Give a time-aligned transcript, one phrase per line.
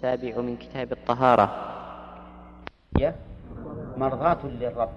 [0.00, 1.50] السابع من كتاب الطهارة.
[2.98, 3.14] هي
[3.96, 4.90] مرضاة للرب.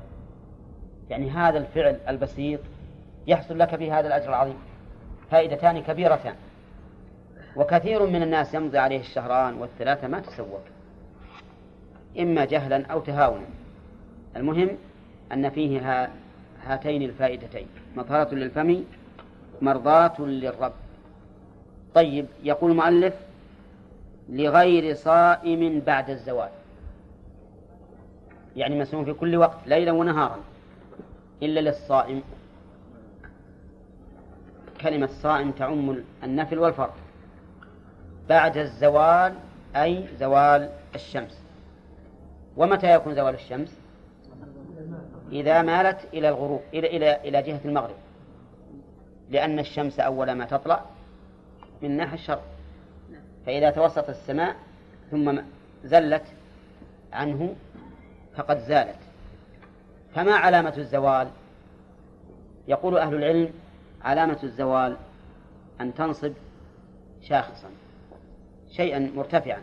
[1.09, 2.59] يعني هذا الفعل البسيط
[3.27, 4.57] يحصل لك به هذا الأجر العظيم.
[5.31, 6.35] فائدتان كبيرتان.
[7.55, 10.61] وكثير من الناس يمضي عليه الشهران والثلاثة ما تسوق.
[12.19, 13.47] إما جهلا أو تهاونا.
[14.35, 14.69] المهم
[15.31, 16.09] أن فيه
[16.63, 17.67] هاتين الفائدتين.
[17.95, 18.83] مطهرة للفم
[19.61, 20.73] مرضاة للرب.
[21.93, 23.13] طيب يقول المؤلف
[24.29, 26.49] لغير صائم بعد الزوال
[28.55, 30.39] يعني مسموم في كل وقت ليلا ونهارا
[31.43, 32.23] إلا للصائم.
[34.81, 36.93] كلمة صائم تعم النفل والفرض.
[38.29, 39.33] بعد الزوال
[39.75, 41.43] أي زوال الشمس.
[42.57, 43.77] ومتى يكون زوال الشمس؟
[45.31, 47.95] إذا مالت إلى الغروب إلى إلى إلى جهة المغرب.
[49.29, 50.81] لأن الشمس أول ما تطلع
[51.81, 52.52] من ناحية الشرق.
[53.45, 54.55] فإذا توسط السماء
[55.11, 55.39] ثم
[55.83, 56.23] زلت
[57.13, 57.55] عنه
[58.35, 58.99] فقد زالت.
[60.15, 61.27] فما علامة الزوال؟
[62.67, 63.53] يقول أهل العلم
[64.01, 64.97] علامة الزوال
[65.81, 66.33] أن تنصب
[67.21, 67.69] شاخصا
[68.71, 69.61] شيئا مرتفعا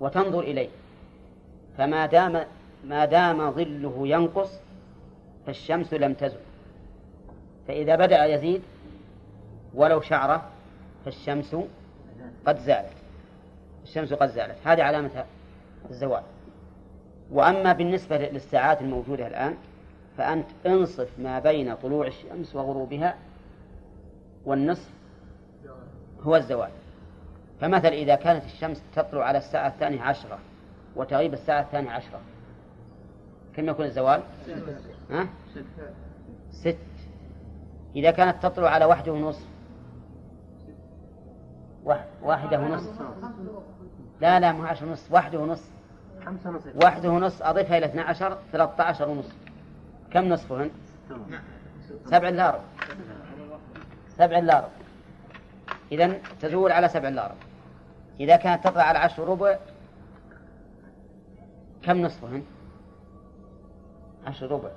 [0.00, 0.68] وتنظر إليه.
[1.78, 2.44] فما دام
[2.84, 4.50] ما دام ظله ينقص
[5.46, 6.40] فالشمس لم تزل.
[7.68, 8.62] فإذا بدأ يزيد
[9.74, 10.53] ولو شعرة
[11.04, 11.56] فالشمس
[12.46, 12.92] قد زالت.
[13.82, 14.56] الشمس قد زالت.
[14.64, 15.24] هذه علامة
[15.90, 16.22] الزوال.
[17.30, 19.56] وأما بالنسبة للساعات الموجودة الآن
[20.16, 23.14] فأنت انصف ما بين طلوع الشمس وغروبها
[24.44, 24.90] والنصف
[26.22, 26.70] هو الزوال.
[27.60, 30.38] فمثلا إذا كانت الشمس تطلع على الساعة الثانية عشرة
[30.96, 32.20] وتغيب الساعة الثانية عشرة
[33.56, 34.22] كم يكون الزوال؟
[35.10, 35.28] ها؟
[36.50, 36.76] ست.
[37.96, 39.46] إذا كانت تطلع على واحدة ونصف
[42.22, 43.00] واحدة ونصف
[44.20, 45.70] لا لا مو عشر ونصف واحدة ونصف
[46.74, 49.34] واحدة ونصف أضيفها إلى 12 13 ونصف
[50.10, 50.70] كم نصفهن؟
[52.06, 52.64] سبع إلا ربع
[54.08, 54.68] سبع إلا ربع
[55.92, 57.34] إذا تزول على سبع إلا ربع
[58.20, 59.58] إذا كانت تطلع على عشر ربع
[61.82, 62.42] كم نصفهن؟
[64.26, 64.70] عشر ربع.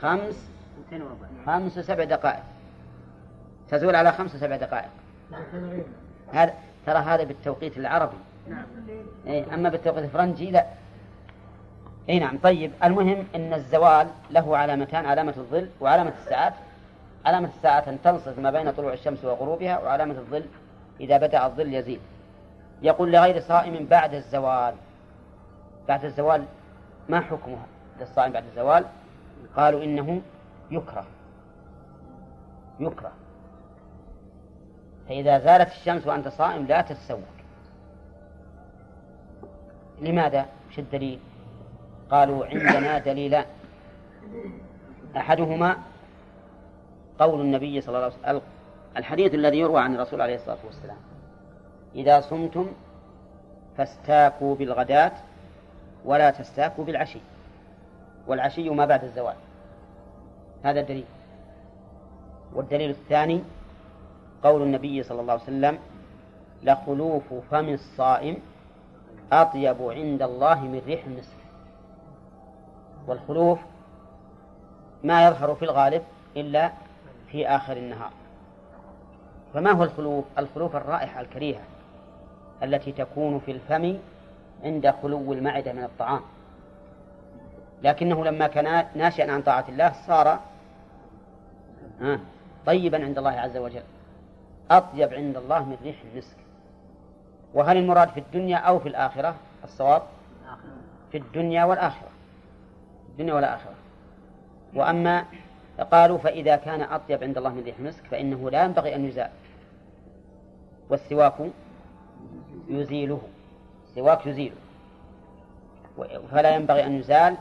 [0.00, 0.48] خمس
[1.46, 2.42] خمس وسبع دقائق.
[3.68, 4.90] تزول على خمس وسبع دقائق.
[6.32, 6.54] هذا
[6.86, 8.16] ترى هذا بالتوقيت العربي.
[8.48, 8.64] نعم.
[9.26, 10.66] إيه أما بالتوقيت الفرنجي لا.
[12.08, 16.52] إي نعم طيب المهم إن الزوال له علامتان علامة الظل وعلامة الساعات.
[17.26, 20.44] علامة الساعات أن تنصف ما بين طلوع الشمس وغروبها وعلامة الظل
[21.00, 22.00] إذا بدأ الظل يزيد.
[22.82, 24.74] يقول لغير صائم بعد الزوال.
[25.88, 26.44] بعد الزوال
[27.08, 27.66] ما حكمها
[28.00, 28.84] للصائم بعد الزوال؟
[29.56, 30.20] قالوا إنه
[30.70, 31.04] يكره.
[32.80, 33.12] يكره.
[35.08, 37.18] فإذا زالت الشمس وأنت صائم لا تتسوق
[40.00, 41.18] لماذا؟ وش الدليل؟
[42.10, 43.44] قالوا عندنا دليلان.
[45.16, 45.76] أحدهما
[47.18, 48.40] قول النبي صلى الله عليه وسلم
[48.96, 50.96] الحديث الذي يروى عن الرسول عليه الصلاة والسلام.
[51.94, 52.66] إذا صمتم
[53.76, 55.12] فاستاكوا بالغداة
[56.04, 57.20] ولا تستاكوا بالعشي.
[58.26, 59.34] والعشي ما بعد الزوال.
[60.64, 61.04] هذا الدليل.
[62.54, 63.42] والدليل الثاني
[64.42, 65.78] قول النبي صلى الله عليه وسلم
[66.62, 68.36] لخلوف فم الصائم
[69.32, 71.36] أطيب عند الله من ريح المسك
[73.06, 73.58] والخلوف
[75.04, 76.02] ما يظهر في الغالب
[76.36, 76.72] إلا
[77.30, 78.10] في آخر النهار.
[79.54, 81.62] فما هو الخلوف؟ الخلوف الرائحة الكريهة
[82.62, 83.96] التي تكون في الفم
[84.64, 86.20] عند خلو المعدة من الطعام.
[87.82, 90.40] لكنه لما كان ناشئا عن طاعة الله صار
[92.66, 93.82] طيبا عند الله عز وجل.
[94.70, 96.36] أطيب عند الله من ريح المسك.
[97.54, 99.34] وهل المراد في الدنيا أو في الآخرة؟
[99.64, 100.02] الصواب
[101.12, 102.08] في الدنيا والآخرة.
[103.08, 103.74] الدنيا والآخرة.
[104.74, 105.24] وأما
[105.92, 109.30] قالوا فإذا كان أطيب عند الله من ريح المسك فإنه لا ينبغي أن يزال.
[110.90, 111.34] والسواك
[112.68, 113.20] يزيله.
[113.88, 114.56] السواك يزيله
[116.30, 117.36] فلا ينبغي أن يزال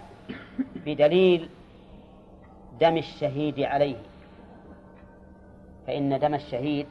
[0.76, 1.50] بدليل
[2.80, 3.98] دم الشهيد عليه.
[5.88, 6.88] فإن دم الشهيد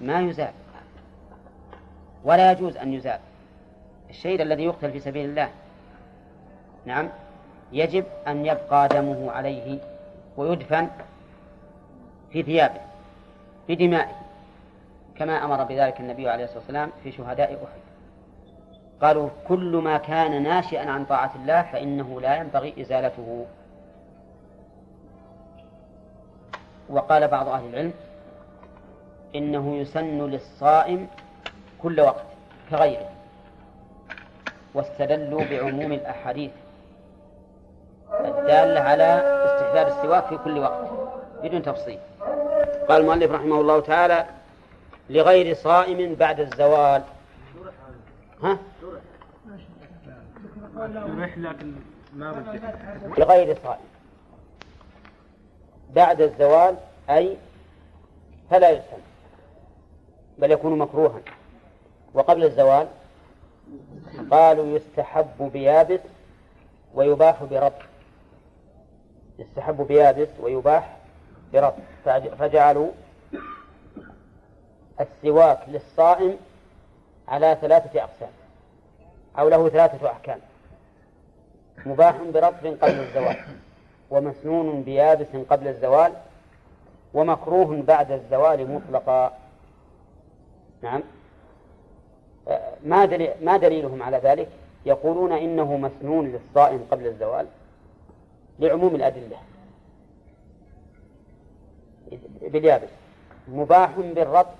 [0.00, 0.52] ما يزال.
[2.24, 3.18] ولا يجوز أن يزال.
[4.10, 5.48] الشهيد الذي يقتل في سبيل الله.
[6.84, 7.08] نعم.
[7.72, 9.78] يجب أن يبقى دمه عليه
[10.36, 10.88] ويدفن
[12.30, 12.80] في ثيابه
[13.68, 14.14] بدمائه
[15.16, 17.84] كما أمر بذلك النبي عليه الصلاة والسلام في شهداء أحد.
[19.02, 23.46] قالوا كل ما كان ناشئا عن طاعة الله فإنه لا ينبغي إزالته.
[26.88, 27.92] وقال بعض أهل العلم
[29.34, 31.08] إنه يسن للصائم
[31.82, 32.24] كل وقت
[32.70, 33.10] كغيره.
[34.74, 36.50] واستدلوا بعموم الأحاديث
[38.10, 39.04] الدالة على
[39.44, 40.88] استحباب السواك في كل وقت
[41.42, 41.98] بدون تفصيل.
[42.88, 44.26] قال المؤلف رحمه الله تعالى
[45.10, 47.02] لغير صائم بعد الزوال.
[48.42, 48.58] ها؟
[53.18, 53.88] لغير صائم
[55.94, 56.76] بعد الزوال
[57.10, 57.36] أي
[58.50, 59.13] فلا يسلم
[60.38, 61.20] بل يكون مكروها.
[62.14, 62.88] وقبل الزوال
[64.30, 66.00] قالوا يستحب بيابس
[66.94, 67.82] ويباح برطب
[69.38, 70.96] يستحب بيابس ويباح
[71.52, 71.82] برطب
[72.38, 72.90] فجعلوا
[75.00, 76.36] السواك للصائم
[77.28, 78.30] على ثلاثة أقسام
[79.38, 80.38] أو له ثلاثة أحكام.
[81.86, 83.36] مباح برطب قبل الزوال
[84.10, 86.12] ومسنون بيابس قبل الزوال
[87.14, 89.43] ومكروه بعد الزوال مطلقا.
[90.84, 91.02] نعم.
[92.84, 94.48] ما دليل ما دليلهم على ذلك؟
[94.86, 97.46] يقولون إنه مسنون للصائم قبل الزوال
[98.58, 99.36] لعموم الأدلة.
[102.42, 102.88] باليابس.
[103.48, 104.54] مباح بالرطب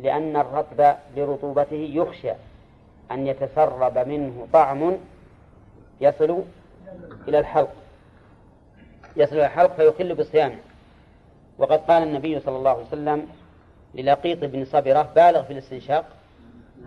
[0.00, 2.32] لأن الرطب لرطوبته يخشى
[3.10, 4.96] أن يتسرب منه طعم
[6.00, 6.42] يصل
[7.28, 7.74] إلى الحلق.
[9.16, 10.58] يصل إلى الحلق فيخل بصيامه
[11.58, 13.28] وقد قال النبي صلى الله عليه وسلم
[13.94, 16.04] للقيط بن صبرة بالغ في الاستنشاق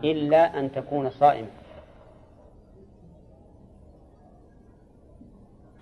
[0.04, 1.48] إلا أن تكون صائما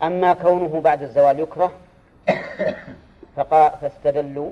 [0.03, 1.71] أما كونه بعد الزوال يكره
[3.35, 4.51] فاستدلوا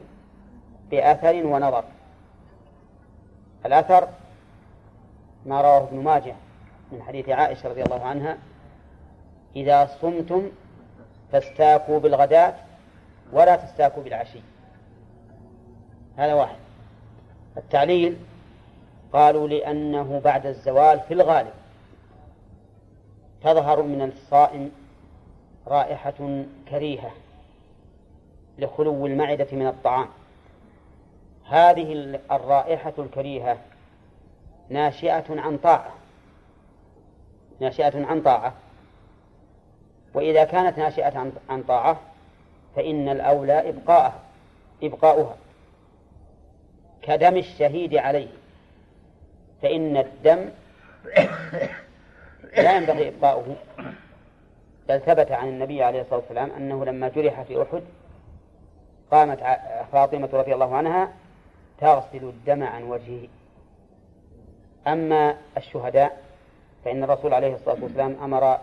[0.91, 1.83] بأثر ونظر.
[3.65, 4.07] الأثر
[5.45, 6.35] ما رواه ابن ماجه
[6.91, 8.37] من حديث عائشة رضي الله عنها
[9.55, 10.51] إذا صمتم
[11.31, 12.53] فاستاكوا بالغداة
[13.33, 14.39] ولا تستاكوا بالعشي.
[16.17, 16.60] هذا واحد.
[17.57, 18.17] التعليل
[19.13, 21.53] قالوا لأنه بعد الزوال في الغالب
[23.43, 24.71] تظهر من الصائم
[25.67, 27.11] رائحة كريهة
[28.57, 30.07] لخلو المعدة من الطعام.
[31.49, 33.57] هذه الرائحة الكريهة
[34.69, 35.91] ناشئة عن طاعة
[37.59, 38.53] ناشئة عن طاعة.
[40.13, 41.99] وإذا كانت ناشئة عن طاعة
[42.75, 44.19] فإن الأولى إبقاءها
[44.83, 45.35] إبقاؤها.
[47.01, 48.27] كدم الشهيد عليه.
[49.61, 50.49] فإن الدم
[52.57, 53.55] لا ينبغي إبقاؤه.
[54.89, 57.83] بل ثبت عن النبي عليه الصلاة والسلام أنه لما جرح في أحد
[59.11, 59.39] قامت
[59.91, 61.13] فاطمة رضي الله عنها
[61.79, 63.27] تغسل الدم عن وجهه.
[64.87, 66.21] أما الشهداء
[66.85, 68.57] فإن الرسول عليه الصلاة والسلام أمر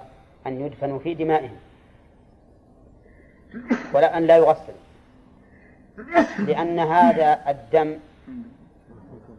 [0.47, 1.57] أن يدفنوا في دمائهم
[3.95, 4.73] ولا أن لا يغسل.
[6.39, 7.99] لأن هذا الدم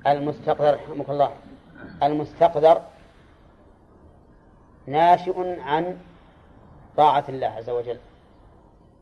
[0.08, 1.32] المستقذر رحمك الله.
[2.04, 2.82] المستقذر
[4.88, 5.98] ناشئ عن
[6.98, 7.98] طاعة الله عز وجل.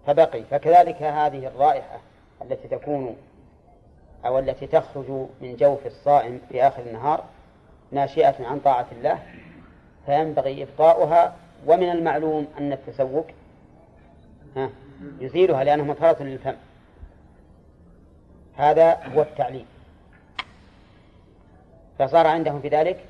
[0.08, 0.44] فبقي.
[0.44, 2.00] فكذلك هذه الرائحة
[2.42, 3.16] التي تكون
[4.26, 5.10] أو التي تخرج
[5.42, 7.24] من جوف الصائم في آخر النهار
[7.92, 9.20] ناشئة عن طاعة الله
[10.06, 11.36] فينبغي إبقاؤها
[11.68, 13.28] ومن المعلوم أن التسوق
[15.20, 16.56] يزيلها لأنه مطهرة للفم.
[18.56, 19.66] هذا هو التعليم.
[22.00, 23.06] فصار عندهم في ذلك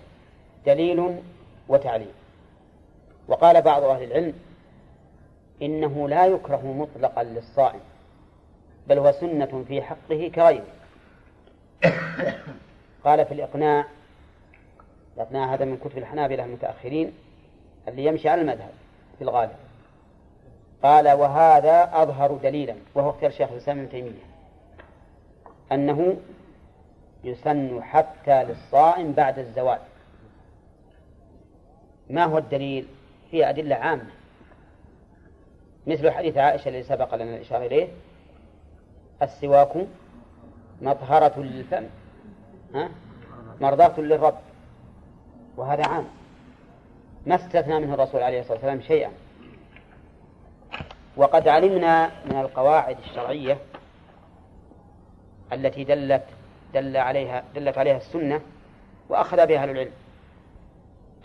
[0.66, 1.16] دليل
[1.68, 2.12] وتعليم
[3.28, 4.34] وقال بعض أهل العلم
[5.62, 7.80] إنه لا يكره مطلقا للصائم
[8.88, 10.66] بل هو سنة في حقه كغيره.
[13.06, 13.86] قال في الإقناع
[15.16, 17.14] الإقناع هذا من كتب الحنابلة المتأخرين
[17.88, 18.72] اللي يمشي على المذهب
[19.18, 19.56] في الغالب.
[20.84, 24.28] قال وهذا أظهر دليلا وهو اختيار الشيخ الإسلام ابن تيمية
[25.72, 26.18] أنه
[27.24, 29.80] يسن حتى للصائم بعد الزوال
[32.10, 32.88] ما هو الدليل؟
[33.32, 34.12] في أدلة عامة.
[35.88, 37.88] مثل حديث عائشة الذي سبق لنا الإشارة إليه
[39.22, 39.88] السواك
[40.82, 41.86] مطهرة للفم
[42.76, 42.90] ها؟
[43.62, 44.38] مرضاة للرب.
[45.58, 46.08] وهذا عام.
[47.26, 49.12] ما استثنى منه الرسول عليه الصلاة والسلام شيئا.
[51.18, 53.58] وقد علمنا من القواعد الشرعية
[55.54, 56.24] التي دلت
[56.82, 58.42] دل عليها دلت عليها السنة
[59.10, 59.92] وأخذ بها أهل العلم.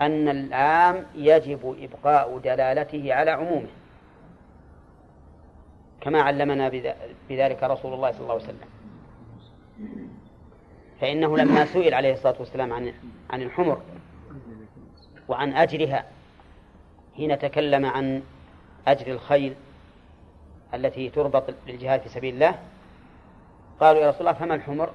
[0.01, 3.69] أن العام يجب إبقاء دلالته على عمومه.
[6.01, 6.69] كما علمنا
[7.29, 8.69] بذلك رسول الله صلى الله عليه وسلم.
[11.01, 12.93] فإنه لما سئل عليه الصلاة والسلام عن
[13.31, 13.81] عن الحمر
[15.29, 16.05] وعن أجرها
[17.17, 18.23] حين تكلم عن
[18.87, 19.55] أجر الخيل
[20.75, 22.59] التي تربط للجهاد في سبيل الله
[23.81, 24.91] قالوا يا رسول الله فما الحمر؟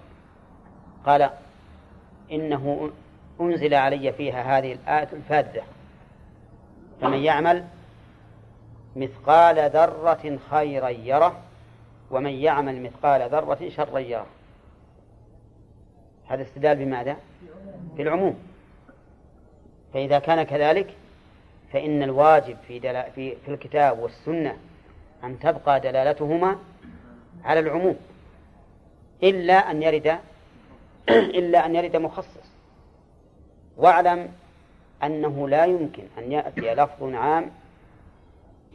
[1.05, 1.29] قال
[2.31, 2.91] إنه
[3.41, 5.63] أنزل علي فيها هذه الآية الفاذة
[7.01, 7.65] فمن يعمل
[8.95, 11.39] مثقال ذرة خيرا يره
[12.11, 14.27] ومن يعمل مثقال ذرة شرا يره.
[16.27, 17.17] هذا استدلال بماذا؟
[17.97, 18.39] بالعموم.
[19.93, 20.93] فإذا كان كذلك
[21.73, 23.03] فإن الواجب في, دل...
[23.15, 24.57] في في الكتاب والسنة
[25.23, 26.57] أن تبقى دلالتهما
[27.43, 27.95] على العموم
[29.23, 30.17] إلا أن يرد
[31.39, 32.51] إلا أن يرد مخصص
[33.77, 34.31] واعلم
[35.03, 37.51] أنه لا يمكن أن يأتي لفظ عام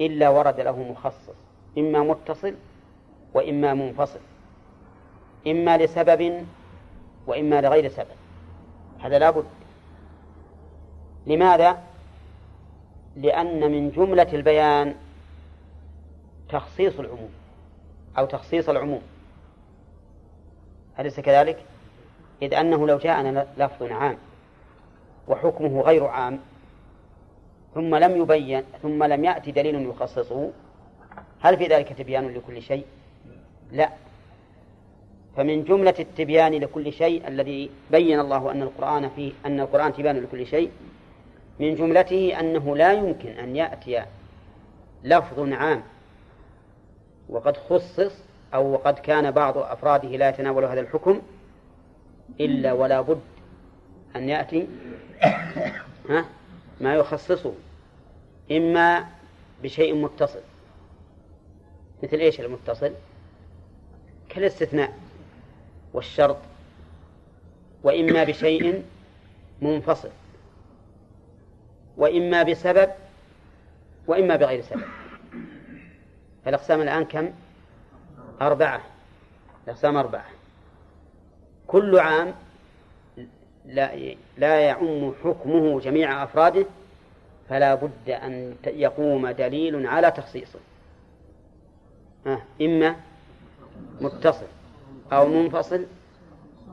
[0.00, 1.36] إلا ورد له مخصص
[1.78, 2.54] إما متصل
[3.34, 4.20] وإما منفصل
[5.46, 6.46] إما لسبب
[7.26, 8.16] وإما لغير سبب
[9.00, 9.46] هذا لا بد
[11.26, 11.82] لماذا؟
[13.16, 14.94] لأن من جملة البيان
[16.48, 17.30] تخصيص العموم
[18.18, 19.02] أو تخصيص العموم
[20.98, 21.71] أليس كذلك؟
[22.42, 24.16] إذ أنه لو جاءنا لفظ عام
[25.28, 26.38] وحكمه غير عام
[27.74, 30.50] ثم لم يبين ثم لم يأتي دليل يخصصه
[31.40, 32.84] هل في ذلك تبيان لكل شيء؟
[33.72, 33.90] لا
[35.36, 40.46] فمن جملة التبيان لكل شيء الذي بين الله أن القرآن فيه أن القرآن تبيان لكل
[40.46, 40.70] شيء
[41.60, 44.04] من جملته أنه لا يمكن أن يأتي
[45.04, 45.82] لفظ عام
[47.28, 48.12] وقد خصص
[48.54, 51.20] أو وقد كان بعض أفراده لا يتناول هذا الحكم
[52.40, 53.20] إلا ولا بد
[54.16, 54.68] أن يأتي
[56.80, 57.52] ما يخصصه
[58.50, 59.06] إما
[59.62, 60.40] بشيء متصل.
[62.02, 62.92] مثل إيش المتصل؟
[64.28, 64.98] كالاستثناء
[65.94, 66.36] والشرط
[67.82, 68.84] وإما بشيء
[69.62, 70.10] منفصل
[71.96, 72.90] وإما بسبب
[74.06, 74.84] وإما بغير سبب.
[76.44, 77.30] فالأقسام الآن كم؟
[78.40, 78.80] أربعة.
[79.64, 80.26] الأقسام أربعة.
[81.72, 82.34] كل عام
[83.66, 86.66] لا لا يعم حكمه جميع أفراده
[87.48, 90.58] فلا بد أن يقوم دليل على تخصيصه.
[92.62, 92.96] إما
[94.00, 94.46] متصل
[95.12, 95.86] أو منفصل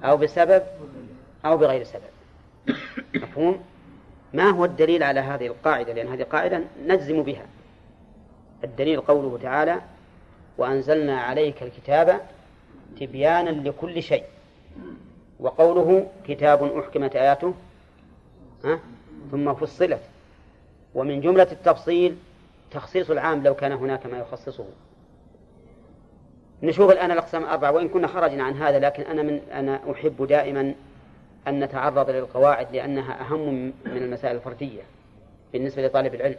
[0.04, 0.64] أو بسبب
[1.46, 2.10] أو بغير سبب.
[3.16, 3.64] مفهوم؟
[4.34, 7.46] ما هو الدليل على هذه القاعدة؟ لأن هذه قاعدة نجزم بها.
[8.64, 9.82] الدليل قوله تعالى
[10.58, 12.22] وأنزلنا عليك الكتاب
[13.00, 14.24] تبيانا لكل شيء.
[15.40, 17.54] وقوله كتاب أحكمت آياته
[18.66, 18.80] ها؟
[19.32, 20.02] ثم فصلت.
[20.96, 22.18] ومن جملة التفصيل
[22.72, 24.66] تخصيص العام لو كان هناك ما يخصصه.
[26.64, 30.74] نشوف الآن الأقسام الأربعة وإن كنا خرجنا عن هذا لكن أنا من أنا أحب دائما
[31.48, 34.82] أن نتعرض للقواعد لأنها أهم من المسائل الفردية
[35.54, 36.38] بالنسبة لطالب العلم.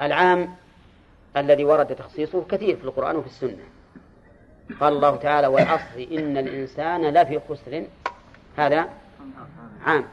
[0.00, 0.54] العام
[1.36, 3.64] الذي ورد تخصيصه كثير في القرآن وفي السنة.
[4.80, 7.84] قال الله تعالى والعصر إن الإنسان لفي خسر.
[8.56, 8.88] هذا
[9.84, 10.04] عام.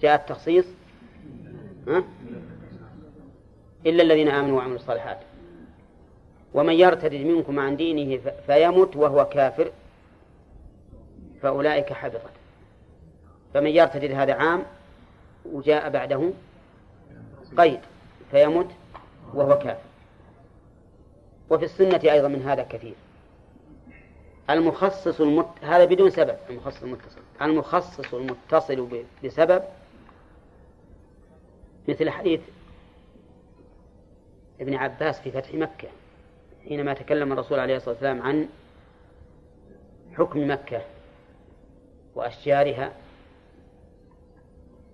[0.00, 0.66] جاء التخصيص
[3.86, 5.18] إلا الذين آمنوا وعملوا الصالحات.
[6.54, 9.70] ومن يرتد منكم عن دينه فيمت وهو كافر
[11.42, 12.32] فأولئك حبطت.
[13.54, 14.62] فمن يرتد هذا عام
[15.44, 16.30] وجاء بعده
[17.58, 17.80] قيد
[18.30, 18.68] فيمت
[19.34, 19.88] وهو كافر.
[21.50, 22.94] وفي السنة أيضا من هذا كثير.
[24.50, 25.48] المخصص المت...
[25.62, 27.20] هذا بدون سبب المخصص المتصل.
[27.42, 29.62] المخصص المتصل بسبب
[31.88, 32.40] مثل حديث
[34.60, 35.88] ابن عباس في فتح مكة
[36.68, 38.48] حينما تكلم الرسول عليه الصلاة والسلام عن
[40.14, 40.82] حكم مكة
[42.14, 42.92] وأشجارها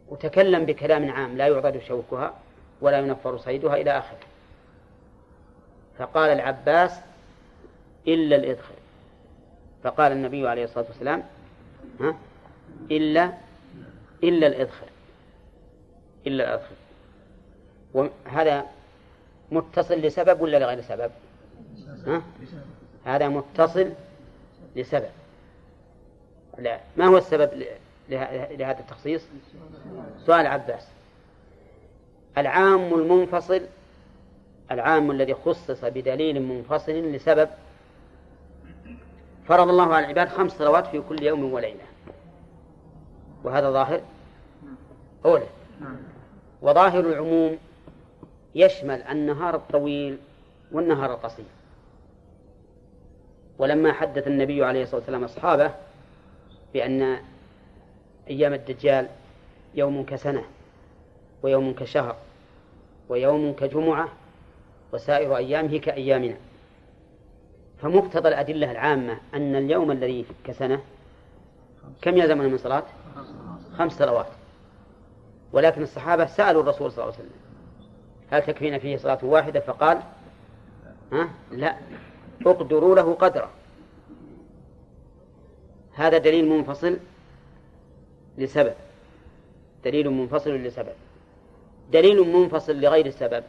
[0.09, 2.35] وتكلم بكلام عام لا يعضد شوكها
[2.81, 4.19] ولا ينفر صيدها إلى آخره.
[5.99, 7.01] فقال العباس
[8.09, 8.75] إلا الإذخر
[9.83, 11.23] فقال النبي عليه الصلاة والسلام
[12.01, 12.17] ها؟
[12.91, 13.33] إلا
[14.23, 14.87] إلا الإذخر
[16.27, 16.75] إلا الإذخر
[17.95, 18.67] وهذا
[19.51, 21.11] متصل لسبب ولا لغير سبب؟
[22.07, 22.23] ها؟
[23.05, 23.93] هذا متصل
[24.77, 25.11] لسبب.
[26.59, 27.65] لا ما هو السبب
[28.09, 29.23] لهذا التخصيص؟
[30.27, 30.89] سؤال عباس.
[32.39, 33.61] العام المنفصل
[34.71, 37.49] العام الذي خصص بدليل منفصل لسبب
[39.49, 41.85] فرض الله على العباد خمس صلوات في كل يوم وليلة.
[43.45, 44.01] وهذا ظاهر؟
[45.25, 45.47] أولى
[46.63, 47.59] وظاهر العموم
[48.55, 50.19] يشمل النهار الطويل
[50.73, 51.45] والنهار القصير.
[53.59, 55.75] ولما حدث النبي عليه الصلاة والسلام أصحابه
[56.75, 57.19] بأن
[58.31, 59.09] أيام الدجال
[59.75, 60.45] يوم كسنة
[61.43, 62.17] ويوم كشهر
[63.09, 64.09] ويوم كجمعة
[64.93, 66.37] وسائر أيامه كأيامنا.
[67.83, 70.81] فمقتضى الأدلة العامة أن اليوم الذي كسنة
[72.03, 72.83] كم يلزمنا من صلاة؟
[73.79, 74.27] خمس صلوات.
[75.53, 77.39] ولكن الصحابة سألوا الرسول صلى الله عليه وسلم
[78.31, 80.03] هل تكفينا فيه صلاة واحدة؟ فقال
[81.13, 81.77] ها؟ لا.
[82.47, 83.51] اقدروا له قدره
[85.95, 86.99] هذا دليل منفصل
[88.39, 88.75] لسبب.
[89.85, 90.95] دليل منفصل لسبب.
[91.93, 93.45] دليل منفصل لغير السبب.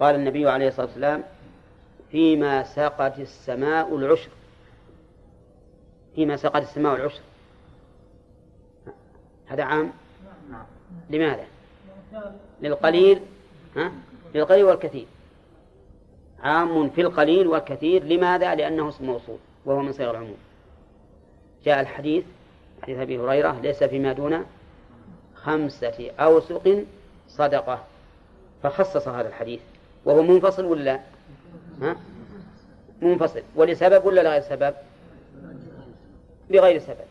[0.00, 1.22] قال النبي عليه الصلاة والسلام
[2.10, 4.30] فيما سقت السماء العشر.
[6.14, 7.20] فيما سقت السماء العشر.
[9.46, 9.92] هذا عام؟
[11.10, 11.44] لماذا؟
[12.62, 13.20] للقليل
[13.76, 13.92] ها؟
[14.34, 15.06] للقليل والكثير.
[16.42, 20.36] عام في القليل والكثير لماذا؟ لأنه اسم موصول وهو من صيغ العموم
[21.64, 22.24] جاء الحديث
[22.82, 24.44] حديث أبي هريرة ليس فيما دون
[25.34, 26.84] خمسة أوسق
[27.28, 27.84] صدقة.
[28.62, 29.60] فخصص هذا الحديث.
[30.04, 31.00] وهو منفصل ولا
[31.82, 31.96] ها؟
[33.02, 33.42] منفصل.
[33.56, 34.74] ولسبب ولا لغير سبب؟
[36.50, 37.06] لغير سبب.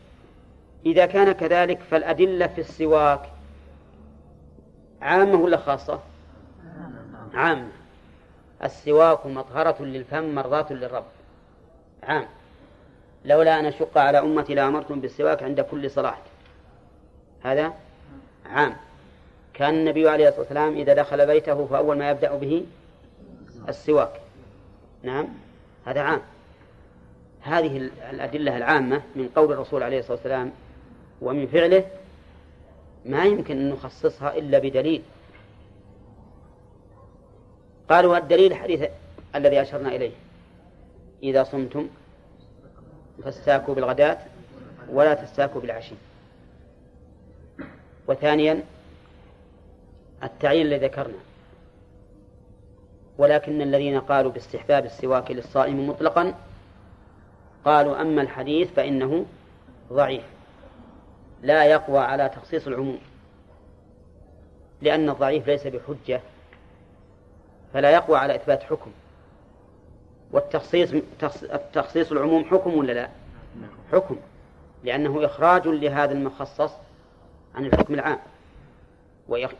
[0.86, 3.20] إذا كان كذلك فالأدلة في السواك
[5.02, 6.00] عامة ولا خاصة؟
[7.34, 7.68] عامة
[8.64, 11.04] السواك مطهرة للفم مرضاة للرب.
[12.02, 12.26] عام.
[13.24, 16.18] لولا أن أشق على أمتي لأمرتم بالسواك عند كل صلاة.
[17.42, 17.72] هذا
[18.46, 18.76] عام.
[19.54, 22.66] كان النبي عليه الصلاة والسلام إذا دخل بيته فأول ما يبدأ به
[23.68, 24.25] السواك.
[25.02, 25.28] نعم؟
[25.86, 26.20] هذا عام.
[27.40, 30.52] هذه الأدلة العامة من قول الرسول عليه الصلاة والسلام
[31.20, 31.84] ومن فعله
[33.04, 35.02] ما يمكن أن نخصصها إلا بدليل.
[37.88, 38.90] قالوا الدليل الحديث
[39.34, 40.12] الذي أشرنا إليه.
[41.22, 41.88] إذا صمتم
[43.24, 44.18] فاستاكوا بالغداة
[44.88, 45.94] ولا تستاكوا بالعشي.
[48.08, 48.62] وثانيا
[50.22, 51.18] التعيين الذي ذكرنا.
[53.18, 56.34] ولكن الذين قالوا باستحباب السواك للصائم مطلقا
[57.64, 59.26] قالوا أما الحديث فإنه
[59.92, 60.24] ضعيف.
[61.42, 62.98] لا يقوى على تخصيص العموم
[64.82, 66.20] لأن الضعيف ليس بحجة
[67.74, 68.90] فلا يقوى على إثبات حكم.
[70.32, 70.90] والتخصيص
[71.72, 73.08] تخصيص العموم حكم ولا لا؟
[73.92, 74.16] حكم
[74.84, 76.72] لأنه إخراج لهذا المخصص
[77.54, 78.18] عن الحكم العام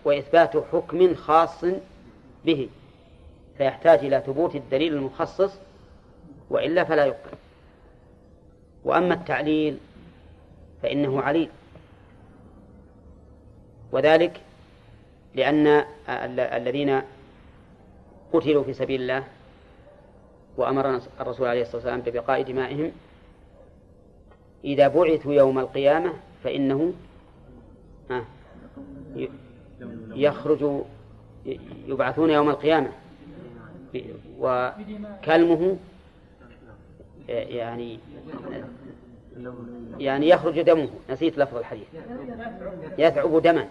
[0.04, 1.64] وإثبات حكم خاص
[2.44, 2.68] به.
[3.58, 5.58] فيحتاج إلى ثبوت الدليل المخصص
[6.50, 7.36] وإلا فلا يقبل.
[8.84, 9.78] وأما التعليل
[10.82, 11.50] فإنه عليل.
[13.92, 14.40] وذلك
[15.34, 15.84] لأن
[16.38, 17.02] الذين
[18.32, 19.24] قتلوا في سبيل الله
[20.56, 22.92] وأمرنا الرسول عليه الصلاة والسلام ببقاء دمائهم
[24.64, 26.12] إذا بعثوا يوم القيامة
[26.44, 26.92] فإنه
[30.14, 30.82] يخرج
[31.86, 32.92] يبعثون يوم القيامة.
[34.40, 35.76] وكلمه
[37.28, 37.98] يعني
[39.98, 40.88] يعني يخرج دمه.
[41.10, 41.86] نسيت لفظ الحديث.
[42.98, 43.66] يثعب دما.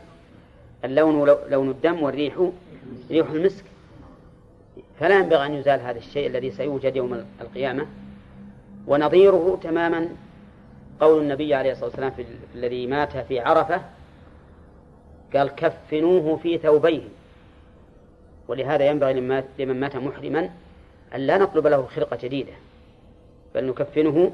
[0.86, 2.50] اللون لون الدم والريح
[3.12, 3.64] ريح المسك.
[5.00, 7.86] فلا ينبغي أن يزال هذا الشيء الذي سيوجد يوم القيامة.
[8.88, 10.10] ونظيره تماما
[11.00, 13.82] قول النبي عليه الصلاة والسلام في الذي مات في عرفة
[15.36, 17.02] قال كفنوه في ثوبيه.
[18.48, 19.14] ولهذا ينبغي
[19.60, 20.50] لمن مات محرما
[21.16, 22.54] أن لا نطلب له خرقة جديدة
[23.56, 24.32] بل نكفنه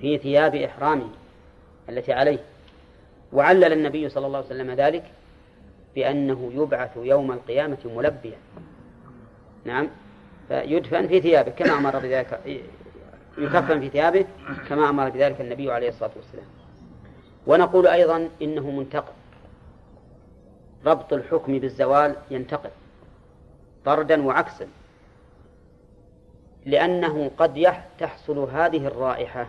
[0.00, 1.08] في ثياب إحرامه
[1.88, 2.38] التي عليه.
[3.32, 5.04] وعلل النبي صلى الله عليه وسلم ذلك
[5.94, 8.38] بأنه يبعث يوم القيامة ملبيا.
[9.64, 9.88] نعم.
[10.48, 12.40] فيدفن في ثيابه كما أمر بذلك
[13.38, 14.24] يكفن في ثيابه
[14.68, 16.46] كما أمر بذلك النبي عليه الصلاة والسلام.
[17.46, 19.12] ونقول أيضا إنه منتقل
[20.86, 22.70] ربط الحكم بالزوال ينتقل
[23.84, 24.68] طردا وعكسا.
[26.66, 27.66] لأنه قد
[27.98, 29.48] تحصل هذه الرائحة.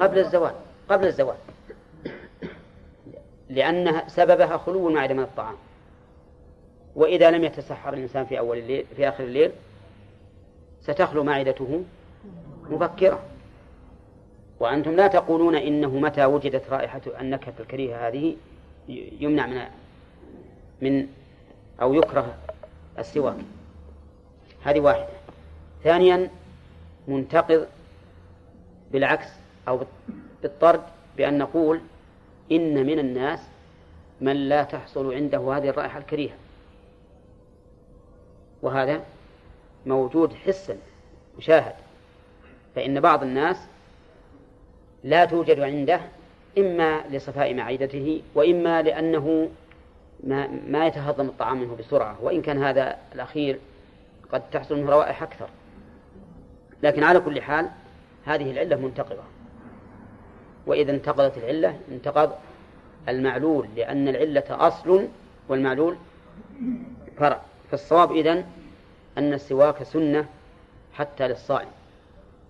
[0.00, 0.54] قبل الزوال
[0.88, 1.36] قبل الزوال.
[3.48, 5.56] لأن سببها خلو المعدة من الطعام.
[6.96, 9.52] وإذا لم يتسحر الإنسان في أول الليل في آخر الليل
[10.80, 11.84] ستخلو معدته
[12.70, 13.22] مبكرة.
[14.60, 18.36] وأنتم لا تقولون إنه متى وجدت رائحة النكهة الكريهة هذه
[19.20, 19.68] يمنع من
[20.80, 21.06] من
[21.82, 22.34] أو يكره
[22.98, 23.36] السواك.
[24.64, 25.08] هذه واحدة.
[25.84, 26.30] ثانيا
[27.08, 27.66] منتقض
[28.92, 29.28] بالعكس
[29.68, 29.80] أو
[30.42, 30.82] بالطرد
[31.16, 31.80] بأن نقول
[32.52, 33.40] إن من الناس
[34.20, 36.34] من لا تحصل عنده هذه الرائحة الكريهة.
[38.62, 39.02] وهذا
[39.86, 40.76] موجود حسا
[41.38, 41.74] مشاهد
[42.74, 43.56] فإن بعض الناس
[45.04, 46.00] لا توجد عنده
[46.58, 49.48] إما لصفاء معدته وإما لأنه
[50.24, 53.58] ما, ما يتهضم الطعام منه بسرعة وإن كان هذا الأخير
[54.32, 55.48] قد تحصل منه روائح أكثر.
[56.82, 57.70] لكن على كل حال
[58.24, 59.22] هذه العلة منتقضة.
[60.66, 62.32] وإذا انتقضت العلة انتقض
[63.08, 65.08] المعلول لأن العلة أصل
[65.48, 65.96] والمعلول
[67.16, 67.40] فرع.
[67.70, 68.44] فالصواب إذن
[69.18, 70.26] أن السواك سنة
[70.92, 71.68] حتى للصائم.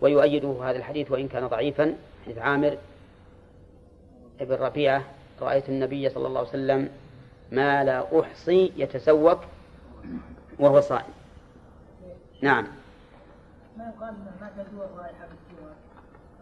[0.01, 2.77] ويؤيده هذا الحديث وإن كان ضعيفا حديث عامر
[4.41, 5.05] بن ربيعة
[5.41, 6.89] رأيت النبي صلى الله عليه وسلم
[7.53, 9.41] ما لا أحصي يتسوك
[10.59, 11.13] وهو صائم.
[12.43, 12.67] نعم.
[13.77, 15.77] ما يقال ما تزور الرائحة بالسواك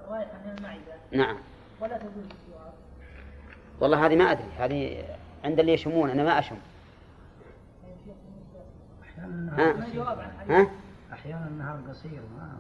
[0.05, 0.95] الرائحة من المعدة.
[1.13, 1.39] نعم.
[1.81, 2.73] ولا تزول بالسواك
[3.81, 4.49] والله هذه ما أدري.
[4.59, 5.05] هذه
[5.45, 6.57] عند اللي يشمون أنا ما أشم.
[9.49, 9.75] ها؟
[10.49, 10.71] ها؟
[11.13, 12.59] أحيانا النهار قصير ما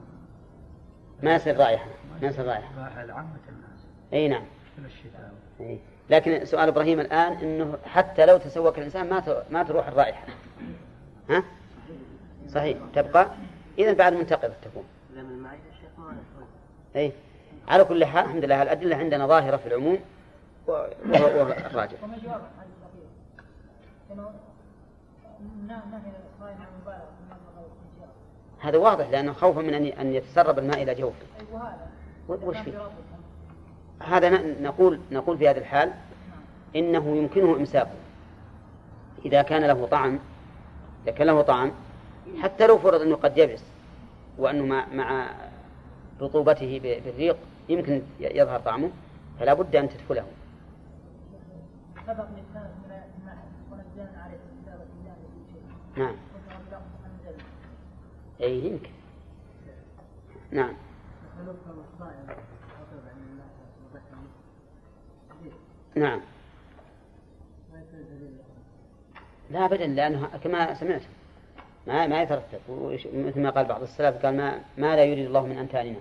[1.22, 1.90] ما يصير رائحة.
[2.20, 2.84] ما يصير رائحة.
[2.84, 4.44] راحة لعامة الناس أي نعم.
[4.76, 5.32] في الشتاء.
[5.60, 5.78] إيه.
[6.10, 10.26] لكن سؤال إبراهيم الآن إنه حتى لو تسوق الإنسان ما ما تروح الرائحة.
[11.30, 11.42] ها؟
[12.48, 12.78] صحيح.
[12.94, 13.26] تبقى؟
[13.78, 14.84] اذا بعد منتقضة تكون.
[16.96, 17.12] اي
[17.68, 19.98] على كل حال الحمد لله الأدلة عندنا ظاهرة في العموم
[20.66, 22.40] وهو الراجح والإنجاب
[28.60, 31.16] هذا واضح لأنه خوفا من ان يتسرب الماء إلى جوفه.
[31.40, 31.88] أي وهذا
[32.28, 32.78] و- وش فيه؟
[34.02, 34.30] هذا
[34.60, 35.92] نقول نقول في هذه الحال
[36.76, 37.90] إنه يمكنه إمساكه.
[39.24, 40.18] إذا كان له طعم
[41.04, 41.72] إذا كان له طعم
[42.42, 43.62] حتى لو فرض أنه قد يبس
[44.38, 45.30] وأنه مع
[46.20, 47.36] رطوبته بالريق
[47.68, 48.90] يمكن يظهر طعمه
[49.40, 50.24] فلا بد أن تدخله.
[52.06, 53.38] سبق لسان من الماء
[53.72, 55.62] ونزلنا عليه كتابة الله في شيء
[56.04, 57.44] نعم قلنا رب الأرض أنزلنا
[58.40, 58.90] اي يمكن
[60.50, 60.74] نعم
[65.96, 66.20] نعم.
[69.50, 71.02] لا ابدا لأنه كما سمعت
[71.86, 72.60] ما ما يترتب.
[73.14, 75.98] مثل ما قال بعض السلف قال ما ما لا يريد الله من امثالنا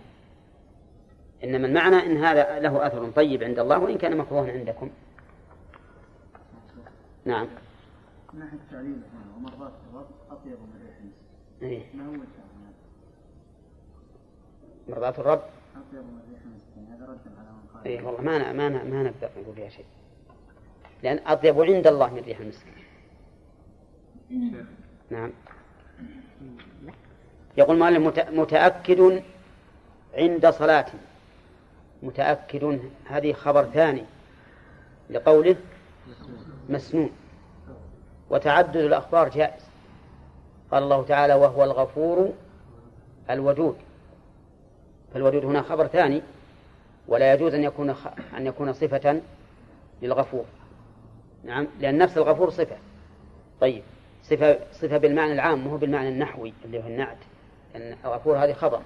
[1.43, 4.89] إنما المعنى إن هذا له أثر طيب عند الله وإن كان مكروها عندكم.
[7.25, 7.47] نعم.
[8.33, 9.01] من ناحية التعليل
[9.37, 11.83] ومرات الرب أطيب من ريح المسك إيه.
[11.93, 12.11] ما هو
[14.89, 15.41] مرضاة الرب.
[15.75, 17.54] أطيب من ريح المسك يعني هذا رد على
[17.85, 19.85] اي والله ما ن- ما ن- ما نقدر نقول فيها شيء
[21.03, 22.65] لأن أطيب عند الله من ريح المسك
[25.09, 25.31] نعم.
[27.57, 29.23] يقول المؤلف مت- متأكد
[30.17, 30.85] عند صلاة.
[32.03, 34.03] متأكد هذه خبر ثاني
[35.09, 35.55] لقوله
[36.69, 37.09] مسنون.
[38.29, 39.61] وتعدد الأخبار جائز.
[40.71, 42.33] قال الله تعالى وهو الغفور
[43.29, 43.77] الودود.
[45.13, 46.21] فالودود هنا خبر ثاني.
[47.07, 47.95] ولا يجوز أن يكون.
[48.37, 49.21] أن يكون صفة
[50.01, 50.45] للغفور.
[51.43, 52.77] نعم لأن نفس الغفور صفة.
[53.61, 53.83] طيب
[54.23, 57.17] صفة صفة بالمعنى العام مو بالمعنى النحوي اللي هو النعت.
[57.73, 58.81] لأن الغفور هذه خبر.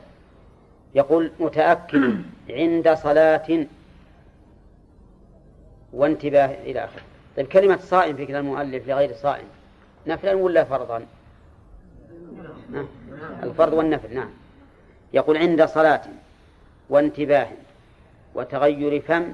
[0.96, 3.66] يقول متأكد عند صلاة
[5.94, 7.02] وانتباه إلى آخره
[7.38, 9.46] طيب كلمة صائم في كلام المؤلف لغير صائم.
[10.08, 11.06] نفلا ولا فرضا؟
[12.72, 12.88] نعم.
[13.44, 14.30] الفرض والنفل نعم.
[15.14, 16.02] يقول عند صلاة
[16.90, 17.48] وانتباه.
[18.36, 19.34] وتغير فم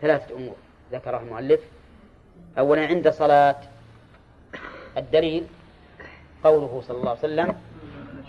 [0.00, 0.54] ثلاثة أمور.
[0.92, 1.60] ذكرها المؤلف.
[2.58, 3.56] أولا عند صلاة
[4.96, 5.46] الدليل
[6.44, 7.54] قوله صلى الله عليه وسلم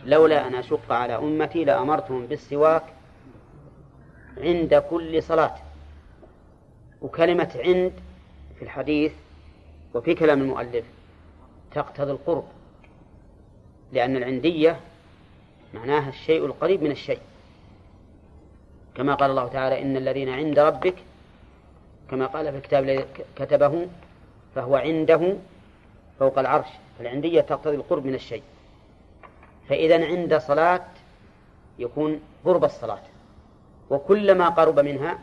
[0.05, 2.83] لولا أن أشق على أمتي لأمرتهم بالسواك
[4.37, 5.55] عند كل صلاة.
[7.01, 7.93] وكلمة عند
[8.55, 9.11] في الحديث
[9.93, 10.85] وفي كلام المؤلف
[11.71, 12.45] تقتضي القرب
[13.91, 14.79] لأن العندية
[15.73, 17.19] معناها الشيء القريب من الشيء.
[18.95, 20.95] كما قال الله تعالى إن الذين عند ربك
[22.09, 23.87] كما قال في الكتاب الذي كتبه
[24.55, 25.35] فهو عنده
[26.19, 26.67] فوق العرش
[26.99, 28.43] فالعندية تقتضي القرب من الشيء.
[29.69, 30.85] فإذا عند صلاة
[31.79, 33.01] يكون قرب الصلاة
[33.89, 35.19] وكلما قرب منها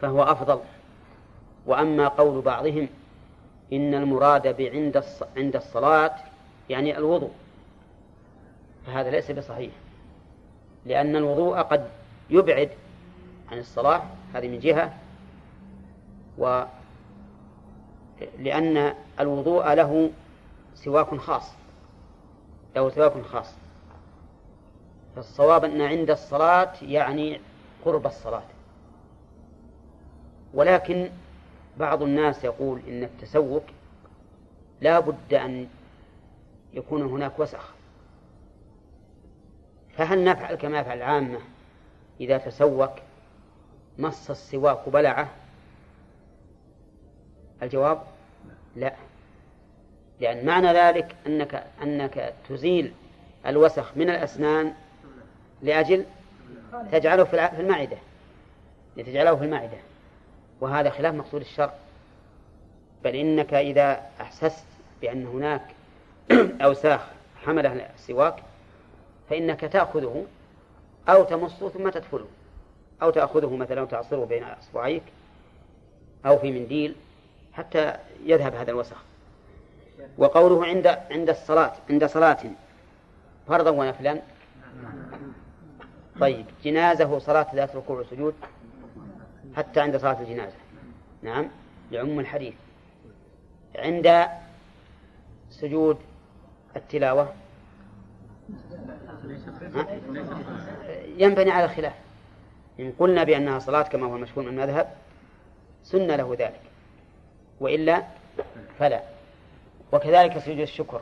[0.00, 0.60] فهو أفضل.
[1.66, 2.88] وأما قول بعضهم
[3.72, 5.04] إن المراد بعند
[5.36, 6.14] عند الصلاة
[6.68, 7.30] يعني الوضوء
[8.86, 9.70] فهذا ليس بصحيح
[10.86, 11.88] لأن الوضوء قد
[12.30, 12.70] يبعد
[13.50, 14.02] عن الصلاة
[14.34, 14.94] هذه من جهة.
[16.38, 16.64] و
[18.38, 20.10] لأن الوضوء له
[20.74, 21.52] سواك خاص
[22.76, 23.54] له سواك خاص.
[25.16, 27.40] فالصواب أن عند الصلاة يعني
[27.84, 28.42] قرب الصلاة.
[30.54, 31.10] ولكن
[31.76, 33.62] بعض الناس يقول إن التسوك
[34.80, 35.68] لا بد أن
[36.74, 37.74] يكون هناك وسخ.
[39.96, 41.38] فهل نفعل كما يفعل العامة
[42.20, 42.92] إذا تسوك
[43.98, 45.28] مص السواك بلعه؟
[47.62, 48.02] الجواب
[48.76, 48.94] لا.
[50.20, 52.92] لأن معنى ذلك أنك أنك تزيل
[53.46, 54.74] الوسخ من الأسنان
[55.62, 56.04] لأجل
[56.92, 57.96] تجعله في المعدة
[58.96, 59.78] لتجعله في المعدة.
[60.60, 61.74] وهذا خلاف مقصود الشرع.
[63.04, 64.66] بل إنك إذا أحسست
[65.00, 65.62] بأن هناك
[66.64, 67.00] أوساخ
[67.44, 68.36] حملها السواك
[69.30, 70.26] فإنك تأخذه
[71.08, 72.26] أو تمصه ثم تدخله.
[73.02, 75.02] أو تأخذه مثلا وتعصره بين أصبعيك
[76.26, 76.94] أو في منديل
[77.52, 77.94] حتى
[78.24, 78.96] يذهب هذا الوسخ.
[80.18, 82.38] وقوله عند عند الصلاة عند صلاة
[83.46, 84.22] فرضا ونفلا.
[86.20, 88.34] طيب جنازة صلاة ذات ركوع وسجود
[89.56, 90.56] حتى عند صلاة الجنازة.
[91.22, 91.48] نعم
[91.90, 92.54] لعم الحديث.
[93.76, 94.26] عند
[95.50, 95.98] سجود
[96.76, 97.32] التلاوة
[101.18, 101.92] ينبني على الخلاف
[102.80, 104.88] إن قلنا بأنها صلاة كما هو المشهور من المذهب
[105.82, 106.60] سن له ذلك.
[107.60, 108.02] وإلا
[108.78, 109.02] فلا.
[109.92, 111.00] وكذلك سجود الشكر.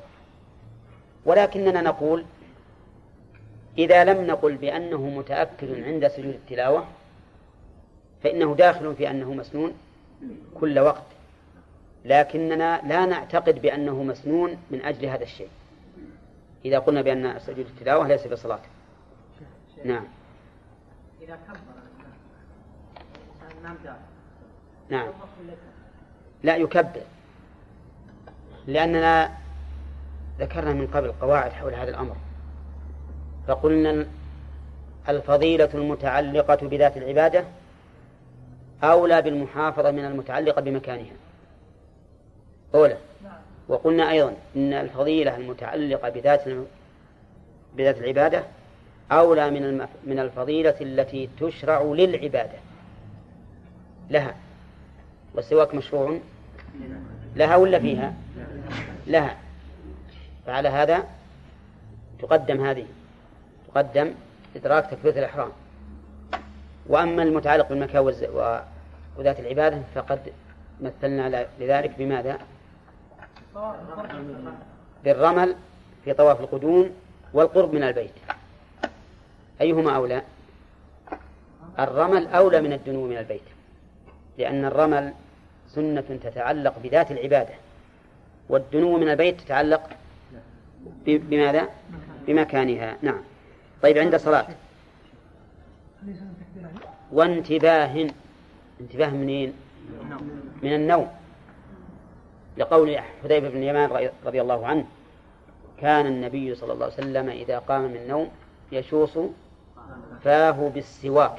[1.24, 2.24] ولكننا نقول
[3.78, 6.86] إذا لم نقل بأنه متأكد عند سجود التلاوة
[8.22, 9.72] فإنه داخل في أنه مسنون
[10.60, 11.06] كل وقت.
[12.04, 15.48] لكننا لا نعتقد بأنه مسنون من أجل هذا الشيء.
[16.66, 18.60] إذا قلنا بأن سجود التلاوة ليس بصلاة.
[19.84, 20.04] نعم.
[21.22, 21.58] إذا كبر.
[23.62, 23.76] نام
[24.88, 25.08] نعم.
[26.42, 27.02] لا يكبر.
[28.66, 29.30] لأننا
[30.38, 32.16] ذكرنا من قبل قواعد حول هذا الأمر.
[33.48, 34.06] فقلنا
[35.08, 37.44] الفضيلة المتعلقة بذات العبادة
[38.82, 41.16] أولى بالمحافظة من المتعلقة بمكانها.
[42.74, 42.98] أولى.
[43.68, 46.44] وقلنا أيضا إن الفضيلة المتعلقة بذات
[47.76, 48.44] بذات العبادة
[49.12, 49.86] أولى من.
[50.06, 52.58] من الفضيلة التي تشرع للعبادة.
[54.10, 54.34] لها.
[55.34, 56.18] والسواك مشروع؟
[57.36, 58.14] لها ولا فيها؟
[59.06, 59.36] لها.
[60.46, 61.04] فعلى هذا
[62.22, 62.86] تقدم هذه.
[63.68, 64.14] تقدم
[64.56, 65.50] إدراك تكبيرة الإحرام.
[66.86, 68.02] وأما المتعلق بالمكان
[69.16, 70.20] وذات العبادة فقد
[70.80, 71.94] مثلنا لذلك.
[71.98, 72.38] بماذا؟
[75.04, 75.56] بالرمل
[76.04, 76.90] في طواف القدوم
[77.32, 78.12] والقرب من البيت
[79.60, 80.22] أيهما أولى؟
[81.78, 83.42] الرمل أولى من الدنو من البيت
[84.38, 85.12] لأن الرمل
[85.68, 87.54] سنة تتعلق بذات العبادة
[88.48, 89.90] والدنو من البيت تتعلق
[91.06, 91.68] بماذا؟
[92.26, 93.20] بمكانها نعم
[93.82, 94.46] طيب عند صلاة
[97.12, 98.06] وانتباه
[98.80, 99.52] انتباه منين؟
[100.62, 101.08] من النوم
[102.56, 104.84] لقول حذيفة بن اليمان رضي الله عنه
[105.80, 108.30] كان النبي صلى الله عليه وسلم إذا قام من النوم
[108.72, 109.18] يشوص
[110.22, 111.36] فاه بالسواك.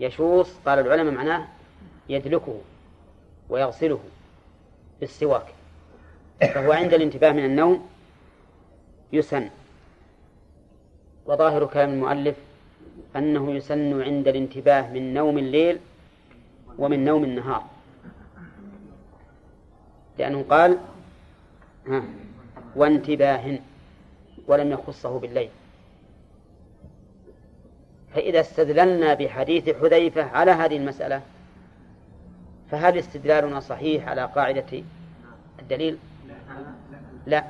[0.00, 1.46] يشوص قال العلماء معناه
[2.08, 2.60] يدلكه
[3.48, 4.00] ويغسله
[5.00, 5.46] بالسواك.
[6.40, 7.88] فهو عند الانتباه من النوم
[9.12, 9.50] يسن.
[11.26, 12.36] وظاهر كلام المؤلف
[13.16, 15.78] أنه يسن عند الانتباه من نوم الليل
[16.78, 17.64] ومن نوم النهار.
[20.18, 20.78] لأنه قال
[22.76, 23.58] وانتباه
[24.46, 25.50] ولم يخصه بالليل.
[28.14, 31.22] فإذا استدللنا بحديث حذيفة على هذه المسألة
[32.70, 34.82] فهل استدلالنا صحيح على قاعدة
[35.58, 35.98] الدليل؟
[37.26, 37.44] لا.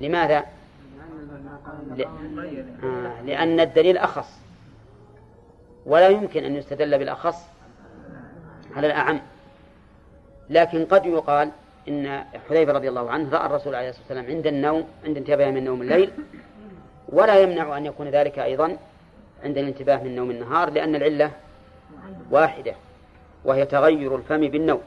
[0.00, 0.44] لماذا؟
[2.84, 4.38] آه، لأن الدليل أخص.
[5.86, 7.36] ولا يمكن أن يستدل بالأخص
[8.76, 9.20] على الأعم.
[10.50, 11.50] لكن قد يقال
[11.88, 15.64] إن حذيفة رضي الله عنه رأى الرسول عليه الصلاة والسلام عند النوم عند انتباه من
[15.64, 16.12] نوم الليل
[17.08, 18.76] ولا يمنع أن يكون ذلك أيضا
[19.44, 21.30] عند الانتباه من نوم النهار لأن العلة
[22.30, 22.74] واحدة
[23.44, 24.80] وهي تغير الفم بالنوم.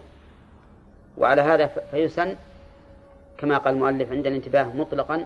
[1.18, 2.36] وعلى هذا فيسن
[3.38, 5.26] كما قال المؤلف عند الانتباه مطلقا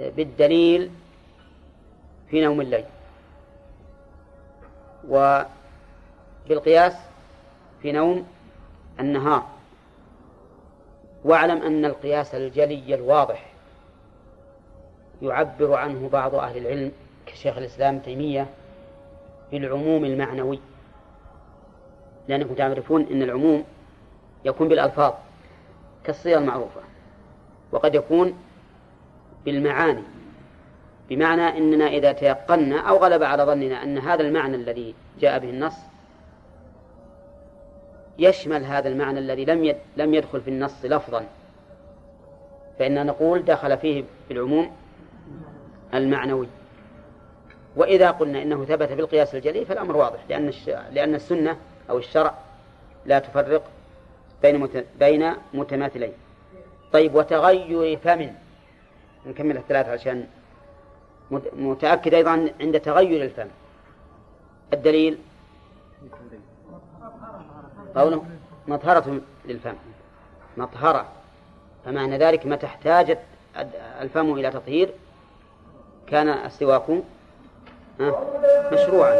[0.00, 0.90] بالدليل
[2.30, 2.84] في نوم الليل.
[5.08, 6.94] وبالقياس
[7.82, 8.26] في نوم
[9.00, 9.46] النهار.
[11.24, 13.52] واعلم أن القياس الجلي الواضح.
[15.22, 16.92] يعبر عنه بعض أهل العلم
[17.26, 18.46] كشيخ الإسلام تيمية
[19.52, 20.60] بالعموم المعنوي.
[22.28, 23.64] لأنكم تعرفون أن العموم
[24.44, 25.12] يكون بالألفاظ
[26.04, 26.80] كالصيغ المعروفة
[27.72, 28.38] وقد يكون
[29.44, 30.02] بالمعاني.
[31.08, 35.74] بمعنى أننا إذا تيقنا أو غلب على ظننا أن هذا المعنى الذي جاء به النص
[38.18, 41.26] يشمل هذا المعنى الذي لم لم يدخل في النص لفظا.
[42.78, 44.70] فإننا نقول دخل فيه بالعموم
[45.94, 46.48] المعنوي.
[47.76, 50.52] وإذا قلنا إنه ثبت بالقياس الجلي فالأمر واضح لأن
[50.92, 51.56] لأن السنة
[51.90, 52.34] أو الشرع
[53.06, 53.62] لا تفرق
[54.42, 54.68] بين.
[54.98, 56.12] بين متماثلين.
[56.92, 58.32] طيب وتغير فم.
[59.26, 60.26] نكمل الثلاثة عشان
[61.56, 63.48] متأكد أيضا عند تغير الفم.
[64.72, 65.18] الدليل؟
[67.96, 68.24] قوله
[68.68, 69.74] مطهرة للفم.
[70.56, 71.08] مطهرة.
[71.84, 73.18] فمعنى ذلك متى احتاجت
[74.00, 74.90] الفم إلى تطهير
[76.06, 76.82] كان السواك
[78.72, 79.12] مشروعا.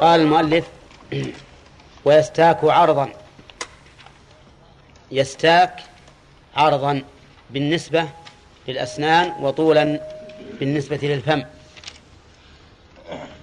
[0.00, 0.68] قال المؤلف
[2.04, 3.08] ويستاك عرضا.
[5.10, 5.80] يستاك
[6.56, 7.02] عرضا
[7.50, 8.08] بالنسبة
[8.68, 10.00] للأسنان وطولا
[10.60, 11.42] بالنسبة للفم.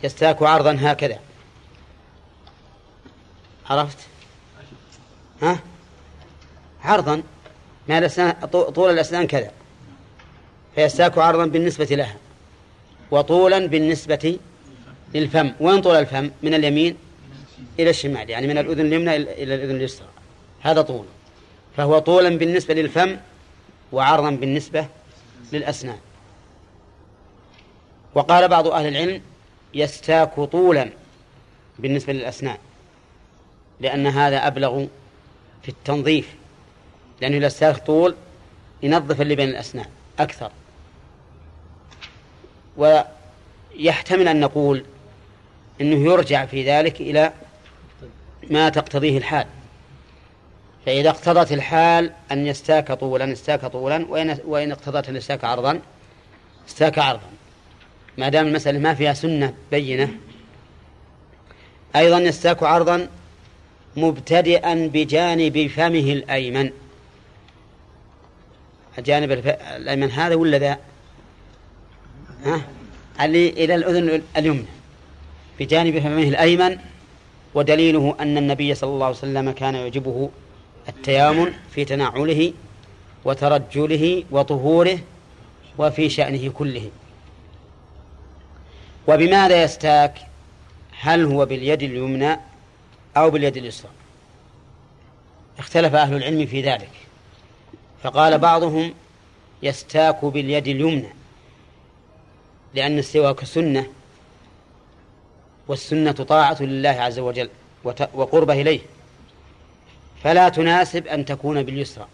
[0.04, 1.20] يستاك عرضا هكذا.
[3.70, 4.11] عرفت؟
[5.42, 5.60] ها؟
[6.84, 7.24] عرضا.
[7.90, 8.10] ما
[8.52, 9.52] طول الأسنان كذا.
[10.76, 12.16] فيستاك عرضا بالنسبة لها.
[13.12, 14.40] وطولا بالنسبة
[15.14, 15.52] للفم.
[15.60, 16.98] وين طول الفم؟ من اليمين
[17.80, 20.08] إلى الشمال يعني من الأذن اليمنى إلى الأذن اليسرى.
[20.62, 21.06] هذا طول.
[21.78, 23.18] فهو طولا بالنسبة للفم
[23.92, 24.88] وعرضا بالنسبة
[25.54, 25.98] للأسنان.
[28.16, 29.22] وقال بعض أهل العلم
[29.74, 30.90] يستاك طولا
[31.80, 32.58] بالنسبة للأسنان
[33.80, 34.86] لأن هذا أبلغ
[35.64, 36.36] في التنظيف
[37.22, 38.16] لأنه إذا استاك طول
[38.84, 39.86] ينظف اللي بين الأسنان
[40.20, 40.52] أكثر.
[42.78, 44.86] ويحتمل أن نقول
[45.82, 47.34] أنه يرجع في ذلك إلى
[48.50, 49.46] ما تقتضيه الحال.
[50.86, 55.80] فإذا اقتضت الحال أن يستاك طولا استاك طولا وإن, وإن اقتضت أن يستاك عرضا
[56.70, 57.30] استاك عرضا.
[58.18, 60.10] ما دام المسألة ما فيها سنة بينة
[61.96, 63.08] أيضا يستاك عرضا
[63.96, 66.72] مبتدئا بجانب فمه الأيمن.
[68.98, 70.78] الجانب الأيمن هذا ولا ذا؟
[72.46, 72.62] ها؟
[73.22, 74.66] اللي إلى الأذن اليمنى.
[75.60, 76.78] بجانب فمه الأيمن
[77.54, 80.30] ودليله أن النبي صلى الله عليه وسلم كان يعجبه
[80.90, 82.54] التيامن في تنعله
[83.26, 85.00] وترجله وطهوره
[85.78, 86.90] وفي شأنه كله.
[89.08, 90.14] وبماذا يستاك؟
[91.00, 92.51] هل هو باليد اليمنى؟
[93.18, 93.92] أو باليد اليسرى.
[95.60, 96.90] اختلف أهل العلم في ذلك.
[98.04, 98.94] فقال بعضهم
[99.64, 101.14] يستاك باليد اليمنى
[102.74, 103.88] لأن السواك سنة
[105.68, 107.50] والسنة طاعة لله عز وجل
[108.14, 108.80] وقربة إليه.
[110.24, 112.08] فلا تناسب أن تكون باليسرى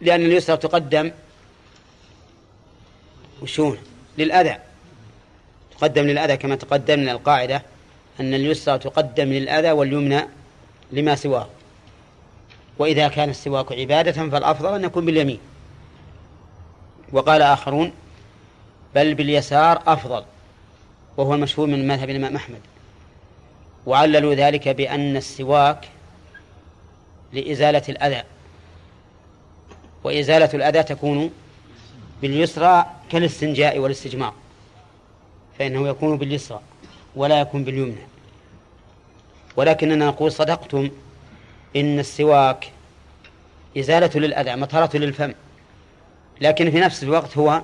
[0.00, 1.12] لأن اليسرى تقدم
[3.42, 3.78] وشون
[4.18, 4.58] للأذى.
[5.78, 7.62] تقدم للأذى كما تقدم من القاعدة
[8.20, 10.20] أن اليسرى تقدم للأذى واليمنى
[10.92, 11.46] لما سواه.
[12.78, 15.38] وإذا كان السواك عبادة فالأفضل أن يكون باليمين.
[17.12, 17.92] وقال آخرون
[18.94, 20.24] بل باليسار أفضل
[21.16, 22.60] وهو المشهور من مذهب الإمام أحمد.
[23.86, 25.88] وعللوا ذلك بأن السواك
[27.32, 28.22] لإزالة الأذى.
[30.04, 31.30] وإزالة الأذى تكون
[32.22, 34.34] باليسرى كالاستنجاء والاستجمار
[35.58, 36.60] فإنه يكون باليسرى.
[37.16, 38.06] ولا يكون باليمنى.
[39.56, 40.90] ولكننا نقول صدقتم
[41.76, 42.70] إن السواك
[43.78, 45.34] إزالة للأذى مطهرة للفم.
[46.40, 47.62] لكن في نفس الوقت هو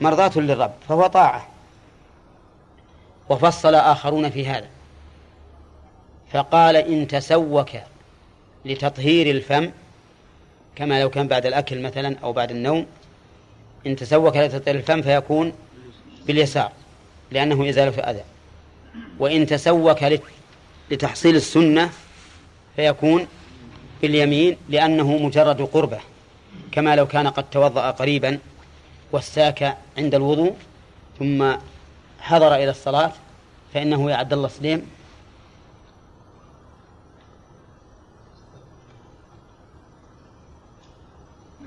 [0.00, 1.48] مرضاة للرب فهو طاعة.
[3.28, 4.68] وفصل آخرون في هذا.
[6.32, 7.70] فقال إن تسوك
[8.64, 9.70] لتطهير الفم
[10.76, 12.86] كما لو كان بعد الأكل مثلا أو بعد النوم
[13.86, 15.52] إن تسوك لتطهير الفم فيكون
[16.26, 16.72] باليسار
[17.30, 18.22] لأنه إزالة الأذى.
[19.18, 20.04] وإن تسوك
[20.90, 21.90] لتحصيل السنة
[22.76, 23.26] فيكون
[24.02, 25.98] باليمين لأنه مجرد قربة
[26.72, 28.38] كما لو كان قد توضأ قريبا
[29.12, 30.56] واستاك عند الوضوء
[31.18, 31.52] ثم
[32.20, 33.12] حضر إلى الصلاة
[33.74, 34.86] فإنه يا عبد الله سليم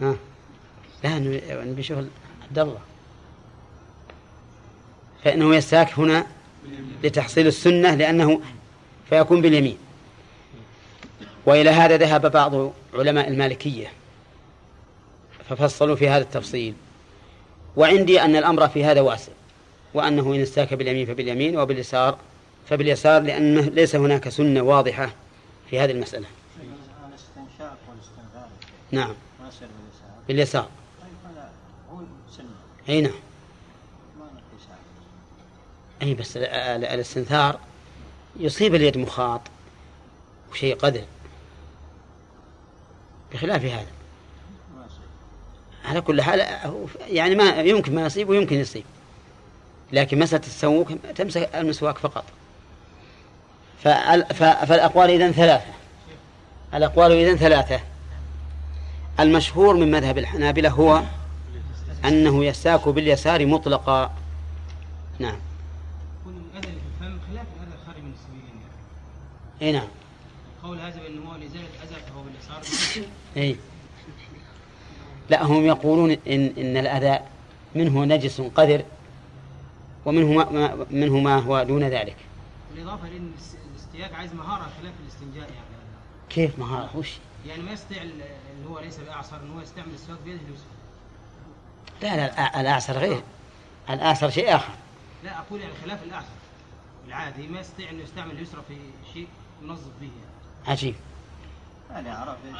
[0.02, 0.16] ها؟
[1.04, 1.20] لا
[1.64, 2.08] نبي شغل
[2.48, 2.80] عبد الله.
[5.24, 6.28] فإنه يستاك هنا
[7.04, 8.42] لتحصيل السنة لأنه
[9.10, 9.78] فيكون باليمين.
[11.46, 13.92] وإلى هذا ذهب بعض علماء المالكية
[15.50, 16.74] ففصلوا في هذا التفصيل.
[17.76, 19.32] وعندي أن الأمر في هذا واسع
[19.94, 22.18] وأنه إن استاك باليمين فباليمين وباليسار
[22.70, 25.14] فباليسار لأنه ليس هناك سنة واضحة
[25.70, 26.26] في هذه المسألة.
[28.92, 29.14] نعم.
[30.28, 30.68] باليسار.
[31.02, 31.10] طيب
[32.90, 33.14] أي نعم.
[36.02, 37.60] أي بس ال- ال- الاستنثار
[38.40, 39.42] يصيب اليد مخاط
[40.52, 41.04] وشيء قدر
[43.34, 43.86] بخلاف هذا.
[45.86, 46.40] على كل حال
[47.08, 48.84] يعني ما يمكن ما يصيب ويمكن يصيب.
[49.92, 52.24] لكن مسألة التسوق تمسك المسواك فقط.
[53.84, 55.72] فالأقوال إذن ثلاثة.
[56.74, 57.80] الأقوال إذن ثلاثة.
[59.20, 61.04] المشهور من مذهب الحنابلة هو
[62.06, 64.14] أنه يستاك باليسار مطلقا.
[65.20, 65.40] نعم
[66.22, 68.62] يكون الأذى اللي في الفم خلاف الأذى خارج ابن السبيلين
[69.62, 69.88] اي نعم.
[70.64, 72.62] قول هذا هو لزالة أذى فهو باليسار
[73.38, 73.56] اي.
[75.30, 77.20] لا هم يقولون إن إن الأذى
[77.76, 78.84] منه نجس قذر
[80.06, 82.16] ومنه ما منه ما هو دون ذلك.
[82.76, 85.66] بالإضافة لأن الاس- الاستياق عايز مهارة خلاف الاستنجاء يعني.
[86.30, 87.10] كيف مهارة؟ وش؟
[87.48, 90.66] يعني ما يستطيع ال- اللي هو ليس بأعصر أنه هو يستعمل السواك بيده اليسرى.
[92.02, 93.22] لا لا الأع- الأعصر غير.
[93.90, 94.74] الأعصر شيء آخر.
[95.24, 96.28] لا أقول يعني خلاف الأعصر.
[97.08, 98.76] العادي ما يستطيع أنه يستعمل اليسرى في
[99.14, 99.28] شيء.
[99.64, 100.68] ينظف به يعني.
[100.68, 100.96] عجيب.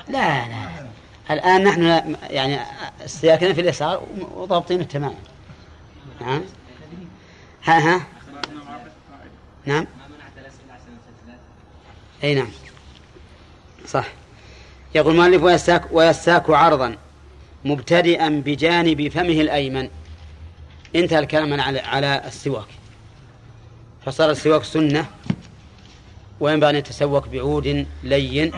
[0.10, 0.88] لا لا.
[1.32, 2.60] الآن نحن يعني
[3.06, 5.16] استياكنا في اليسار وضابطينه تماما.
[6.22, 6.42] نعم.
[7.64, 8.02] ها ها.
[9.66, 9.88] نعم.
[12.24, 12.50] أي نعم.
[13.88, 14.08] صح.
[14.96, 16.98] يقول المؤلف ويستاك, ويستاك عرضا
[17.66, 19.90] مبتدئا بجانب فمه الأيمن.
[20.96, 22.68] انتهى الكلام على على السواك.
[24.06, 25.06] فصار السواك سنة.
[26.42, 28.52] وينبغي أن يتسوك بعود لين؟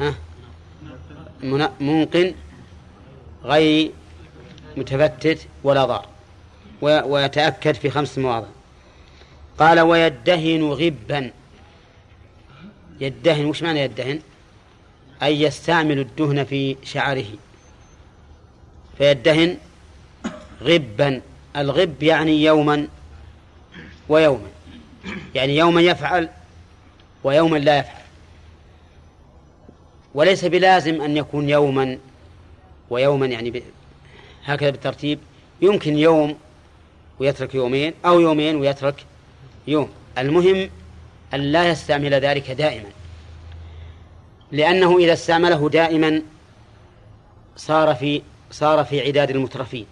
[0.00, 0.14] ها؟
[1.42, 2.34] من- منقن
[3.44, 3.90] غير
[4.76, 6.06] متفتت ولا ضار.
[6.82, 8.46] ويتأكد في خمس مواضع.
[9.58, 11.30] قال ويدهن غبا.
[13.00, 14.20] يدهن وش معنى يدهن؟
[15.22, 17.26] أي يستعمل الدهن في شعره.
[18.98, 19.56] فيدهن
[20.62, 21.20] غبا.
[21.56, 22.88] الغب يعني يوما
[24.08, 24.48] ويوما.
[25.34, 26.28] يعني يوما يفعل
[27.26, 28.02] ويوما لا يفعل.
[30.14, 31.98] وليس بلازم أن يكون يوما
[32.90, 33.62] ويوما يعني.
[34.44, 35.18] هكذا بالترتيب.
[35.62, 36.36] يمكن يوم
[37.18, 39.04] ويترك يومين أو يومين ويترك
[39.66, 39.88] يوم.
[40.18, 40.70] المهم
[41.34, 42.88] أن لا يستعمل ذلك دائما.
[44.52, 46.22] لأنه إذا استعمله دائما
[47.56, 49.86] صار في صار في عداد المترفين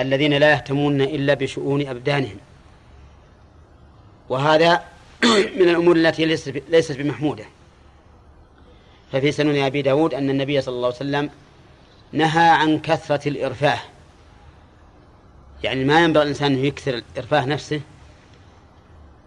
[0.00, 2.38] الذين لا يهتمون إلا بشؤون أبدانهم.
[4.28, 4.84] وهذا
[5.60, 6.24] من الأمور التي
[6.68, 7.44] ليست بمحمودة.
[9.12, 11.30] ففي سنن أبي داود أن النبي صلى الله عليه وسلم
[12.12, 13.78] نهى عن كثرة الإرفاه.
[15.62, 17.80] يعني ما ينبغي الإنسان أن يكثر إرفاه نفسه.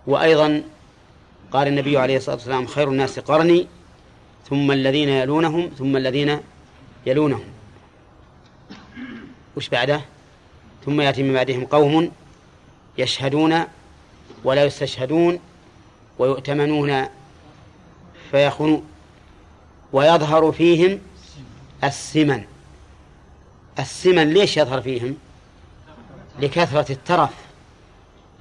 [0.07, 0.63] وأيضا
[1.51, 3.67] قال النبي عليه الصلاة والسلام خير الناس قرني
[4.49, 6.39] ثم الذين يلونهم ثم الذين
[7.05, 7.45] يلونهم.
[9.57, 10.01] وش بعده؟
[10.85, 12.11] ثم يأتي من بعدهم قوم
[12.97, 13.63] يشهدون
[14.43, 15.39] ولا يستشهدون
[16.19, 17.05] ويؤتمنون
[18.31, 18.85] فيخونون
[19.93, 20.99] ويظهر فيهم
[21.83, 22.43] السمن.
[23.79, 25.17] السمن ليش يظهر فيهم؟
[26.39, 27.29] لكثرة الترف.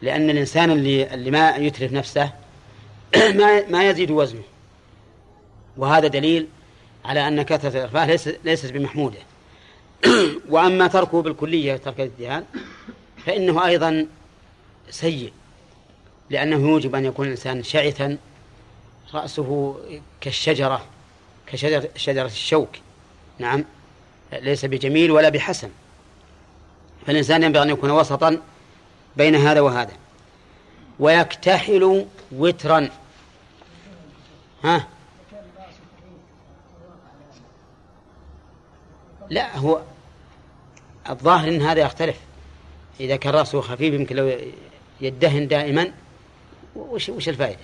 [0.02, 2.30] لأن الإنسان اللي, اللي ما يترف نفسه
[3.38, 4.42] ما ما يزيد وزنه.
[5.76, 6.46] وهذا دليل
[7.04, 9.18] على أن كثرة الإرفاه ليس- ليست بمحمودة.
[10.50, 12.44] وأما تركه بالكلية ترك الادهان
[13.26, 14.06] فإنه أيضا
[14.90, 15.32] سيء.
[16.32, 18.18] لأنه يوجب أن يكون الإنسان شعثا
[19.14, 19.76] رأسه
[20.20, 20.84] كالشجرة
[21.46, 22.68] كشجرة شجرة الشوك.
[23.38, 23.64] نعم.
[24.32, 25.70] ليس بجميل ولا بحسن.
[27.06, 28.40] فالإنسان ينبغي أن يكون وسطا
[29.16, 29.92] بين هذا وهذا.
[30.98, 32.88] ويكتحل وترا.
[34.64, 34.88] ها؟
[39.30, 39.80] لا هو
[41.10, 42.16] الظاهر إن هذا يختلف.
[43.00, 44.38] إذا كان رأسه خفيف يمكن لو
[45.00, 45.92] يدهن دائما.
[46.76, 47.58] وش وش الفائدة؟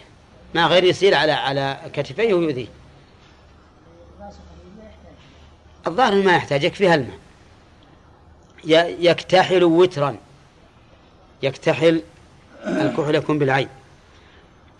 [0.54, 2.66] ما غير يسير على على كتفيه ويؤذيه.
[5.86, 7.18] الظاهر ما يحتاج يكفيها الماء.
[9.00, 10.16] يكتحل وترا.
[11.42, 12.02] يكتحل
[12.66, 13.68] الكحل يكون بالعين.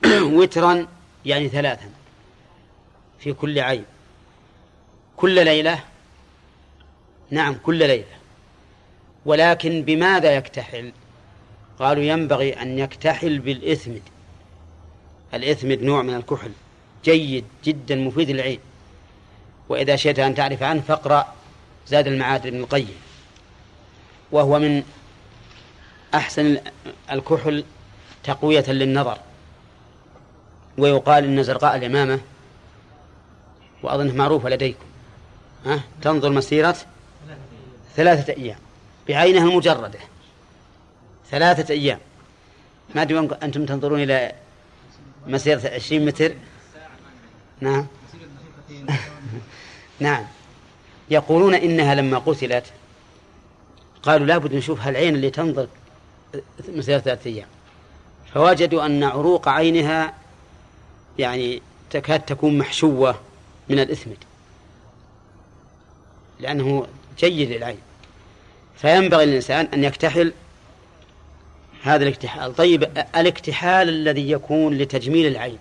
[0.39, 0.87] وترا
[1.25, 1.91] يعني ثلاثا
[3.19, 3.85] في كل عين.
[5.17, 5.85] كل ليلة.
[7.31, 8.19] نعم كل ليلة.
[9.27, 10.93] ولكن بماذا يكتحل؟
[11.79, 14.03] قالوا ينبغي أن يكتحل بالإثمد
[15.35, 16.51] الإثمد نوع من الكحل.
[17.05, 18.61] جيد جدا مفيد للعين.
[19.69, 21.35] وإذا شئت أن تعرف عنه فاقرأ
[21.89, 22.97] زاد المعاد ابن القيم.
[24.33, 24.83] وهو من
[26.15, 26.59] أحسن
[27.13, 27.65] الكحل
[28.25, 29.19] تقوية للنظر.
[30.79, 32.21] ويقال إن زرقاء اليمامة
[33.83, 34.85] وأظنه معروفة لديكم.
[35.67, 36.77] ها؟ تنظر مسيرة
[37.97, 38.59] ثلاثة أيام.
[39.09, 39.99] بعينها المجردة.
[41.31, 41.99] ثلاثة أيام.
[42.95, 44.33] ما أدري أنتم تنظرون إلى
[45.29, 46.35] مسيرة عشرين متر.
[47.61, 47.87] نعم.
[50.01, 50.25] نعم.
[51.11, 52.65] يقولون إنها لما قتلت
[54.03, 55.69] قالوا لابد نشوف هالعين اللي تنظر
[56.69, 57.47] مسيرة ثلاثة أيام.
[58.35, 60.15] فوجدوا أن عروق عينها
[61.19, 63.21] يعني تكاد تكون محشوة
[63.69, 64.17] من الإثمد
[66.41, 66.87] لأنه
[67.19, 67.79] جيد للعين
[68.77, 70.33] فينبغي للإنسان أن يكتحل
[71.89, 72.57] هذا الاكتحال.
[72.57, 72.83] طيب
[73.17, 75.59] الاكتحال الذي يكون لتجميل العين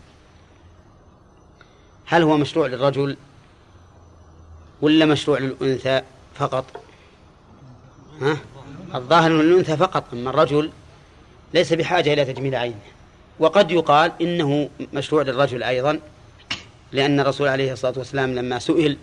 [2.05, 3.17] هل هو مشروع للرجل
[4.81, 6.01] ولا مشروع للأنثى
[6.35, 6.65] فقط؟
[8.21, 8.37] ها؟
[8.95, 10.71] الظاهر أن الأنثى فقط أما الرجل
[11.53, 12.79] ليس بحاجة إلى تجميل عينه
[13.39, 15.99] وقد يقال إنه مشروع للرجل أيضا
[16.91, 18.97] لأن الرسول عليه الصلاة والسلام لما سئل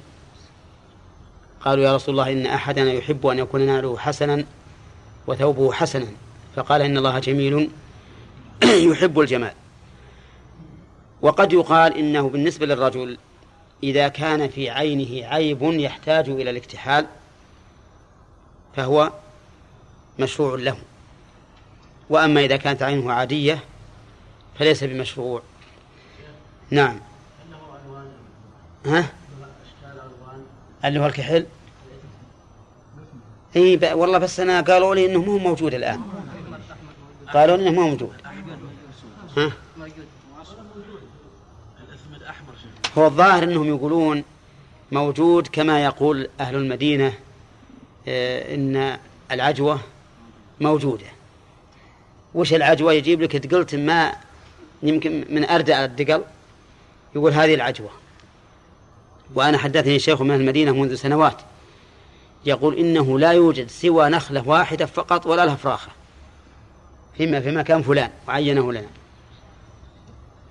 [1.60, 4.44] قالوا يا رسول الله إن أحدنا يحب أن يكون ناله حسنا
[5.26, 6.06] وثوبه حسنا.
[6.56, 7.70] فقال إن الله جميل
[8.90, 9.52] يحب الجمال.
[11.22, 13.18] وقد يقال إنه بالنسبة للرجل
[13.82, 17.06] إذا كان في عينه عيب يحتاج إلى الاكتحال
[18.76, 19.12] فهو
[20.18, 20.76] مشروع له.
[22.10, 23.58] وأما إذا كانت عينه عادية
[24.58, 25.42] فليس بمشروع.
[26.70, 27.00] نعم.
[28.86, 29.12] ها؟
[30.84, 31.46] اللي هو الكحل؟
[33.56, 33.94] اي.
[33.94, 36.23] والله بس أنا قالوا لي إنه مو موجود الآن.
[37.32, 38.12] قالوا إنه مو موجود.
[39.36, 39.52] ها؟
[42.98, 44.24] هو الظاهر إنهم يقولون
[44.92, 47.14] موجود كما يقول أهل المدينة
[48.08, 48.98] آه، إن
[49.30, 49.80] العجوة
[50.60, 51.06] موجودة.
[52.34, 54.14] وش العجوة؟ يجيب لك قلت ما
[54.82, 56.22] يمكن من اردع الدقل
[57.14, 57.90] يقول هذه العجوة.
[59.34, 61.36] وأنا حدثني شيخ من المدينة منذ سنوات
[62.46, 65.92] يقول إنه لا يوجد سوى نخلة واحدة فقط ولا لها فراخة.
[67.16, 68.86] فيما في مكان فلان وعينه لنا.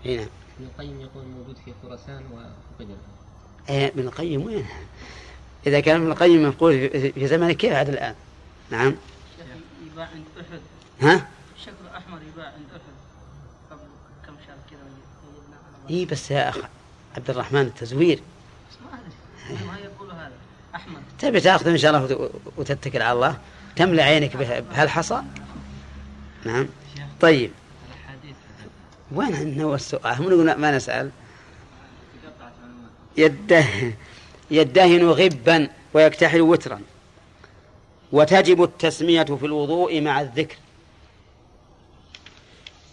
[0.06, 0.22] هنا.
[0.60, 2.96] ابن القيم يقول موجود في خراسان وقدم
[3.70, 4.66] إيه ابن القيم وين؟
[5.68, 6.74] إذا كان ابن القيم مفقود
[7.16, 8.16] في زمنه كيف عاد الآن؟
[8.72, 8.96] نعم.
[9.94, 10.60] يباع عند أحد.
[11.02, 11.28] ها؟
[11.66, 12.94] شكله أحمر يباع عند أحد.
[13.72, 13.80] قبل
[14.26, 14.80] كم شهر كذا
[15.90, 16.58] إيه بس يا أخ
[17.18, 18.18] عبد الرحمن التزوير.
[18.72, 19.66] بس ما أدري.
[19.68, 20.32] ما يقول هذا.
[20.76, 21.00] أحمر.
[21.20, 23.38] تبي تأخذ إن شاء الله وت- وتتكل على الله.
[23.76, 25.22] تملأ عينك به- بهالحصى؟
[26.46, 26.68] نعم.
[27.22, 27.52] طيب.
[29.12, 31.12] وين عندنا هو السؤال؟ هم نقول ما نسأل.
[33.18, 33.66] يده
[34.52, 36.82] يدهن غبا ويكتحل وترا.
[38.12, 40.56] وتجب التسمية في الوضوء مع الذكر.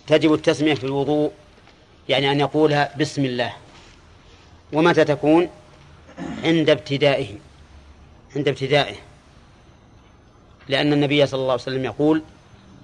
[0.06, 1.32] تجب التسمية في الوضوء
[2.08, 3.52] يعني أن يقولها بسم الله.
[4.72, 5.48] ومتى تكون؟
[6.44, 7.36] عند ابتدائه
[8.36, 8.96] عند ابتدائه.
[10.68, 12.22] لأن النبي صلى الله عليه وسلم يقول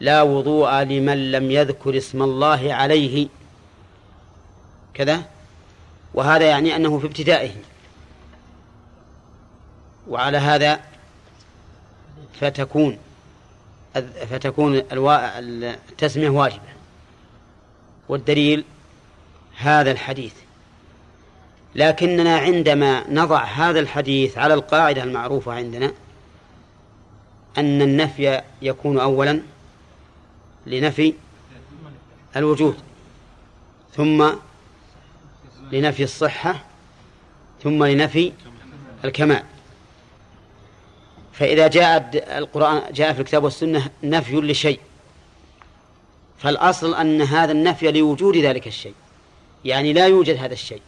[0.01, 3.29] لا وضوء لمن لم يذكر اسم الله عليه.
[4.95, 5.23] كذا؟
[6.15, 7.51] وهذا يعني أنه في ابتدائه.
[10.09, 10.81] وعلى هذا
[12.41, 12.99] فتكون
[14.31, 16.77] فتكون التسمية واجبة.
[18.09, 18.65] والدليل
[19.57, 20.35] هذا الحديث.
[21.75, 25.93] لكننا عندما نضع هذا الحديث على القاعدة المعروفة عندنا
[27.59, 29.43] أن النفي يكون أولا
[30.67, 31.15] لنفي
[32.37, 32.77] الوجود
[33.97, 34.31] ثم
[35.73, 36.65] لنفي الصحة
[37.63, 38.33] ثم لنفي
[39.05, 39.43] الكمال.
[41.33, 44.81] فإذا جاء القرآن جاء في الكتاب والسنة نفي لشيء
[46.39, 48.95] فالأصل أن هذا النفي لوجود ذلك الشيء
[49.65, 50.81] يعني لا يوجد هذا الشيء.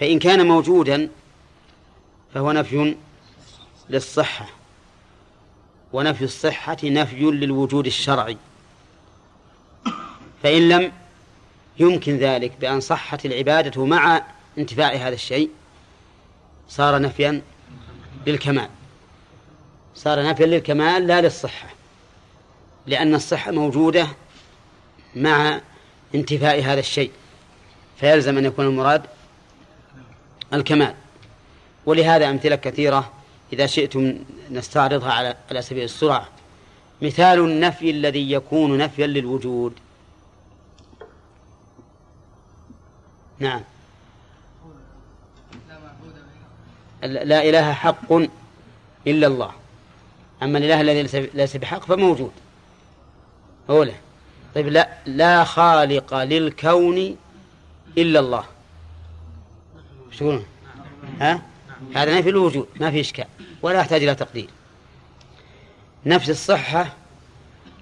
[0.00, 1.08] فإن كان موجودا
[2.34, 2.96] فهو نفي
[3.90, 4.59] للصحة.
[5.92, 8.36] ونفي الصحة نفي للوجود الشرعي.
[10.42, 10.92] فإن لم
[11.78, 14.22] يمكن ذلك بأن صحت العبادة مع
[14.58, 15.50] انتفاع هذا الشيء
[16.68, 17.42] صار نفيا
[18.26, 18.68] للكمال.
[19.94, 21.68] صار نفيا للكمال لا للصحة.
[22.86, 24.08] لأن الصحة موجودة
[25.16, 25.60] مع
[26.14, 27.10] انتفاء هذا الشيء.
[28.00, 29.02] فيلزم أن يكون المراد
[30.54, 30.94] الكمال.
[31.86, 33.12] ولهذا أمثلة كثيرة
[33.52, 34.14] إذا شئتم
[34.50, 36.28] نستعرضها على على سبيل السرعة
[37.02, 39.72] مثال النفي الذي يكون نفيا للوجود.
[43.38, 43.60] نعم.
[47.02, 48.12] لا إله حق
[49.06, 49.52] إلا الله.
[50.42, 52.32] أما الإله الذي ليس- بحق فموجود
[53.70, 53.94] أولى
[54.54, 57.16] طيب لا لا خالق للكون
[57.98, 58.44] إلا الله.
[60.18, 60.44] تقولون؟
[61.20, 61.42] ها؟
[61.94, 63.26] هذا نفي الوجود ما في إشكال.
[63.62, 64.48] ولا يحتاج إلى تقدير.
[66.06, 66.96] نفس الصحة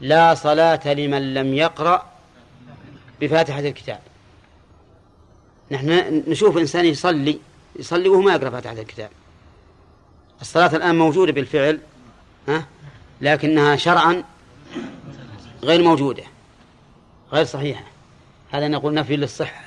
[0.00, 2.06] لا صلاة لمن لم يقرأ
[3.20, 4.00] بفاتحة الكتاب.
[5.70, 7.38] نحن نشوف إنسان يصلي
[7.76, 9.10] يصلي وهو ما يقرأ فاتحة الكتاب.
[10.40, 11.80] الصلاة الآن موجودة بالفعل
[12.48, 12.66] ها؟
[13.20, 14.24] لكنها شرعا
[15.62, 16.22] غير موجودة
[17.32, 17.84] غير صحيحة.
[18.50, 19.64] هذا نقول نفي للصحة.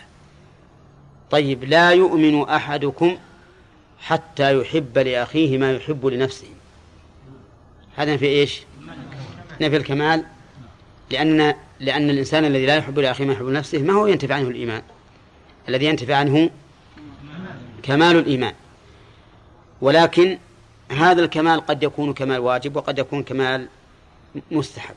[1.31, 3.17] طيب لا يؤمن أحدكم
[4.01, 6.47] حتى يحب لأخيه ما يحب لنفسه.
[7.95, 8.61] هذا في إيش؟
[9.61, 10.25] نفي الكمال.
[11.11, 14.81] لأن لأن الإنسان الذي لا يحب لأخيه ما يحب لنفسه ما هو ينتفع عنه الإيمان.
[15.69, 16.49] الذي ينتفع عنه
[17.83, 18.53] كمال الإيمان.
[19.81, 20.37] ولكن
[20.91, 23.67] هذا الكمال قد يكون كمال واجب وقد يكون كمال
[24.51, 24.95] مستحب.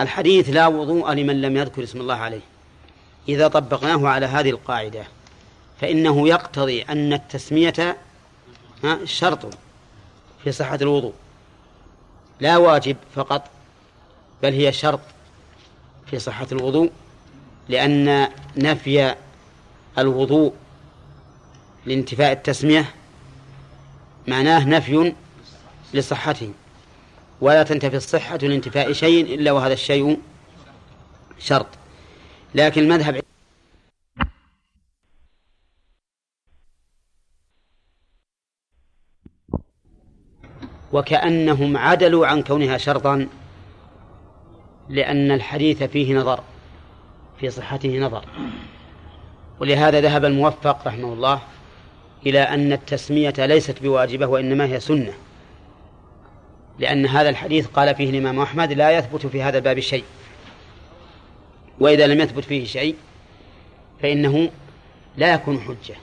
[0.00, 2.40] الحديث لا وضوء لمن لم يذكر اسم الله عليه.
[3.28, 5.04] إذا طبقناه على هذه القاعدة
[5.80, 7.96] فإنه يقتضي أن التسمية
[9.04, 9.54] شرط
[10.44, 11.12] في صحة الوضوء.
[12.40, 13.50] لا واجب فقط
[14.42, 15.00] بل هي شرط
[16.06, 16.90] في صحة الوضوء
[17.68, 19.14] لأن نفي
[19.98, 20.52] الوضوء
[21.86, 22.94] لانتفاء التسمية
[24.28, 25.14] معناه نفي
[25.94, 26.52] لصحته
[27.40, 30.18] ولا تنتفي الصحة لانتفاء شيء إلا وهذا الشيء
[31.38, 31.66] شرط.
[32.54, 33.22] لكن المذهب
[40.92, 43.28] وكأنهم عدلوا عن كونها شرطا
[44.88, 46.40] لأن الحديث فيه نظر
[47.40, 48.24] في صحته نظر.
[49.60, 51.40] ولهذا ذهب الموفق رحمه الله
[52.26, 55.12] إلى أن التسمية ليست بواجبة وإنما هي سنة
[56.78, 60.04] لأن هذا الحديث قال فيه الإمام أحمد لا يثبت في هذا الباب شيء.
[61.80, 62.94] وإذا لم يثبت فيه شيء
[64.02, 64.50] فإنه
[65.16, 65.96] لا يكون حجة.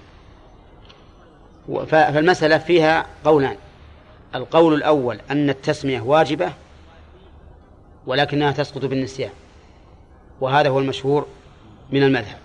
[1.85, 3.57] فالمسألة فيها قولان.
[4.35, 6.53] القول الأول أن التسمية واجبة
[8.07, 9.31] ولكنها تسقط بالنسيان
[10.41, 11.27] وهذا هو المشهور
[11.91, 12.37] من المذهب.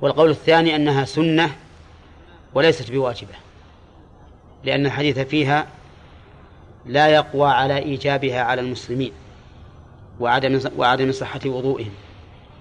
[0.00, 1.56] والقول الثاني أنها سنة
[2.54, 3.34] وليست بواجبة
[4.64, 5.66] لأن الحديث فيها
[6.86, 9.12] لا يقوى على إيجابها على المسلمين
[10.20, 11.92] وعدم وعدم صحة وضوئهم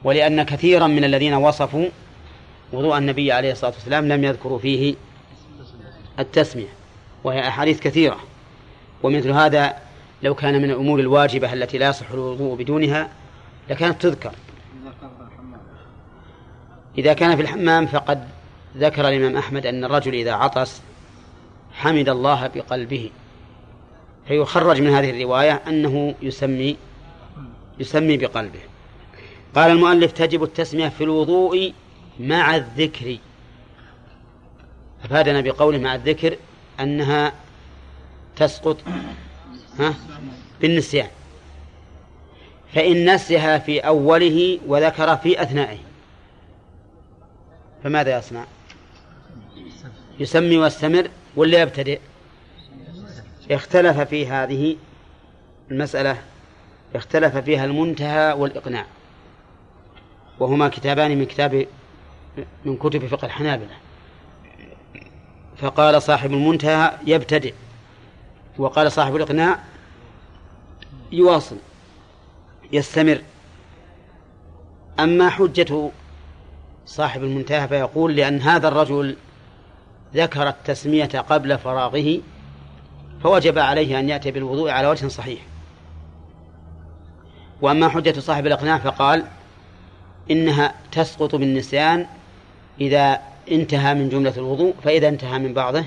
[0.04, 1.89] ولأن كثيرا من الذين وصفوا
[2.74, 4.95] وضوء النبي عليه الصلاة والسلام لم يذكروا فيه
[6.20, 6.68] التسمية
[7.24, 8.18] وهي أحاديث كثيرة.
[9.04, 9.74] ومثل هذا
[10.24, 13.10] لو كان من الأمور الواجبة التي لا يصح الوضوء بدونها
[13.70, 14.32] لكانت تذكر.
[16.98, 18.28] إذا كان في الحمام فقد
[18.78, 20.82] ذكر الإمام أحمد أن الرجل إذا عطس
[21.74, 23.10] حمد الله بقلبه.
[24.28, 26.78] فيخرج من هذه الرواية أنه يسمي
[27.80, 28.60] يسمي بقلبه.
[29.56, 31.74] قال المؤلف تجب التسمية في الوضوء
[32.20, 33.18] مع الذكر.
[35.06, 36.38] أفادنا بقوله مع الذكر
[36.80, 37.34] أنها
[38.38, 38.78] تسقط؟
[39.80, 39.94] ها؟
[40.62, 41.10] بالنسيان.
[42.74, 45.78] فإن نسيها في أوله وذكر في أثنائه.
[47.84, 48.46] فماذا يصنع؟
[50.20, 52.00] يسمي واستمر ولا يبتدئ؟
[53.52, 54.76] اختلف في هذه
[55.72, 56.18] المسألة
[56.96, 58.86] اختلف فيها المنتهى والإقناع.
[60.40, 61.68] وهما كتابان من كتاب
[62.66, 63.78] من كتب فقه الحنابلة.
[65.58, 67.54] فقال صاحب المنتهى يبتدئ.
[68.58, 69.60] وقال صاحب الإقناع
[71.12, 71.58] يواصل
[72.72, 73.22] يستمر.
[74.99, 75.89] أما حجة
[76.86, 79.16] صاحب المنتهى فيقول لأن هذا الرجل
[80.16, 82.20] ذكر التسمية قبل فراغه
[83.24, 85.39] فوجب عليه أن يأتي بالوضوء على وجه صحيح.
[87.62, 89.26] وأما حجة صاحب الإقناع فقال
[90.32, 92.08] إنها تسقط بالنسيان
[92.82, 93.20] إذا
[93.51, 95.84] انتهى من جملة الوضوء فإذا انتهى من بعضه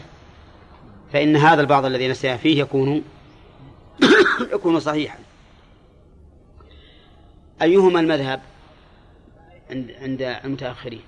[1.12, 3.02] فإن هذا البعض الذي نسي فيه يكون
[4.54, 5.18] يكون صحيحا.
[7.62, 8.40] أيهما المذهب
[9.70, 11.02] عند عند المتأخرين؟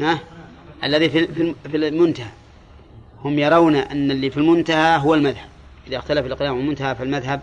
[0.00, 0.18] ها؟
[0.84, 2.30] الذي في في المنتهى.
[3.24, 5.48] هم يرون أن اللي في المنتهى هو المذهب.
[5.86, 7.42] إذا اختلف الأقلام والمنتهى فالمذهب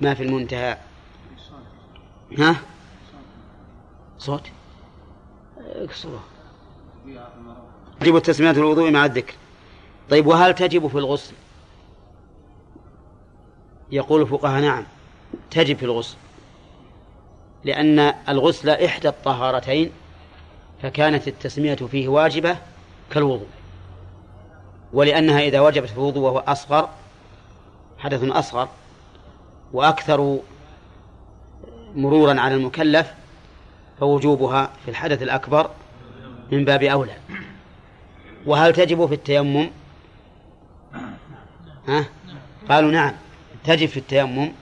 [0.00, 0.78] ما في المنتهى.
[2.38, 2.56] ها؟
[4.18, 4.42] صوت؟
[5.58, 6.24] اكسره
[8.00, 9.34] تجب التسمية الوضوء مع الذكر.
[10.10, 11.32] طيب وهل تجب في الغسل؟
[13.92, 14.84] يقول الفقهاء نعم
[15.50, 16.16] تجب في الغسل
[17.64, 17.98] لأن
[18.28, 19.90] الغسل إحدى الطهارتين
[20.82, 22.56] فكانت التسمية فيه واجبة
[23.10, 23.48] كالوضوء
[24.92, 26.88] ولأنها إذا وجبت في الوضوء وهو أصغر
[27.98, 28.68] حدث أصغر
[29.72, 30.38] وأكثر
[31.94, 33.14] مرورا على المكلف
[34.00, 35.70] فوجوبها في الحدث الأكبر
[36.52, 37.14] من باب أولى.
[38.46, 39.70] وهل تجب في التيمم؟
[41.88, 42.04] ها؟
[42.68, 43.12] قالوا نعم.
[43.64, 44.52] تجب في التيمم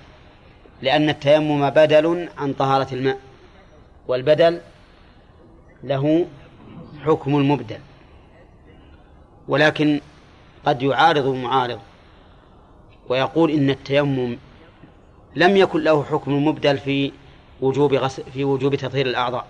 [0.82, 3.18] لأن التيمم بدل عن طهارة الماء
[4.08, 4.60] والبدل
[5.84, 6.26] له
[7.04, 7.78] حكم المبدل.
[9.48, 10.00] ولكن
[10.66, 11.80] قد يعارض معارض
[13.08, 14.36] ويقول إن التيمم
[15.36, 17.12] لم يكن له حكم المبدل في
[17.60, 19.46] وجوب غسل في وجوب تطهير الأعضاء.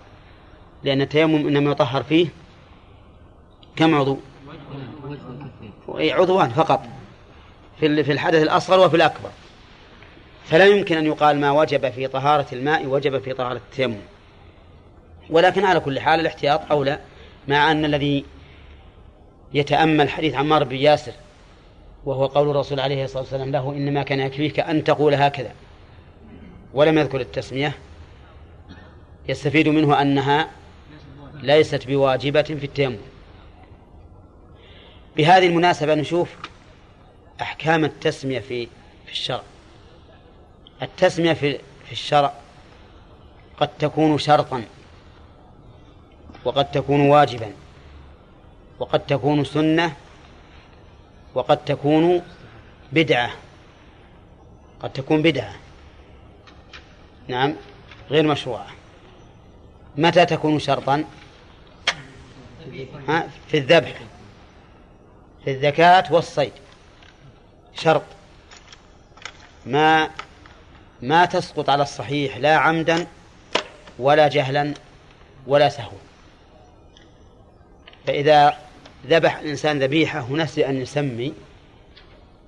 [0.83, 2.27] لأن التيمم إنما يطهر فيه
[3.75, 4.17] كم عضو؟
[5.89, 7.00] عضوان فقط.
[7.81, 9.29] في في الحدث الأصغر وفي الأكبر.
[10.45, 14.01] فلا يمكن أن يقال ما وجب في طهارة الماء وجب في طهارة التيمم.
[15.29, 16.99] ولكن على كل حال الاحتياط أولى
[17.47, 18.25] مع أن الذي
[19.53, 21.11] يتأمل حديث عمار بن ياسر
[22.05, 25.51] وهو قول الرسول عليه الصلاة والسلام له إنما كان يكفيك أن تقول هكذا.
[26.73, 27.73] ولم يذكر التسمية.
[29.29, 30.47] يستفيد منه أنها
[31.41, 32.97] ليست بواجبة في التيمم.
[35.17, 36.29] بهذه المناسبة نشوف
[37.41, 38.67] أحكام التسمية في
[39.05, 39.43] في الشرع.
[40.81, 42.33] التسمية في في الشرع
[43.57, 44.65] قد تكون شرطا
[46.45, 47.53] وقد تكون واجبا
[48.79, 49.95] وقد تكون سنة
[51.35, 52.21] وقد تكون
[52.91, 53.31] بدعة.
[54.79, 55.53] قد تكون بدعة.
[57.27, 57.55] نعم
[58.09, 58.67] غير مشروعة.
[59.97, 61.05] متى تكون شرطا؟
[63.07, 64.01] ها في الذبح
[65.43, 66.51] في الزكاة والصيد.
[67.75, 68.03] شرط.
[69.65, 70.09] ما
[71.01, 73.07] ما تسقط على الصحيح لا عمدا
[73.99, 74.73] ولا جهلا
[75.47, 75.99] ولا سهوا.
[78.07, 78.57] فإذا
[79.07, 81.33] ذبح الإنسان ذبيحة ونسي أن يسمي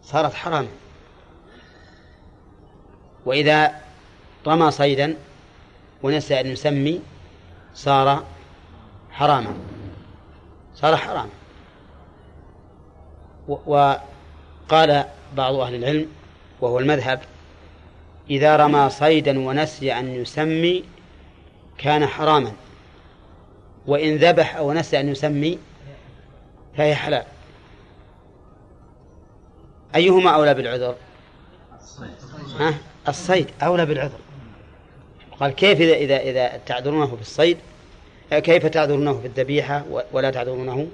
[0.03, 0.67] صارت حراما.
[3.26, 3.82] وإذا
[4.47, 5.15] رمى صيدا
[6.03, 7.01] ونسي أن يسمي
[7.74, 8.24] صار
[9.11, 9.53] حراما.
[10.76, 11.30] صار حراما.
[14.64, 15.05] وقال
[15.36, 16.07] بعض أهل العلم
[16.61, 17.20] وهو المذهب
[18.30, 20.84] إذا رمى صيدا ونسي أن يسمي
[21.78, 22.51] كان حراما
[23.88, 25.59] وإن ذبح أو نسي أن يسمي
[26.78, 27.24] فهي حلال.
[29.95, 30.95] أيهما أولى بالعذر؟
[32.59, 32.74] ها؟
[33.07, 34.20] الصيد أولى بالعذر.
[35.39, 37.57] قال كيف إذا إذا إذا تعذرونه في الصيد؟
[38.32, 40.88] كيف تعذرونه في الذبيحة ولا تعذرونه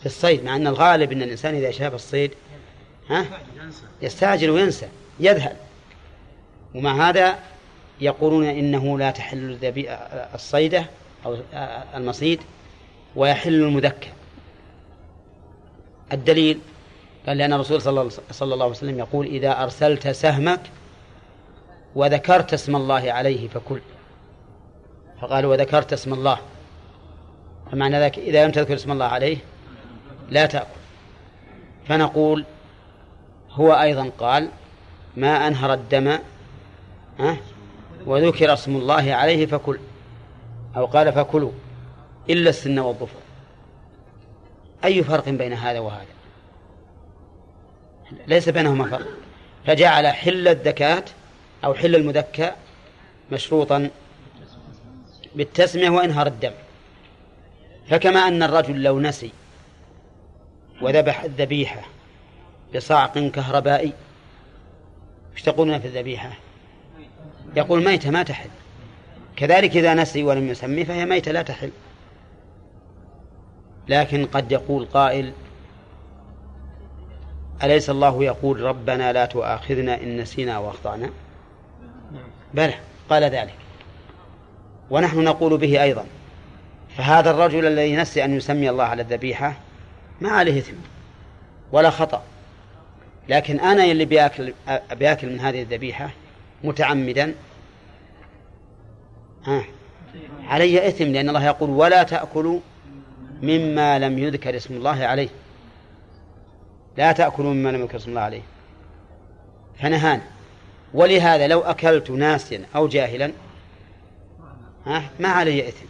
[0.00, 2.34] في الصيد؟ مع أن الغالب أن الإنسان إذا شاف الصيد
[3.10, 3.26] ها؟
[4.02, 4.88] يستعجل وينسى
[5.20, 5.56] يذهل
[6.74, 7.38] ومع هذا؟
[8.00, 9.58] يقولون إنه لا تحل
[10.34, 10.84] الصيدة
[11.26, 11.36] أو
[11.94, 12.40] المصيد
[13.16, 14.08] ويحل المذكى
[16.12, 16.60] الدليل؟
[17.26, 18.00] قال لأن الرسول صلى
[18.42, 20.60] الله عليه وسلم يقول إذا أرسلت سهمك
[21.94, 23.80] وذكرت اسم الله عليه فكل.
[25.20, 26.38] فقال وذكرت اسم الله.
[27.72, 29.36] فمعنى ذلك إذا لم تذكر اسم الله عليه
[30.30, 30.80] لا تأكل.
[31.88, 32.44] فنقول
[33.52, 34.50] هو أيضا قال
[35.16, 36.18] ما أنهر الدم
[38.06, 39.78] وذكر اسم الله عليه فكل
[40.76, 41.52] أو قال فكلوا
[42.30, 43.18] إلا السن والظفر.
[44.84, 46.06] أي فرق بين هذا وهذا؟
[48.26, 49.06] ليس بينهما فرق.
[49.66, 51.04] فجعل حل الذكاة
[51.64, 52.52] أو حل المذكى
[53.32, 53.90] مشروطا
[55.34, 56.52] بالتسمية وإنهار الدم.
[57.88, 59.32] فكما أن الرجل لو نسي
[60.82, 61.80] وذبح الذبيحة
[62.74, 63.92] بصعق كهربائي.
[65.32, 66.30] إيش تقولون في الذبيحة؟
[67.56, 68.50] يقول ميتة ما تحل.
[69.36, 71.70] كذلك إذا نسي ولم يسمي فهي ميتة لا تحل.
[73.88, 75.32] لكن قد يقول قائل
[77.62, 81.10] أليس الله يقول ربنا لا تؤاخذنا إن نسينا وأخطأنا؟
[82.54, 82.74] بلى
[83.10, 83.54] قال ذلك.
[84.90, 86.06] ونحن نقول به أيضا
[86.96, 89.54] فهذا الرجل الذي نسي أن يسمي الله على الذبيحة
[90.20, 90.76] ما عليه إثم
[91.72, 92.22] ولا خطأ.
[93.30, 94.54] لكن أنا اللي بياكل
[94.92, 96.10] بيأكل من هذه الذبيحة
[96.64, 97.34] متعمدا.
[99.44, 99.64] ها.
[100.42, 102.60] علي إثم لأن الله يقول ولا تأكلوا
[103.42, 105.28] مما لم يذكر اسم الله عليه.
[106.96, 108.42] لا تأكلوا مما لم يذكر اسم الله عليه.
[109.78, 110.20] فنهان.
[110.94, 113.32] ولهذا لو أكلت ناسيا أو جاهلا
[114.86, 115.86] ها ما علي إثم.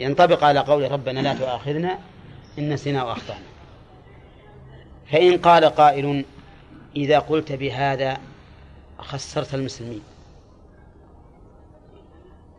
[0.00, 1.98] ينطبق على قول ربنا لا تؤاخذنا
[2.58, 3.49] إن نسينا وأخطأنا.
[5.12, 6.24] فإن قال قائل
[6.96, 8.18] إذا قلت بهذا
[8.98, 10.02] خسرت المسلمين.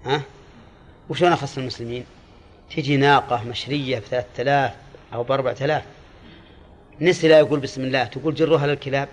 [0.06, 0.22] ها؟
[1.10, 2.06] وشلون أخسر المسلمين؟
[2.76, 4.76] تجي ناقة مشرية بثلاثة آلاف
[5.14, 5.84] أو بأربعة آلاف.
[7.02, 9.10] نسي لا يقول بسم الله تقول جروها للكلاب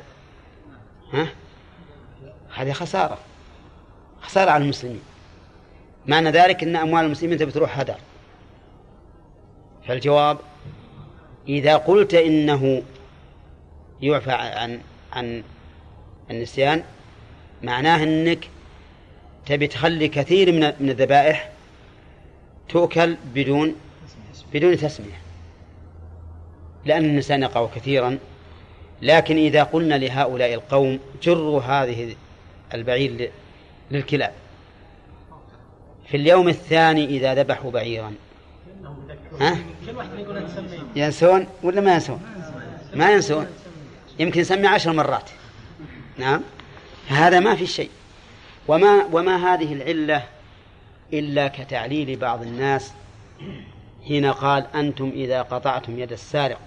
[1.13, 1.29] ها؟
[2.55, 3.19] هذه خسارة.
[4.23, 5.01] خسارة على المسلمين.
[6.07, 7.97] معنى ذلك أن أموال المسلمين تبي تروح هدر.
[9.87, 10.39] فالجواب
[11.49, 12.83] إذا قلت إنه
[14.03, 14.81] يعفى عن
[15.13, 15.43] عن
[16.31, 16.83] النسيان
[17.63, 18.49] معناه أنك
[19.47, 21.51] تبي تخلي كثير من من الذبائح
[22.69, 23.75] تؤكل بدون
[24.55, 25.19] بدون تسمية.
[26.85, 28.19] لأن النسيان يقع كثيرا.
[29.03, 32.15] لكن إذا قلنا لهؤلاء القوم جروا هذه
[32.75, 33.31] البعير
[33.91, 34.33] للكلاب.
[36.07, 38.15] في اليوم الثاني إذا ذبحوا بعيرا.
[39.41, 39.59] ها؟
[40.97, 42.21] ينسون ولا ما ينسون.
[42.95, 43.47] ما ينسون.
[44.19, 45.31] يمكن يسمي عشر مرات.
[46.19, 46.41] نعم؟
[47.09, 47.91] هذا ما في شيء.
[48.69, 50.25] وما وما هذه العلة
[51.13, 52.93] إلا كتعليل بعض الناس
[54.09, 56.59] حين قال أنتم إذا قطعتم يد السارق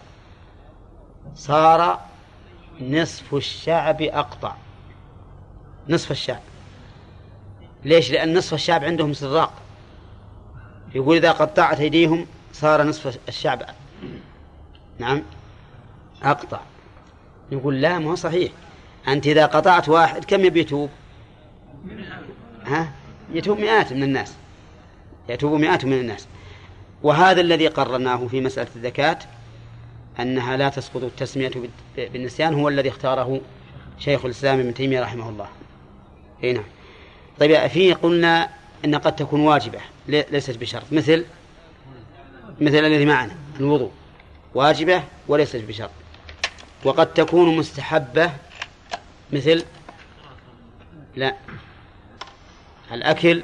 [1.36, 2.00] صار
[2.82, 4.56] نصف الشعب أقطع.
[5.90, 6.42] نصف الشعب.
[7.86, 9.54] ليش؟ لأن نصف الشعب عندهم سراق.
[10.96, 13.66] يقول إذا قطعت أيديهم صار نصف الشعب
[15.00, 15.24] نعم؟
[16.24, 16.60] أقطع.
[17.52, 18.52] يقول لا ما صحيح.
[19.08, 20.90] أنت إذا قطعت واحد كم يبي يتوب؟
[22.66, 22.92] ها؟
[23.34, 24.34] يتوب مئات من الناس.
[25.30, 26.28] يتوب مئات من الناس.
[27.04, 29.20] وهذا الذي قررناه في مسألة الزكاة
[30.20, 31.52] أنها لا تسقط التسمية
[31.98, 33.42] بالنسيان هو الذي اختاره
[34.00, 35.48] شيخ الإسلام ابن تيمية رحمه الله.
[36.44, 36.64] إي نعم.
[37.40, 38.50] طيب فيه قلنا
[38.86, 40.84] أن قد تكون واجبة ليست بشرط.
[40.92, 41.26] مثل
[42.62, 43.92] مثل الذي معنا الوضوء.
[44.56, 45.90] واجبة وليست بشرط.
[46.84, 48.32] وقد تكون مستحبة.
[49.34, 49.66] مثل
[51.16, 51.36] لا.
[52.92, 53.44] الأكل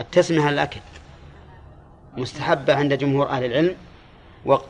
[0.00, 0.80] التسمية على الأكل
[2.16, 3.76] مستحبة عند جمهور أهل العلم.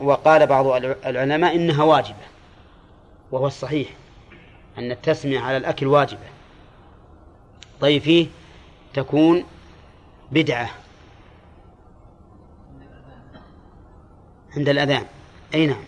[0.00, 0.66] وقال بعض
[1.06, 2.26] العلماء إنها واجبة
[3.32, 3.88] وهو الصحيح
[4.78, 6.28] أن التسمية على الأكل واجبة.
[7.80, 8.26] طيب فيه
[8.94, 9.44] تكون
[10.32, 10.70] بدعة
[14.56, 15.06] عند الأذان.
[15.54, 15.84] أي نعم.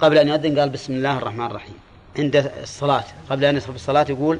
[0.00, 1.74] قبل أن يؤذن قال بسم الله الرحمن الرحيم.
[2.18, 3.04] عند الصلاة.
[3.30, 4.38] قبل أن يدخل الصلاة يقول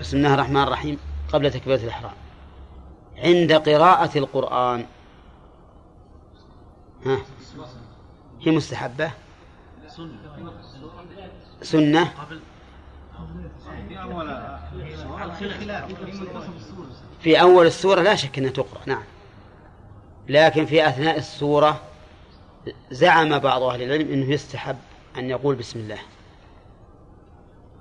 [0.00, 0.98] بسم الله الرحمن الرحيم
[1.32, 2.12] قبل تكبيرة الإحرام.
[3.18, 4.86] عند قراءة القرآن.
[7.06, 7.18] ها؟
[8.40, 9.10] هي مستحبة؟
[11.62, 12.12] سنة.
[17.20, 19.02] في أول السورة لا شك أنها تقرأ نعم.
[20.28, 21.80] لكن في أثناء السورة
[22.90, 24.76] زعم بعض أهل العلم أنه يستحب
[25.18, 25.98] أن يقول بسم الله.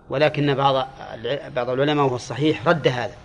[0.09, 0.87] ولكن بعض
[1.55, 3.15] بعض العلماء وهو الصحيح رد هذا.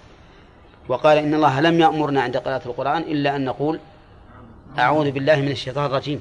[0.89, 3.79] وقال إن الله لم يأمرنا عند قراءة القرآن إلا أن نقول
[4.79, 6.21] أعوذ بالله من الشيطان الرجيم.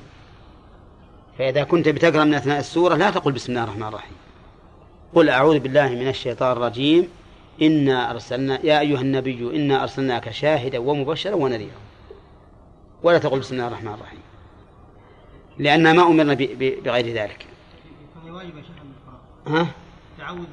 [1.38, 4.16] فإذا كنت بتقرأ من أثناء السورة لا تقول بسم الله الرحمن الرحيم.
[5.16, 7.08] قل أعوذ بالله من الشيطان الرجيم.
[7.62, 11.82] إنا أرسلنا يا أيها النبي إنا أرسلناك شاهدا ومبشرا ونذيرا.
[13.04, 14.20] ولا تقول بسم الله الرحمن الرحيم.
[15.60, 17.46] لأن ما أمرنا بغير ذلك.
[19.48, 19.68] ها؟
[20.18, 20.48] تعود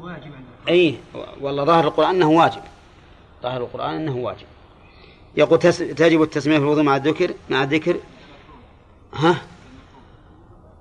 [0.00, 0.32] واجب
[0.68, 0.98] أي
[1.40, 2.62] والله ظاهر القرآن أنه واجب.
[3.42, 4.46] ظاهر القرآن أنه واجب.
[5.36, 5.58] يقول.
[5.58, 7.96] تجب التسمية في الوضوء مع الذكر مع الذكر.
[9.14, 9.36] ها؟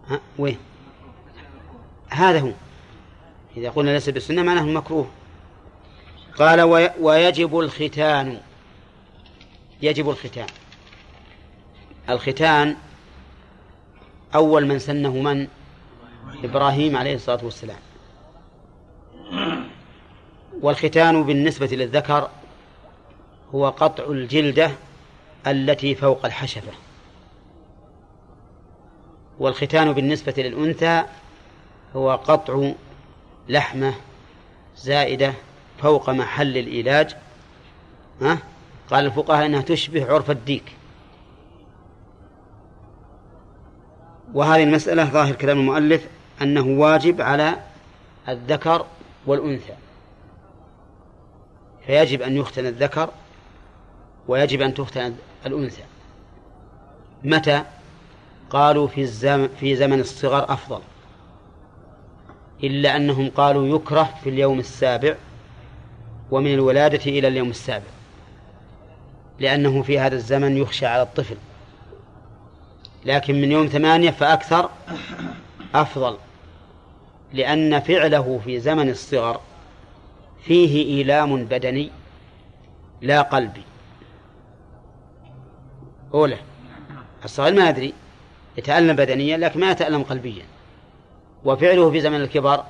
[0.07, 0.57] ها؟ وين؟
[2.09, 2.51] هذا هو.
[3.57, 5.07] إذا قلنا ليس بالسنة معناه مكروه
[6.37, 6.89] قال وي...
[7.01, 8.41] ويجب الختان.
[9.81, 10.47] يجب الختان.
[12.09, 12.75] الختان
[14.35, 15.47] أول من سنه من؟
[16.43, 17.79] إبراهيم عليه الصلاة والسلام.
[20.61, 22.29] والختان بالنسبة للذكر
[23.55, 24.71] هو قطع الجلدة
[25.47, 26.71] التي فوق الحشفة
[29.39, 31.03] والختان بالنسبة للأنثى
[31.95, 32.71] هو قطع
[33.49, 33.93] لحمة
[34.77, 35.33] زائدة
[35.81, 37.15] فوق محل العلاج
[38.21, 38.37] ها؟
[38.91, 40.63] قال الفقهاء أنها تشبه عرف الديك.
[44.33, 46.07] وهذه المسألة ظاهر كلام المؤلف
[46.41, 47.55] أنه واجب على
[48.29, 48.85] الذكر
[49.25, 49.73] والأنثى.
[51.85, 53.09] فيجب أن يختن الذكر
[54.27, 55.15] ويجب أن تختن
[55.45, 55.83] الأنثى.
[57.23, 57.63] متى؟
[58.49, 60.81] قالوا في الزمن في زمن الصغر أفضل.
[62.63, 65.15] إلا أنهم قالوا يكره في اليوم السابع
[66.31, 67.87] ومن الولادة إلى اليوم السابع.
[69.39, 71.35] لأنه في هذا الزمن يخشى على الطفل.
[73.05, 74.69] لكن من يوم ثمانية فأكثر
[75.75, 76.17] أفضل
[77.33, 79.41] لأن فعله في زمن الصغر
[80.43, 81.91] فيه إيلام بدني
[83.01, 83.63] لا قلبي.
[86.13, 86.37] أولى
[87.25, 87.93] الصغير ما يدري
[88.57, 90.45] يتألم بدنيا لكن ما يتألم قلبيا.
[91.45, 92.63] وفعله في زمن الكبر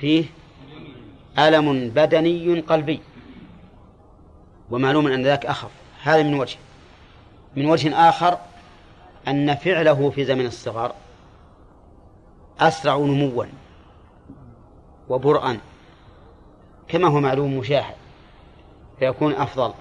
[0.00, 0.24] فيه
[1.38, 3.00] ألم بدني قلبي.
[4.70, 5.70] ومعلوم أن ذاك أخف.
[6.02, 6.58] هذا من وجه.
[7.56, 8.38] من وجه آخر
[9.28, 10.92] أن فعله في زمن الصغر
[12.60, 13.44] أسرع نموا
[15.08, 15.58] وبرءا
[16.88, 17.94] كما هو معلوم مشاهد
[18.98, 19.72] فيكون أفضل.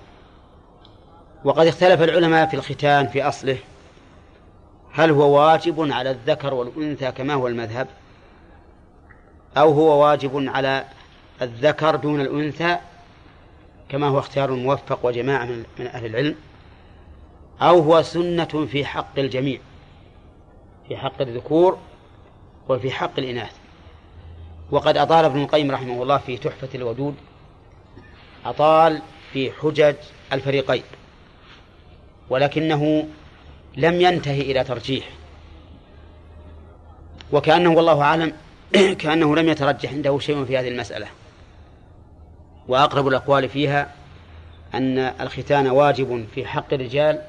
[1.43, 3.57] وقد اختلف العلماء في الختان في أصله.
[4.93, 7.87] هل هو واجب على الذكر والأنثى كما هو المذهب؟
[9.57, 10.85] أو هو واجب على
[11.41, 12.77] الذكر دون الأنثى
[13.89, 16.35] كما هو اختيار موفق وجماعة من أهل العلم؟
[17.61, 19.59] أو هو سنة في حق الجميع
[20.87, 21.77] في حق الذكور
[22.69, 23.51] وفي حق الإناث.
[24.71, 27.15] وقد أطال ابن القيم رحمه الله في تحفة الودود
[28.45, 29.01] أطال
[29.33, 29.95] في حجج
[30.33, 30.83] الفريقين
[32.29, 33.07] ولكنه
[33.77, 35.09] لم ينتهي إلى ترجيح.
[37.31, 38.33] وكأنه والله أعلم
[38.99, 41.07] كأنه لم يترجح عنده شيء في هذه المسألة.
[42.67, 43.91] وأقرب الأقوال فيها
[44.73, 47.21] أن الختان واجب في حق الرجال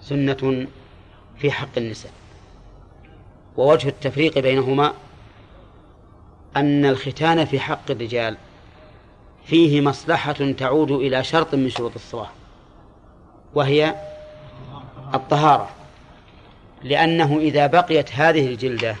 [0.00, 0.66] سنة
[1.38, 2.12] في حق النساء.
[3.56, 4.92] ووجه التفريق بينهما
[6.56, 8.36] أن الختان في حق الرجال
[9.44, 12.30] فيه مصلحة تعود إلى شرط من شروط الصلاة
[13.54, 13.94] وهي
[15.14, 15.68] الطهارة.
[16.82, 18.96] لأنه إذا بقيت هذه الجلدة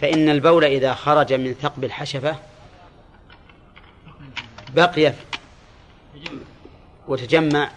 [0.00, 2.36] فإن البول إذا خرج من ثقب الحشفة
[4.74, 5.12] بقي
[7.08, 7.70] وتجمع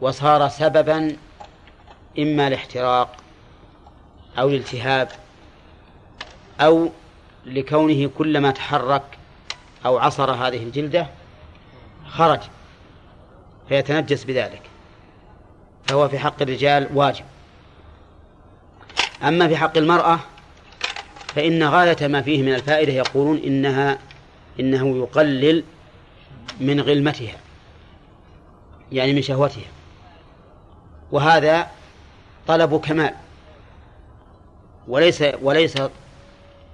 [0.00, 1.16] وصار سببا
[2.18, 3.16] إما الاحتراق
[4.38, 5.08] أو الالتهاب
[6.60, 6.90] أو
[7.46, 9.02] لكونه كلما تحرك
[9.86, 11.06] أو عصر هذه الجلدة
[12.08, 12.40] خرج
[13.68, 14.62] فيتنجس بذلك.
[15.86, 17.24] فهو في حق الرجال واجب.
[19.22, 20.18] أما في حق المرأة
[21.34, 23.98] فإن غاية ما فيه من الفائدة يقولون إنها
[24.60, 25.64] إنه يقلل
[26.60, 27.36] من غلمتها
[28.92, 29.75] يعني من شهوتها.
[31.12, 31.70] وهذا
[32.46, 33.14] طلب كمال.
[34.88, 35.78] وليس وليس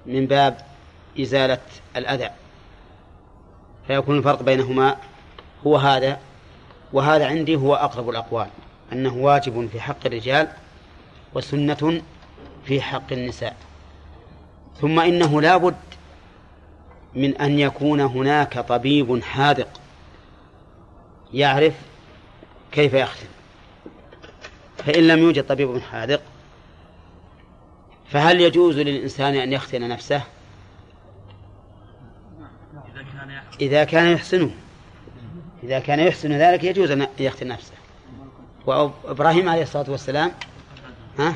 [0.06, 0.58] من باب
[1.20, 1.58] إزالة
[1.96, 2.30] الأذى.
[3.86, 4.96] فيكون الفرق بينهما
[5.66, 6.18] هو هذا
[6.92, 8.48] وهذا عندي هو أقرب الأقوال
[8.92, 10.48] أنه واجب في حق الرجال
[11.34, 12.02] وسنة
[12.64, 13.56] في حق النساء.
[14.80, 15.74] ثم إنه لا بد
[17.14, 19.68] من أن يكون هناك طبيب حاذق
[21.32, 21.74] يعرف
[22.72, 23.26] كيف يختم.
[24.86, 26.22] فإن لم يوجد طبيب حاذق
[28.10, 30.22] فهل يجوز للإنسان أن يختن نفسه؟
[33.60, 34.50] إذا كان يحسنه
[35.62, 37.72] إذا كان يحسن ذلك يجوز أن يختن نفسه.
[38.66, 40.32] وإبراهيم عليه الصلاة والسلام
[41.18, 41.34] ها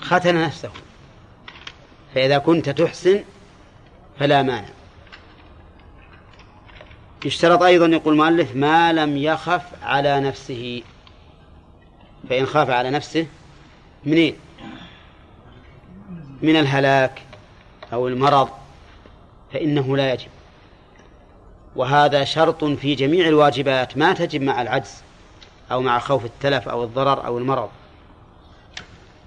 [0.00, 0.70] ختن نفسه.
[2.14, 3.24] فإذا كنت تحسن
[4.18, 4.68] فلا مانع.
[7.24, 10.82] يشترط أيضا يقول المؤلف ما لم يخف على نفسه.
[12.28, 13.26] فإن خاف على نفسه
[14.04, 14.36] منين؟
[16.42, 17.22] من الهلاك
[17.92, 18.48] أو المرض
[19.52, 20.28] فإنه لا يجب.
[21.76, 25.02] وهذا شرط في جميع الواجبات ما تجب مع العجز
[25.72, 27.70] أو مع خوف التلف أو الضرر أو المرض.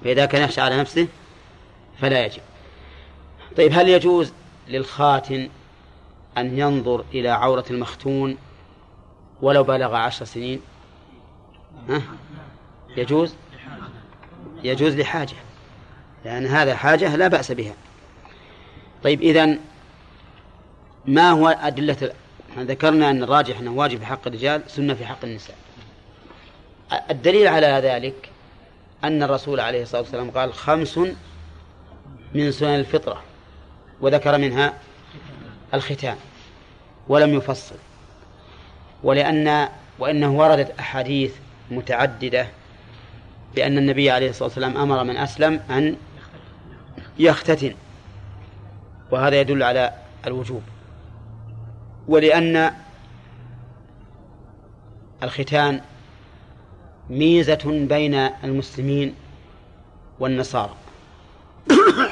[0.04, 1.08] فإذا كان يخشى على نفسه
[2.02, 2.42] فلا يجب.
[3.58, 4.34] طيب هل يجوز
[4.68, 5.50] للخاتن
[6.38, 8.38] أن ينظر إلى عورة المختون
[9.42, 10.62] ولو بلغ عشر سنين؟
[11.90, 12.02] ها؟
[12.98, 13.36] يجوز؟
[14.64, 15.36] يجوز لحاجة
[16.26, 17.74] لأن هذا حاجة لا بأس بها.
[19.04, 19.60] طيب إذن
[21.06, 22.14] ما هو أدلة؟
[22.58, 25.56] ذكرنا أن الراجح أنه واجب في حق الرجال سنة في حق النساء.
[27.10, 28.30] الدليل على ذلك
[29.04, 30.98] أن الرسول عليه الصلاة والسلام قال خمس
[32.34, 33.24] من سنن الفطرة
[34.02, 34.74] وذكر منها
[35.74, 36.18] الختان
[37.08, 37.76] ولم يفصل.
[39.04, 39.70] ولأن
[40.00, 41.36] وإنه وردت أحاديث
[41.72, 42.48] متعددة
[43.56, 45.96] بأن النبي عليه الصلاة والسلام أمر من أسلم أن
[47.20, 47.76] يختتن.
[49.12, 49.94] وهذا يدل على
[50.28, 50.62] الوجوب.
[52.08, 52.74] ولأن
[55.24, 55.82] الختان
[57.10, 59.16] ميزة بين المسلمين
[60.20, 60.76] والنصارى.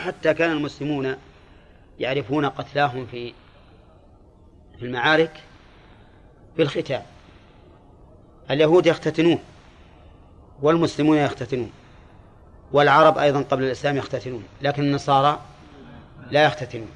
[0.06, 1.16] حتى كان المسلمون
[2.00, 3.34] يعرفون قتلاهم في
[4.80, 5.44] في المعارك
[6.58, 7.02] بالختان.
[8.52, 9.40] اليهود يختتنون.
[10.62, 11.72] والمسلمون يختتنون
[12.72, 15.40] والعرب أيضا قبل الإسلام يختتنون لكن النصارى
[16.32, 16.90] لا يختتنون.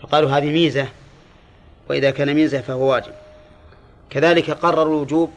[0.00, 0.88] فقالوا هذه ميزة
[1.88, 3.12] وإذا كان ميزة فهو واجب.
[4.10, 5.30] كذلك قرروا الوجوب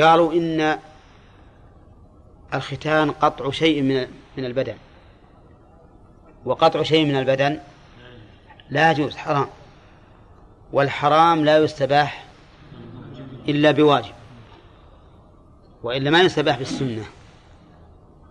[0.00, 0.78] قالوا إن
[2.54, 4.74] الختان قطع شيء من من البدن.
[6.44, 7.60] وقطع شيء من البدن
[8.70, 9.46] لا يجوز حرام.
[10.72, 12.24] والحرام لا يستباح
[13.48, 14.19] إلا بواجب.
[15.82, 17.04] وإلا ما يستباح بالسنة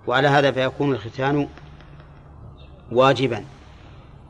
[0.08, 1.47] وعلى هذا فيكون الختان
[2.91, 3.45] واجبا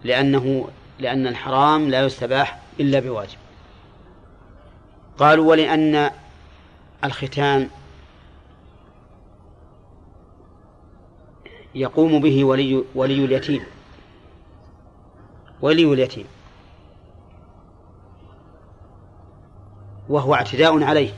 [0.04, 0.68] لأنه
[1.00, 3.38] لأن الحرام لا يستباح إلا بواجب.
[5.18, 6.12] قالوا ولأن
[7.04, 7.70] الختان
[11.76, 13.64] يقوم به ولي ولي اليتيم.
[15.62, 16.26] ولي اليتيم.
[20.10, 21.14] وهو اعتداء عليه.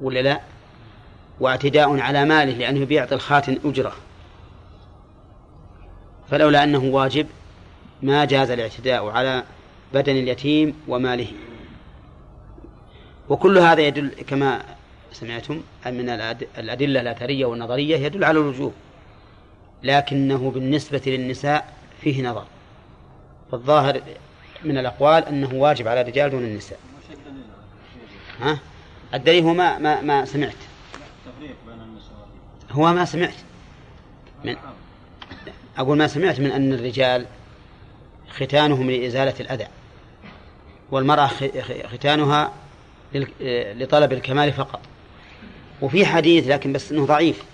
[0.00, 0.40] ولا لا؟
[1.40, 3.92] واعتداء على ماله لأنه بيعطي الخاتن أجرة.
[6.30, 7.26] فلولا أنه واجب
[8.02, 9.44] ما جاز الاعتداء على
[9.94, 11.32] بدن اليتيم وماله.
[13.28, 14.62] وكل هذا يدل كما
[15.12, 18.72] سمعتم من الأد- الأدلة الأثرية والنظرية يدل على الوجوب
[19.82, 22.44] لكنه بالنسبة للنساء فيه نظر.
[23.52, 24.00] فالظاهر
[24.64, 26.78] من الأقوال أنه واجب على الرجال دون النساء.
[28.40, 28.58] ها؟
[29.14, 30.54] الدليل هو ما ما, ما سمعت.
[30.94, 32.28] التفريق بين النساء
[32.70, 33.34] هو ما سمعت.
[34.44, 34.56] من
[35.78, 37.26] أقول ما سمعت من أن الرجال
[38.30, 39.66] ختانهم لإزالة الأذى
[40.90, 41.30] والمرأة
[41.92, 42.52] ختانها
[43.74, 44.80] لطلب الكمال فقط.
[45.82, 47.44] وفي حديث لكن بس أنه ضعيف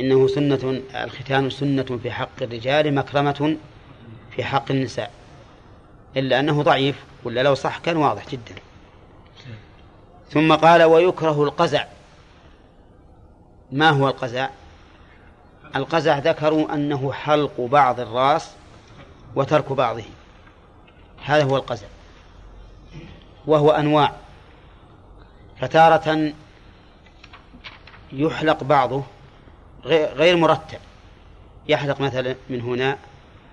[0.00, 3.56] إنه سنة الختان سنة في حق الرجال مكرمة
[4.36, 5.10] في حق النساء.
[6.16, 8.54] إلا أنه ضعيف ولا لو صح كان واضح جدا.
[10.30, 11.84] ثم قال ويكره القزع.
[13.72, 14.48] ما هو القزع؟
[15.76, 18.50] القزع ذكروا أنه حلق بعض الرأس
[19.34, 20.04] وترك بعضه
[21.24, 21.86] هذا هو القزع.
[23.46, 24.12] وهو أنواع.
[25.60, 26.32] فتارة
[28.12, 29.02] يحلق بعضه
[30.14, 30.78] غير مرتب.
[31.68, 32.98] يحلق مثلا من هنا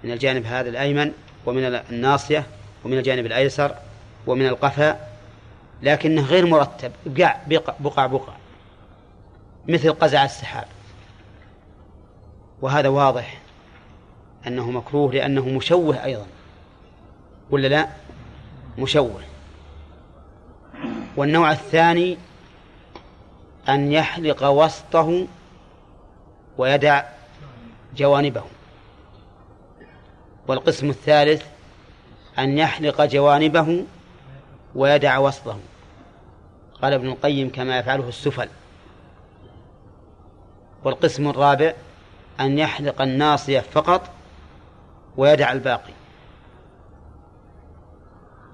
[0.03, 1.11] من الجانب هذا الأيمن
[1.45, 2.45] ومن الناصية
[2.85, 3.75] ومن الجانب الأيسر
[4.27, 5.14] ومن القفا
[5.81, 6.91] لكنه غير مرتب.
[7.05, 7.37] بقع
[7.79, 8.33] بقع بقع,
[9.67, 10.67] مثل قزع السحاب.
[12.61, 13.37] وهذا واضح
[14.47, 16.25] أنه مكروه لأنه مشوه أيضا.
[17.49, 17.87] ولا لا؟
[18.77, 19.21] مشوه.
[21.17, 22.17] والنوع الثاني
[23.69, 25.27] أن يحلق وسطه
[26.57, 27.03] ويدع
[27.95, 28.43] جوانبه.
[30.47, 31.45] والقسم الثالث
[32.39, 33.85] أن يحلق جوانبه
[34.75, 35.59] ويدع وسطه
[36.81, 38.49] قال ابن القيم كما يفعله السفل.
[40.83, 41.73] والقسم الرابع
[42.39, 44.09] أن يحلق الناصية فقط
[45.17, 45.93] ويدع الباقي.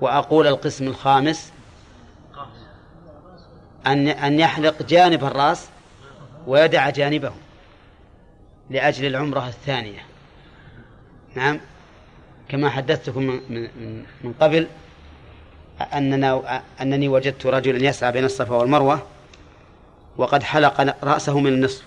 [0.01, 1.53] وأقول القسم الخامس
[3.87, 5.69] أن أن يحلق جانب الرأس
[6.47, 7.31] ويدع جانبه
[8.69, 10.05] لأجل العمرة الثانية.
[11.35, 11.59] نعم
[12.49, 14.67] كما حدثتكم من, من, من قبل
[15.81, 19.01] أننا أنني وجدت رجلا يسعى بين الصفا والمروة
[20.17, 21.83] وقد حلق رأسه من النصف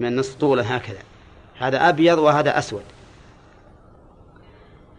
[0.00, 0.98] من النصف طولا هكذا.
[1.58, 2.82] هذا أبيض وهذا أسود.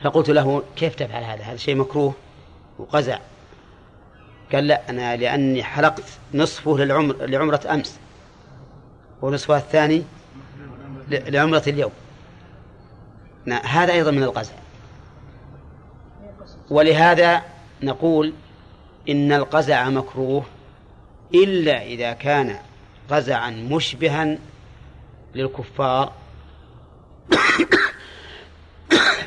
[0.04, 2.14] فقلت له كيف تفعل هذا؟ هذا شيء مكروه
[2.80, 3.20] وقزع.
[4.54, 8.00] قال لا أنا لأني حلقت نصفه للعمر لعمرة أمس
[9.22, 10.04] ونصفها الثاني
[11.10, 11.92] لعمرة اليوم.
[13.64, 14.54] هذا أيضا من القزع.
[16.70, 17.42] ولهذا
[17.82, 18.34] نقول
[19.10, 20.44] إن القزع مكروه
[21.34, 22.60] إلا إذا كان
[23.10, 24.38] قزعا مشبها
[25.36, 26.14] للكفار.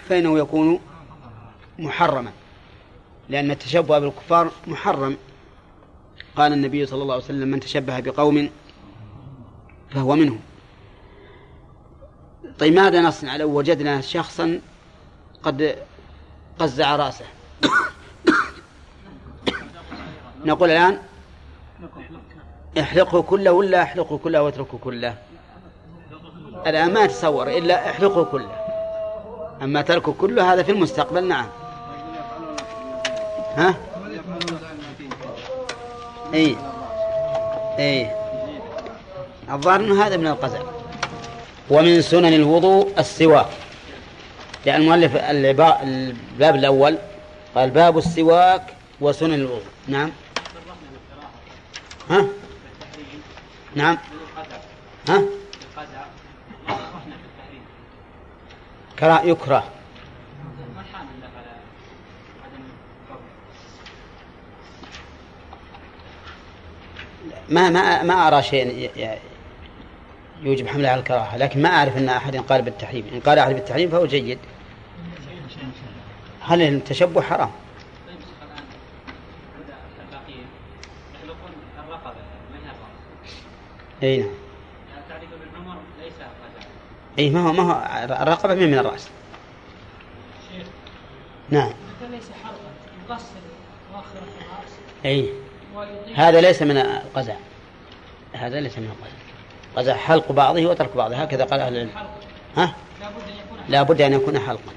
[0.08, 0.80] فإنه يكون
[1.78, 2.32] محرما
[3.28, 5.16] لأن التشبه بالكفار محرم.
[6.36, 8.50] قال النبي صلى الله عليه وسلم من تشبه بقوم
[9.90, 10.40] فهو منهم.
[12.58, 14.60] طيب ماذا نصنع لو وجدنا شخصا
[15.42, 15.76] قد
[16.58, 17.24] قزع رأسه؟
[20.44, 20.98] نقول الآن
[22.80, 25.14] احلقه كله ولا احلقه كله واتركه كله؟
[26.66, 28.56] الآن ما تصور إلا احلقه كله.
[29.62, 31.46] أما تركه كله هذا في المستقبل نعم.
[33.56, 33.74] ها؟
[36.34, 36.56] اي
[37.78, 38.10] اي
[39.50, 40.60] الظاهر إنه هذا من القزع
[41.70, 43.46] ومن سنن الوضوء السواك.
[44.66, 46.98] لأن المؤلف الباب الأول
[47.54, 48.62] قال باب السواك
[49.00, 49.62] وسنن الوضوء.
[49.88, 50.10] نعم.
[52.10, 52.26] ها؟
[53.74, 53.98] نعم.
[55.08, 55.22] ها؟
[58.98, 59.64] كرا يكره.
[67.48, 68.14] ما ما ما
[68.52, 69.18] ي- ي-
[70.42, 73.06] يوجب حمله على الكراهة لكن ما أعرف أن أحد قال بالتحريم.
[73.14, 74.38] إن قال أحد بالتحريم فهو جيد.
[76.40, 77.50] هل التشبه حرام
[81.14, 82.14] يحلقون الرقبة
[82.52, 83.32] ما هي الرأس
[84.02, 84.28] أي نعم
[85.10, 86.12] ابن عمر ليس
[87.18, 89.08] أي ما هو ما هو الرقبة من من الرأس.
[90.50, 90.66] شيخ
[91.50, 91.72] نعم.
[92.10, 92.56] ليس حلقا
[93.08, 93.24] يقصر
[93.94, 94.72] الرأس
[95.04, 95.28] أي
[95.74, 97.34] ويضيف هذا ليس من القزع.
[98.32, 99.16] هذا ليس من القزع.
[99.76, 101.16] قزع حلق بعضه وترك بعضه.
[101.16, 101.90] هكذا قال أهل العلم.
[102.56, 102.74] ها؟
[103.68, 104.72] لا بد أن يكون حلقا.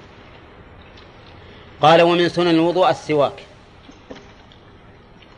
[1.82, 3.44] قال ومن سنن الوضوء السواك.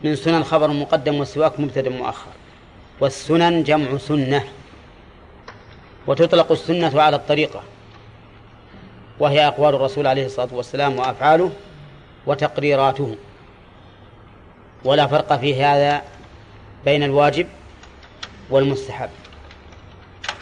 [0.03, 2.31] من سنن خبر مقدم والسواك مبتدأ مؤخر
[2.99, 4.44] والسنن جمع سنة
[6.07, 7.64] وتطلق السنة على الطريقة
[9.19, 11.52] وهي أقوال الرسول عليه الصلاة والسلام وأفعاله
[12.26, 13.15] وتقريراته.
[14.86, 16.02] ولا فرق في هذا
[16.86, 17.48] بين الواجب
[18.49, 19.10] والمستحب.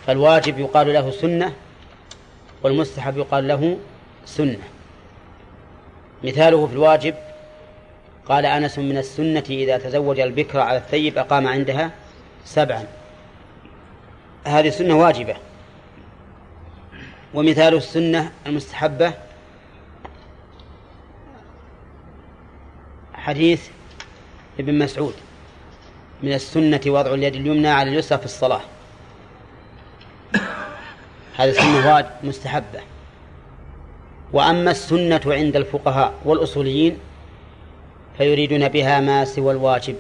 [0.07, 1.53] فالواجب يقال له سنة
[2.64, 3.77] والمستحب يقال له
[4.26, 4.64] سنة.
[6.23, 7.15] مثاله في الواجب
[8.26, 11.91] قال أنس من السنة إذا تزوج البكر على الثيب أقام عندها
[12.45, 12.85] سبعا.
[14.45, 15.35] هذه سنة واجبة.
[17.34, 19.13] ومثال السنة المستحبة
[23.13, 23.67] حديث
[24.59, 25.13] ابن مسعود.
[26.23, 28.61] من السنة وضع اليد اليمنى على اليسرى في الصلاة.
[31.38, 32.80] هذا سنة واجب مستحبة.
[34.34, 36.97] وأما السنة عند الفقهاء والأصوليين
[38.17, 39.95] فيريدون بها ما سوى الواجب.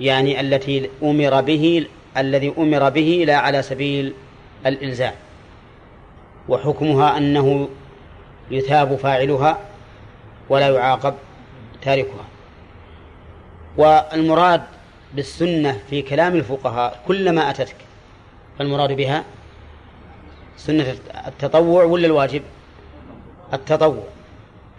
[0.00, 4.14] يعني التي أمر به الذي أمر به لا على سبيل
[4.66, 5.14] الإلزام.
[6.48, 7.68] وحكمها أنه
[8.50, 9.58] يثاب فاعلها
[10.48, 11.14] ولا يعاقب
[11.82, 12.24] تاركها.
[13.76, 14.62] والمراد
[15.14, 17.76] بالسنة في كلام الفقهاء كلما أتتك
[18.58, 19.24] فالمراد بها
[20.56, 20.94] سنة
[21.26, 22.42] التطوع ولا الواجب؟
[23.52, 24.04] التطوع.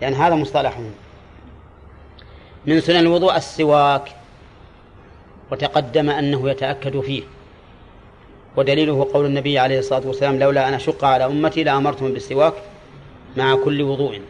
[0.01, 0.91] يعني هذا مصطلحهم
[2.65, 4.15] من سنن الوضوء السواك.
[5.51, 7.23] وتقدم أنه يتأكد فيه.
[8.55, 12.53] ودليله قول النبي عليه الصلاة والسلام لولا أن أشق على أمتي لأمرتهم بالسواك
[13.37, 14.21] مع كل وضوء.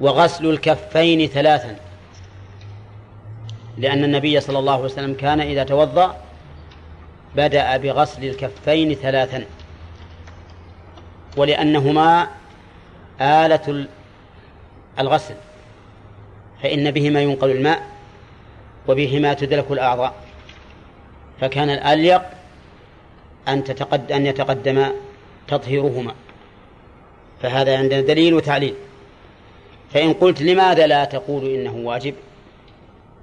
[0.00, 1.76] وغسل الكفين ثلاثا
[3.78, 6.16] لأن النبي صلى الله عليه وسلم كان إذا توضأ
[7.36, 9.44] بدأ بغسل الكفين ثلاثا.
[11.36, 12.28] ولأنهما
[13.20, 13.86] آلة
[14.98, 15.34] الغسل
[16.62, 17.91] فإن بهما ينقل الماء
[18.88, 20.14] وبهما تدلك الأعضاء.
[21.40, 22.22] فكان الأليق
[23.48, 24.86] أن تتقد أن يتقدم
[25.48, 26.14] تطهيرهما.
[27.42, 28.74] فهذا عندنا دليل وتعليل.
[29.90, 32.14] فإن قلت لماذا لا تقول إنه واجب؟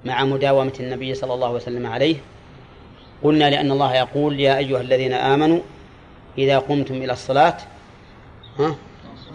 [0.04, 2.16] مع مداومة النبي صلى الله عليه وسلم عليه
[3.22, 5.60] قلنا لأن الله يقول يا أيها الذين آمنوا
[6.38, 7.56] إذا قمتم إلى الصلاة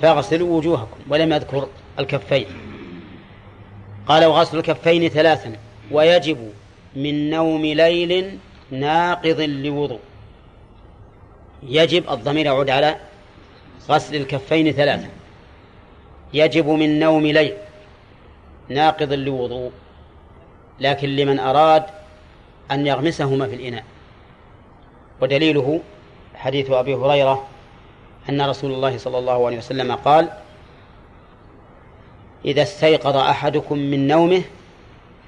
[0.01, 1.67] فاغسلوا وجوهكم ولم يذكر
[1.99, 2.45] الكفين.
[4.07, 5.55] قال وغسل الكفين ثلاثا.
[5.91, 6.51] ويجب
[6.95, 8.39] من نوم ليل
[8.71, 9.99] ناقض لوضوء.
[11.63, 12.95] يجب الضمير يعود على
[13.89, 15.09] غسل الكفين ثلاثا
[16.33, 17.53] يجب من نوم ليل
[18.69, 19.71] ناقض لوضوء
[20.79, 21.83] لكن لمن أراد
[22.71, 23.83] أن يغمسهما في الإناء.
[25.21, 25.81] ودليله
[26.35, 27.47] حديث أبي هريرة
[28.29, 30.29] أن رسول الله صلى الله عليه وسلم قال
[32.45, 34.41] إذا استيقظ أحدكم من نومه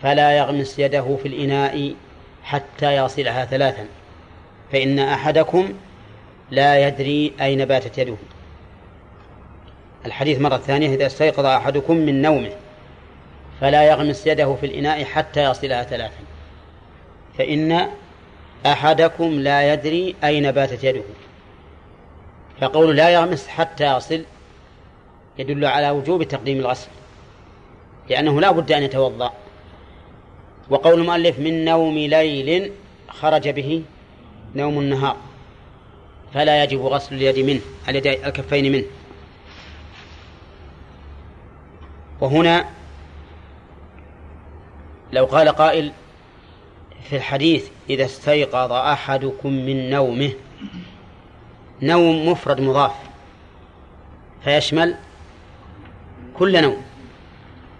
[0.02, 1.96] فلا يغمس يده في الإناء
[2.44, 3.86] حتى يصلها ثلاثا
[4.72, 5.74] فإن أحدكم
[6.52, 8.16] لا يدري أين باتت يده.
[10.06, 12.52] الحديث مرة ثانية إذا استيقظ أحدكم من نومه
[13.62, 16.24] فلا يغمس يده في الإناء حتى يصلها ثلاثا
[17.38, 17.90] فإن
[18.66, 21.04] أحدكم لا يدري أين باتت يده.
[22.62, 24.24] فقول لا يغمس حتى يصل
[25.40, 26.88] يدل على وجوب تقديم الغسل
[28.10, 29.34] لأنه لا بد أن يتوضأ.
[30.70, 32.72] وقول المؤلف من نوم ليل
[33.10, 33.84] خرج به
[34.56, 35.18] نوم النهار
[36.34, 38.86] فلا يجب غسل اليد منه الكفين منه.
[42.22, 42.66] وهنا
[45.14, 45.92] لو قال قائل
[47.10, 50.34] في الحديث إذا استيقظ أحدكم من نومه
[51.82, 52.96] نوم مفرد مضاف
[54.44, 54.96] فيشمل
[56.38, 56.82] كل نوم.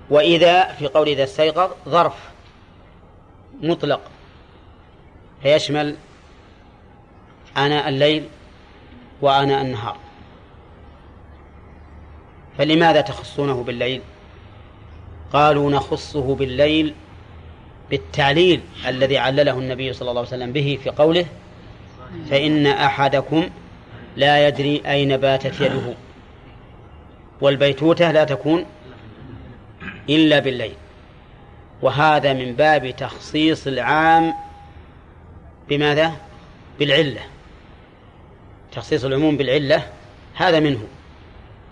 [0.10, 2.37] وإذا في قول إذا استيقظ ظرف.
[3.62, 4.02] مطلق.
[5.42, 5.96] فيشمل
[7.58, 8.24] آناء الليل
[9.22, 9.98] وآناء النهار.
[12.58, 14.02] فلماذا تخصونه بالليل؟
[15.34, 16.94] قالوا نخصه بالليل
[17.90, 21.26] بالتعليل الذي علله النبي صلى الله عليه وسلم به في قوله
[22.30, 23.50] فإن أحدكم
[24.16, 25.94] لا يدري أين باتت يده.
[27.42, 28.66] والبيتوتة لا تكون
[30.10, 30.76] إلا بالليل.
[31.82, 34.34] وهذا من باب تخصيص العام
[35.70, 36.12] بماذا؟
[36.80, 37.22] بالعلة
[38.72, 39.84] تخصيص العموم بالعلة
[40.36, 40.80] هذا منه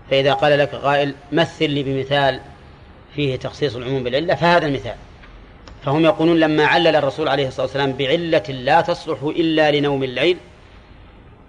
[0.10, 2.40] فإذا قال لك قائل مثل لي بمثال
[3.16, 4.96] فيه تخصيص العموم بالعلة فهذا المثال
[5.86, 10.38] فهم يقولون لما علل الرسول عليه الصلاة والسلام بعلة لا تصلح إلا لنوم الليل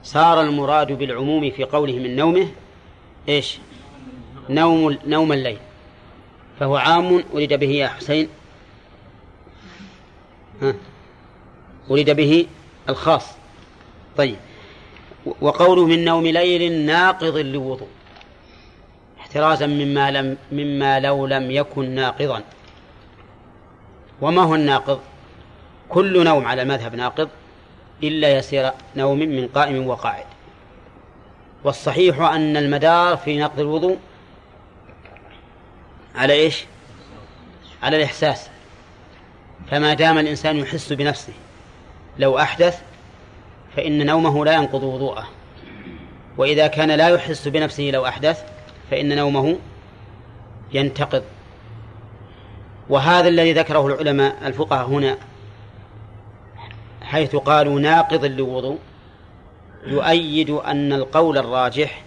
[0.03, 2.49] صار المراد بالعموم في قوله من نومه
[3.29, 3.59] إيش؟
[4.49, 5.59] نوم نوم الليل
[6.61, 8.29] فهو عام أريد به يا حسين
[11.91, 12.47] أريد به
[12.89, 13.27] الخاص.
[14.17, 14.37] طيب.
[15.41, 17.89] وقوله من نوم ليل ناقض لوضوء
[19.21, 22.43] احترازا مما لم مما لو لم يكن ناقضا.
[24.21, 25.01] وما هو الناقض؟
[25.89, 27.29] كل نوم على المذهب ناقض
[28.03, 30.25] إلا يسير نوم من قائم وقاعد.
[31.65, 33.97] والصحيح أن المدار في نقض الوضوء
[36.15, 36.65] على إيش؟
[37.83, 38.51] على الإحساس.
[39.71, 41.33] فما دام الإنسان يحس بنفسه
[42.19, 42.83] لو أحدث
[43.77, 45.29] فإن نومه لا ينقض وضوءه.
[46.39, 48.45] وإذا كان لا يحس بنفسه لو أحدث
[48.91, 49.59] فإن نومه
[50.73, 51.23] ينتقض.
[52.89, 55.19] وهذا الذي ذكره العلماء الفقهاء هنا
[57.03, 58.79] حيث قالوا ناقض للوضوء
[59.87, 62.03] يؤيد أن القول الراجح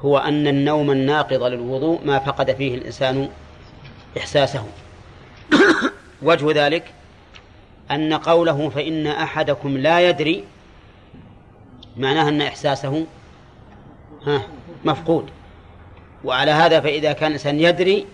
[0.00, 3.28] هو أن النوم الناقض للوضوء ما فقد فيه الإنسان
[4.18, 4.64] إحساسه.
[6.22, 6.84] وجه ذلك
[7.90, 10.44] أن قوله فإن أحدكم لا يدري
[11.96, 13.06] معناها أن إحساسه
[14.84, 15.30] مفقود.
[16.24, 18.06] وعلى هذا فإذا كان الإنسان يدري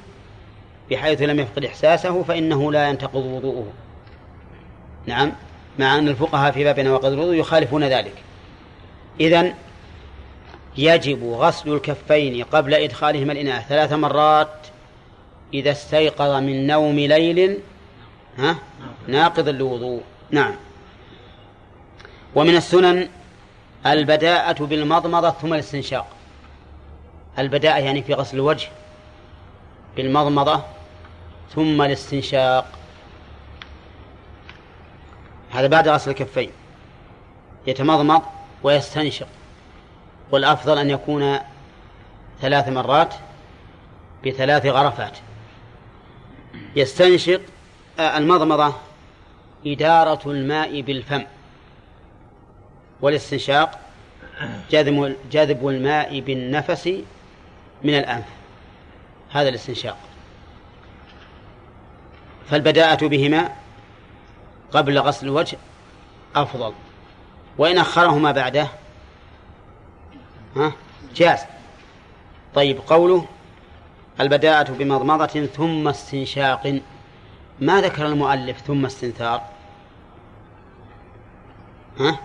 [0.90, 3.72] بحيث لم يفقد إحساسه فإنه لا ينتقض وضوءه.
[5.06, 5.32] نعم
[5.78, 8.14] مع أن الفقهاء في باب نواقض الوضوء يخالفون ذلك.
[9.20, 9.54] إذن
[10.78, 14.66] يجب غسل الكفين قبل إدخالهما الإناء ثلاث مرات
[15.54, 17.58] إذا استيقظ من نوم ليل
[18.38, 18.56] ها؟
[19.08, 20.02] ناقض الوضوء.
[20.30, 20.54] نعم.
[22.34, 23.08] ومن السنن
[23.86, 26.06] البداءة بالمضمضة ثم الاستنشاق.
[27.38, 28.68] البداءة يعني في غسل الوجه
[29.96, 30.62] بالمضمضة
[31.54, 32.66] ثم الاستنشاق.
[35.50, 36.50] هذا بعد غسل الكفين.
[37.66, 38.22] يتمضمض
[38.62, 39.26] ويستنشق.
[40.30, 41.38] والأفضل أن يكون
[42.40, 43.14] ثلاث مرات
[44.26, 45.18] بثلاث غرفات.
[46.76, 47.40] يستنشق
[48.00, 48.74] المضمضة
[49.66, 51.24] إدارة الماء بالفم.
[53.00, 53.80] والاستنشاق
[54.70, 56.86] جذب جذب الماء بالنفس
[57.84, 58.26] من الأنف.
[59.30, 59.96] هذا الاستنشاق.
[62.50, 63.52] فالبداءة بهما
[64.72, 65.58] قبل غسل الوجه
[66.36, 66.72] أفضل.
[67.58, 68.68] وإن أخرهما بعده
[70.56, 70.72] ها
[71.14, 71.40] جاز.
[72.54, 73.26] طيب قوله
[74.20, 76.80] البداءة بمضمضة ثم استنشاق.
[77.60, 79.42] ما ذكر المؤلف ثم استنثار.
[81.98, 82.18] ها؟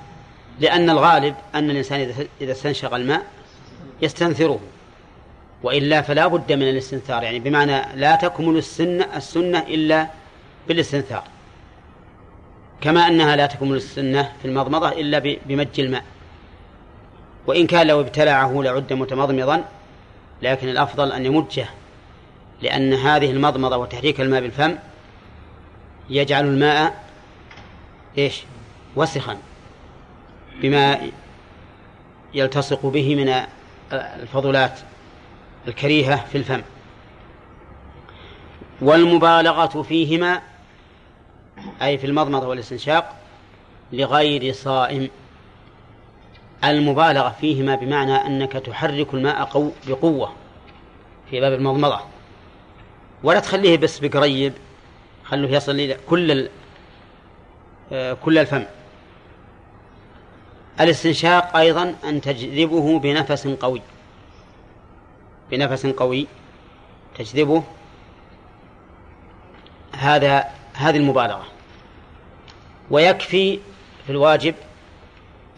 [0.59, 3.23] لأن الغالب أن الإنسان إذا استنشق الماء
[4.01, 4.59] يستنثره.
[5.63, 10.07] وإلا فلا بد من الاستنثار يعني بمعنى لا تكمل السنة السنة إلا
[10.67, 11.23] بالاستنثار.
[12.81, 16.03] كما أنها لا تكمل السنة في المضمضة إلا بمج الماء.
[17.47, 19.63] وإن كان لو ابتلعه لعد متمضمضا
[20.41, 21.65] لكن الأفضل أن يمجه
[22.61, 24.75] لأن هذه المضمضة وتحريك الماء بالفم
[26.09, 27.03] يجعل الماء
[28.17, 28.43] إيش؟
[28.95, 29.37] وسخا
[30.61, 30.99] بما
[32.33, 33.45] يلتصق به من
[33.93, 34.79] الفضلات
[35.67, 36.61] الكريهة في الفم.
[38.81, 40.41] والمبالغة فيهما
[41.81, 43.15] أي في المضمضة والاستنشاق
[43.91, 45.09] لغير صائم.
[46.63, 50.33] المبالغة فيهما بمعنى أنك تحرك الماء قو بقوة
[51.29, 51.99] في باب المضمضة.
[53.23, 54.53] ولا تخليه بس بقريب
[55.25, 56.49] خلوه يصل إلى كل
[57.91, 58.63] آه، كل الفم.
[60.79, 63.81] الاستنشاق أيضا أن تجذبه بنفس قوي.
[65.51, 66.27] بنفس قوي
[67.17, 67.63] تجذبه
[69.95, 71.45] هذا هذه المبالغة.
[72.91, 73.59] ويكفي
[74.05, 74.55] في الواجب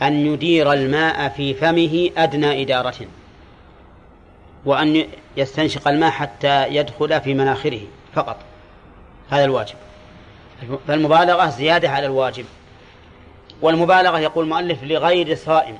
[0.02, 3.08] أن يدير الماء في فمه أدنى إدارة
[4.66, 7.82] وأن يستنشق الماء حتى يدخل في مناخره
[8.14, 8.38] فقط.
[9.30, 9.76] هذا الواجب
[10.88, 12.45] فالمبالغة زيادة على الواجب
[13.61, 15.77] والمبالغة يقول المؤلف لغير صائم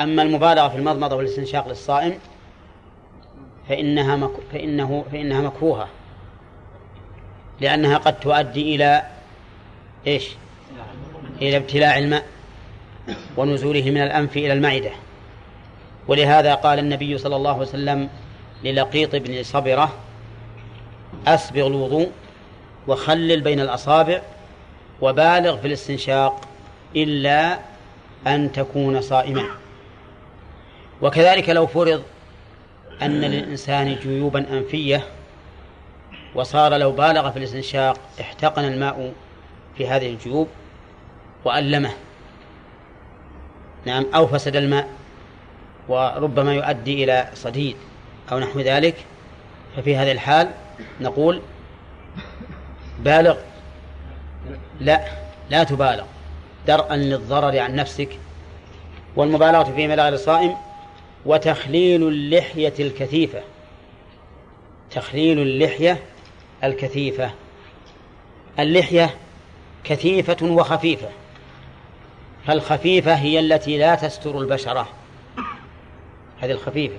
[0.00, 2.18] أما المبالغة في المضمضة والاستنشاق للصائم
[3.68, 4.30] فإنها.
[4.52, 5.88] فإنه فإنها مكروهة
[7.60, 9.02] لأنها قد تؤدي إلى
[10.06, 10.28] إيش؟
[11.42, 12.26] إلى ابتلاع الماء
[13.36, 14.90] ونزوله من الأنف إلى المعدة
[16.08, 18.08] ولهذا قال النبي صلى الله عليه وسلم
[18.64, 19.92] للقيط بن صبرة
[21.26, 22.10] أسبغ الوضوء
[22.86, 24.22] وخلل بين الأصابع
[25.00, 26.40] وبالغ في الاستنشاق
[26.96, 27.58] إلا
[28.26, 29.44] أن تكون صائما.
[31.02, 32.02] وكذلك لو فرض
[33.02, 35.06] أن للإنسان جيوبا أنفية
[36.34, 39.12] وصار لو بالغ في الاستنشاق احتقن الماء
[39.76, 40.48] في هذه الجيوب
[41.44, 41.90] وألمه.
[43.86, 44.88] نعم أو فسد الماء
[45.88, 47.76] وربما يؤدي إلى صديد
[48.32, 48.94] أو نحو ذلك
[49.76, 50.50] ففي هذه الحال
[51.00, 51.42] نقول
[52.98, 53.36] بالغ.
[54.80, 55.04] لا
[55.50, 56.04] لا تبالغ.
[56.66, 58.18] درءا للضرر عن نفسك
[59.16, 60.56] والمبالغة في ملاغ الصائم
[61.26, 63.40] وتخليل اللحية الكثيفة.
[64.90, 66.02] تخليل اللحية
[66.64, 67.30] الكثيفة.
[68.58, 69.14] اللحية
[69.84, 71.08] كثيفة وخفيفة.
[72.46, 74.88] فالخفيفة هي التي لا تستر البشرة.
[76.40, 76.96] هذه الخفيفة.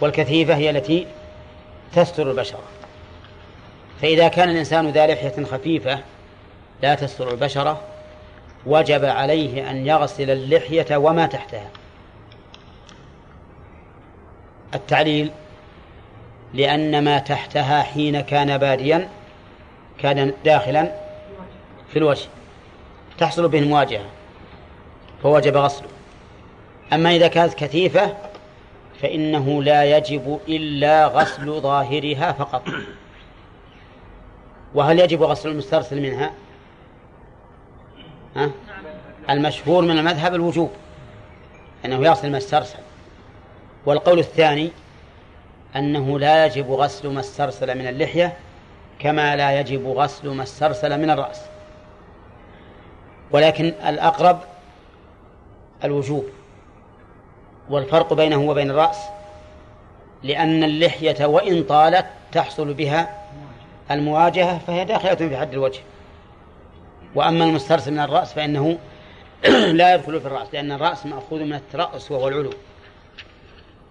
[0.00, 1.06] والكثيفة هي التي
[1.94, 2.62] تستر البشرة
[4.02, 5.98] فإذا كان الإنسان ذا لحية خفيفة
[6.82, 7.80] لا تستر البشرة
[8.66, 11.70] وجب عليه أن يغسل اللحية وما تحتها.
[14.74, 15.30] التعليل
[16.54, 19.08] لأن ما تحتها حين كان باديا
[19.98, 20.92] كان داخلا
[21.92, 22.28] في الوجه
[23.18, 24.04] تحصل به المواجهة
[25.22, 25.88] فوجب غسله.
[26.92, 28.16] أما إذا كانت كثيفة
[29.04, 32.62] فإنه لا يجب إلا غسل ظاهرها فقط.
[34.74, 36.32] وهل يجب غسل المسترسل منها؟
[38.36, 38.50] ها؟
[39.30, 40.70] المشهور من المذهب الوجوب
[41.84, 42.78] أنه يغسل ما استرسل.
[43.86, 44.70] والقول الثاني
[45.76, 48.36] أنه لا يجب غسل ما استرسل من اللحية
[48.98, 51.40] كما لا يجب غسل ما استرسل من الرأس.
[53.30, 54.40] ولكن الأقرب
[55.84, 56.24] الوجوب.
[57.70, 58.98] والفرق بينه وبين الرأس
[60.22, 63.24] لأن اللحية وإن طالت تحصل بها
[63.90, 65.80] المواجهة فهي داخلة في حد الوجه.
[67.14, 68.78] وأما المسترسل من الرأس فإنه
[69.80, 72.52] لا يدخل في الرأس لأن الرأس مأخوذ من الترأس وهو العلو.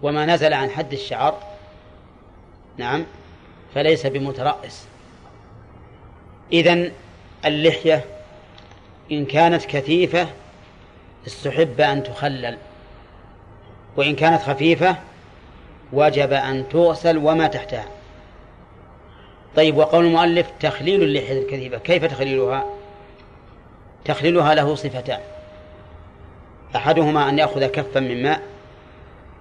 [0.02, 1.38] وما نزل عن حد الشعر
[2.76, 3.06] نعم
[3.74, 4.86] فليس بمترأس.
[6.52, 6.92] إذن
[7.44, 8.04] اللحية
[9.12, 10.28] إن كانت كثيفة
[11.26, 12.58] استحب أن تخلل.
[13.96, 14.96] وإن كانت خفيفة
[15.92, 17.84] وجب أن تغسل وما تحتها.
[19.56, 22.64] طيب وقول المؤلف تخليل اللحية الكثيفة كيف تخليلها؟
[24.04, 25.20] تخليلها له صفتان.
[26.76, 28.42] أحدهما أن يأخذ كفا من ماء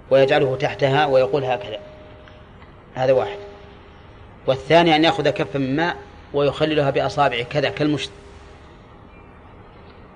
[0.09, 1.79] ويجعله تحتها ويقول هكذا.
[2.95, 3.37] هذا واحد.
[4.47, 5.95] والثاني أن يأخذ كفا من ماء
[6.33, 8.11] ويخللها بأصابعه كذا كالمشت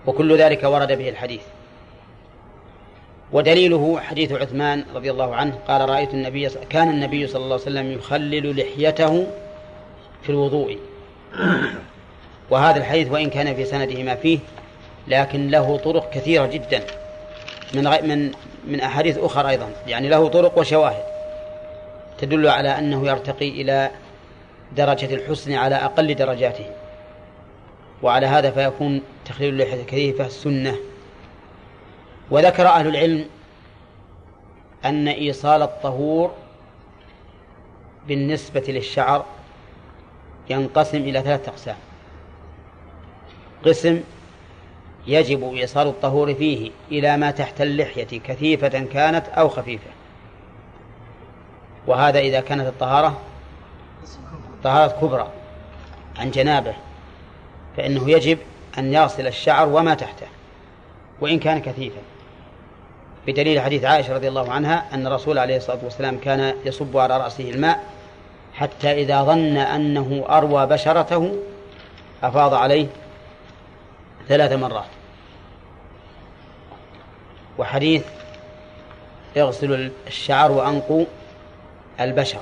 [0.06, 1.42] وكل ذلك ورد به الحديث.
[3.32, 7.92] ودليله حديث عثمان رضي الله عنه قال رأيت النبي كان النبي صلى الله عليه وسلم
[7.92, 9.28] يخلل لحيته
[10.24, 10.78] في الوضوء.
[12.50, 14.40] وهذا الحديث وإن كان في سنده ما فيه
[15.08, 16.84] لكن له طرق كثيرة جدا
[17.74, 18.32] من غير من
[18.68, 21.04] من أحاديث أخرى أيضا يعني له طرق وشواهد
[22.18, 23.92] تدل على أنه يرتقي إلى
[24.78, 26.66] درجة الحسن على أقل درجاته
[28.04, 30.76] وعلى هذا فيكون تخليل اللحية الكثيفة سنة.
[32.32, 33.26] وذكر أهل العلم
[34.86, 36.32] أن إيصال الطهور
[38.08, 39.26] بالنسبة للشعر
[40.50, 41.76] ينقسم إلى ثلاثة أقسام.
[43.66, 44.02] قسم
[45.08, 49.90] يجب إيصال الطهور فيه إلى ما تحت اللحية كثيفة كانت أو خفيفة.
[51.88, 53.22] وهذا إذا كانت الطهارة
[54.64, 55.28] طهارة كبرى
[56.18, 56.74] عن جنابه
[57.78, 58.38] فإنه يجب
[58.78, 60.28] أن يغسل الشعر وما تحته
[61.22, 62.02] وإن كان كثيفا.
[63.28, 67.50] بدليل حديث عائشة رضي الله عنها أن الرسول عليه الصلاة والسلام كان يصب على رأسه
[67.50, 67.84] الماء
[68.54, 71.36] حتى إذا ظن أنه أروى بشرته
[72.24, 72.88] أفاض عليه
[74.28, 74.86] ثلاث مرات.
[77.58, 78.06] وحديث
[79.38, 81.06] اغسلوا الشعر وأنقوا
[82.00, 82.42] البشر.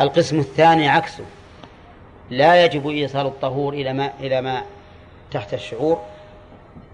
[0.00, 1.24] القسم الثاني عكسه.
[2.30, 4.62] لا يجب إيصال الطهور إلى ما إلى ما
[5.30, 6.00] تحت الشعور.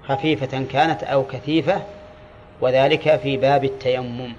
[0.08, 1.82] خفيفة كانت أو كثيفة
[2.60, 4.32] وذلك في باب التيمم.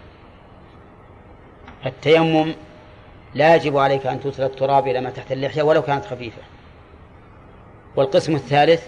[1.86, 2.54] التيمم
[3.36, 6.42] لا يجب عليك أن توصل التراب إلى ما تحت اللحية ولو كانت خفيفة.
[7.96, 8.84] والقسم الثالث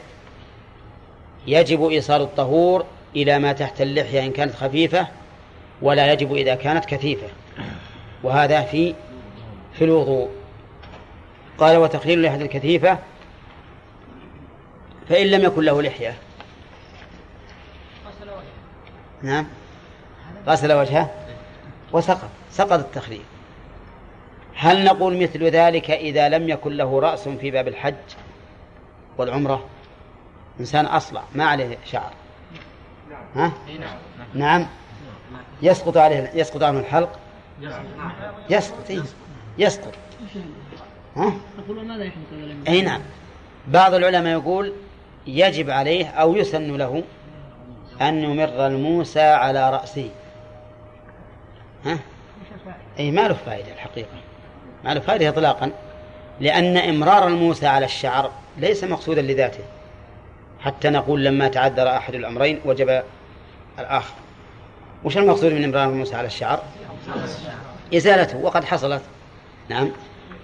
[1.47, 2.85] يجب إيصال الطهور
[3.15, 5.07] إلى ما تحت اللحية إن كانت خفيفة
[5.81, 7.27] ولا يجب إذا كانت كثيفة.
[8.23, 8.95] وهذا في
[9.73, 10.30] في الوضوء.
[11.57, 12.99] قال وتقليل اللحية الكثيفة
[15.10, 16.15] فإن لم يكن له لحية
[19.21, 19.47] نعم.
[20.47, 21.11] غسل وجهه
[21.91, 22.29] وسقط.
[22.51, 23.21] سقط التخليل.
[24.55, 27.95] هل نقول مثل ذلك إذا لم يكن له رأس في باب الحج
[29.17, 29.65] والعمرة؟
[30.59, 32.13] إنسان أصلع ما عليه شعر.
[33.35, 33.51] ها؟
[34.33, 34.67] نعم.
[35.61, 37.19] يسقط عليه يسقط عنه الحلق؟
[38.49, 39.05] يسقط؟
[39.57, 39.93] يسقط.
[41.15, 41.33] ها؟
[42.67, 43.01] أي نعم.
[43.67, 44.73] بعض العلماء يقول
[45.27, 47.03] يجب عليه أو يسن له
[48.01, 50.09] أن يمر الموسى على رأسه.
[51.85, 51.99] ها؟
[52.99, 54.17] أي ما له فائدة الحقيقة.
[54.84, 55.72] ما له فائدة إطلاقا.
[56.39, 59.63] لأن إمرار الموسى على الشعر ليس مقصودا لذاته.
[60.59, 63.03] حتى نقول لما تعذر أحد الأمرين وجب
[63.80, 64.13] الآخر.
[65.03, 66.63] وش المقصود من إمرار موسى على الشعر؟
[67.95, 69.01] إزالته وقد حصلت.
[69.69, 69.91] نعم.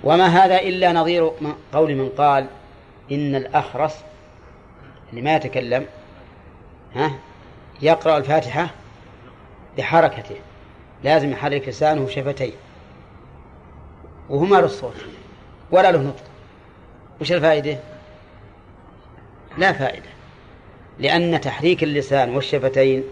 [0.03, 1.31] وما هذا إلا نظير
[1.73, 2.45] قول من قال
[3.11, 3.95] إن الأخرس
[5.09, 5.85] اللي ما يتكلم
[6.95, 7.11] ها؟
[7.81, 8.69] يقرأ الفاتحة
[9.77, 10.35] بحركته.
[11.03, 12.53] لازم يحرك لسانه وشفتيه
[14.29, 14.95] وهما له الصوت
[15.71, 16.23] ولا له نطق.
[17.21, 17.77] وش الفائدة؟
[19.57, 20.09] لا فائدة.
[20.99, 23.03] لأن تحريك اللسان والشفتين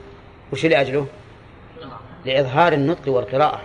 [0.54, 1.08] وش لأجله؟
[2.26, 3.62] لإظهار النطق والقراءة.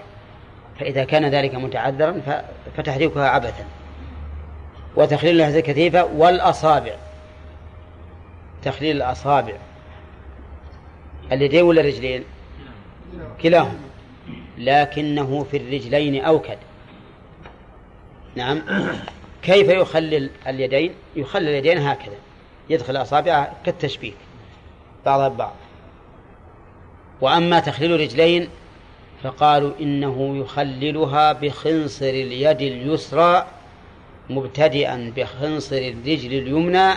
[0.81, 2.43] فإذا كان ذلك متعذرا
[2.76, 3.64] فتحريكها عبثا.
[4.97, 6.94] وتخليل هذه الكثيفة والأصابع.
[8.62, 9.55] تخليل الأصابع.
[11.32, 12.24] اليدين ولا الرجلين
[13.42, 13.80] كلاهما.
[14.59, 16.59] لكنه في الرجلين أوكد.
[18.34, 18.62] نعم.
[19.42, 22.16] كيف يخلل اليدين؟ يخلل اليدين هكذا.
[22.70, 24.14] يدخل أصابعه كالتشبيك
[25.06, 25.55] بعضها ببعض
[27.20, 28.48] وأما تخليل الرجلين
[29.22, 33.46] فقالوا إنه يخللها بخنصر اليد اليسرى
[34.30, 36.92] مبتدئا بخنصر الرجل اليمنى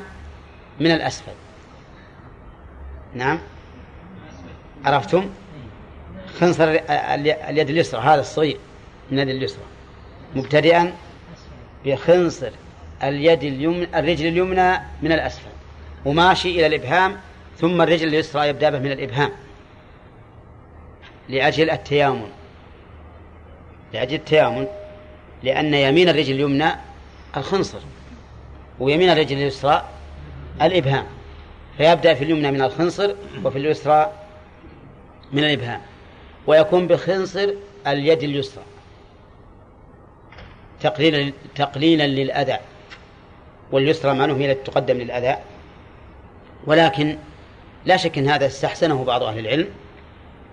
[0.79, 1.31] من الأسفل.
[3.13, 3.39] نعم.
[4.88, 5.30] عرفتم؟
[6.39, 6.80] خنصر
[7.49, 8.57] اليد اليسرى هذا الصغير
[9.11, 9.64] من اليد اليسرى.
[10.35, 10.93] مبتدئا
[11.85, 12.51] بخنصر
[13.03, 15.49] اليد اليمنى الرجل اليمنى من الأسفل.
[16.05, 17.18] وماشي إلى الإبهام
[17.57, 19.31] ثم الرجل اليسرى يبدأ به من الإبهام.
[21.30, 22.30] لأجل التيامن.
[23.93, 24.68] لأجل التيامن.
[25.43, 26.69] لأن يمين الرجل اليمنى
[27.38, 27.80] الخنصر
[28.80, 29.85] ويمين الرجل اليسرى
[30.61, 31.05] الإبهام.
[31.77, 34.11] فيبدأ في اليمنى من الخنصر وفي اليسرى
[35.31, 35.81] من الإبهام
[36.47, 37.49] ويكون بخنصر
[37.87, 38.63] اليد اليسرى.
[40.81, 42.57] تقليلا تقليلا للأذى
[43.71, 45.37] واليسرى هي التي تقدم للأذى.
[46.67, 47.17] ولكن
[47.85, 49.67] لا شك أن هذا استحسنه بعض أهل العلم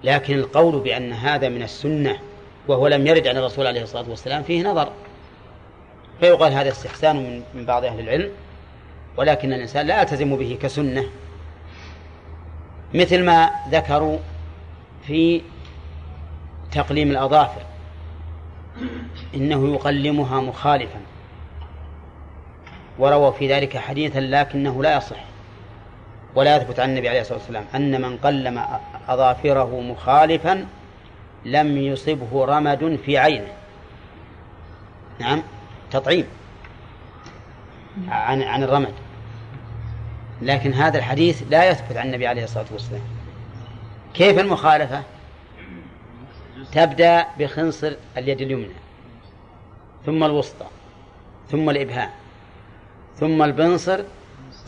[0.05, 2.19] لكن القول بأن هذا من السنة
[2.69, 4.93] وهو لم يرد عن الرسول عليه الصلاة والسلام فيه نظر.
[6.21, 8.31] فيقال هذا استحسان من بعض أهل العلم
[9.17, 11.05] ولكن الإنسان لا يلتزم به كسنة.
[12.95, 14.19] مثل ما ذكروا
[15.07, 15.43] في
[16.73, 17.63] تقليم الأظافر.
[19.35, 21.01] إنه يقلمها مخالفا.
[22.99, 25.25] ورووا في ذلك حديثا لكنه لا يصح.
[26.35, 28.65] ولا يثبت عن النبي عليه الصلاة والسلام أن من قلم
[29.09, 30.67] أظافره مخالفا
[31.45, 33.53] لم يصبه رمد في عينه.
[35.21, 35.43] نعم
[35.91, 36.27] تطعيم
[38.09, 38.95] عن عن الرمد.
[40.43, 43.03] لكن هذا الحديث لا يثبت عن النبي عليه الصلاة والسلام.
[44.15, 45.03] كيف المخالفة؟
[46.73, 48.75] تبدأ بخنصر اليد اليمنى
[50.07, 50.67] ثم الوسطى
[51.51, 52.11] ثم الإبهام
[53.17, 54.01] ثم البنصر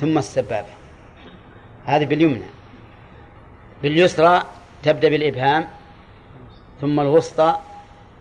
[0.01, 0.69] ثم السبابة.
[1.85, 2.47] هذه باليمنى.
[3.83, 4.43] باليسرى
[4.83, 5.69] تبدأ بالإبهام
[6.81, 7.57] ثم الوسطى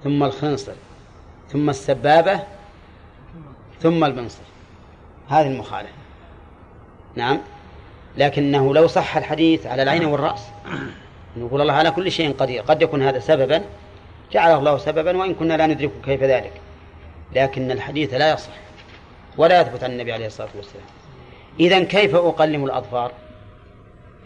[0.04, 0.74] ثم الخنصر
[1.50, 2.40] ثم السبابة
[3.80, 4.44] ثم البنصر.
[5.30, 5.94] هذه المخالفة.
[7.16, 7.40] نعم.
[8.18, 10.42] لكنه لو صح الحديث على العين والرأس.
[11.38, 13.62] نقول الله على كل شيء قدير قد يكون هذا سببا
[14.32, 16.52] جعله الله سببا وإن كنا لا ندرك كيف ذلك.
[17.36, 18.53] لكن الحديث لا يصح
[19.38, 20.86] ولا يثبت عن النبي عليه الصلاة والسلام.
[21.60, 23.12] إذا كيف أقلم الأظفار؟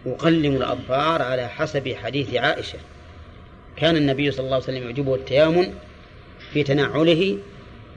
[0.06, 2.80] أقلم الأظفار على حسب حديث عائشة.
[3.76, 5.74] كان النبي صلى الله عليه وسلم يعجبه التيامن
[6.54, 7.38] في تنعله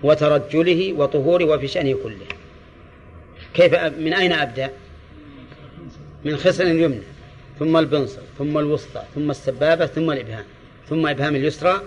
[0.03, 2.27] وترجله وطهوره وفي شأنه كله.
[3.55, 4.71] كيف من أين أبدأ؟
[6.25, 7.03] من خصر اليمنى
[7.59, 10.45] ثم البنصر ثم الوسطى ثم السبابة ثم الإبهام
[10.89, 11.83] ثم إبهام اليسرى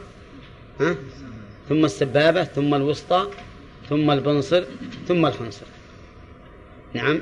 [0.80, 0.96] ها؟
[1.70, 3.28] ثم السبابة ثم الوسطى
[3.90, 4.64] ثم البنصر
[5.08, 5.66] ثم الخنصر.
[6.94, 7.20] نعم.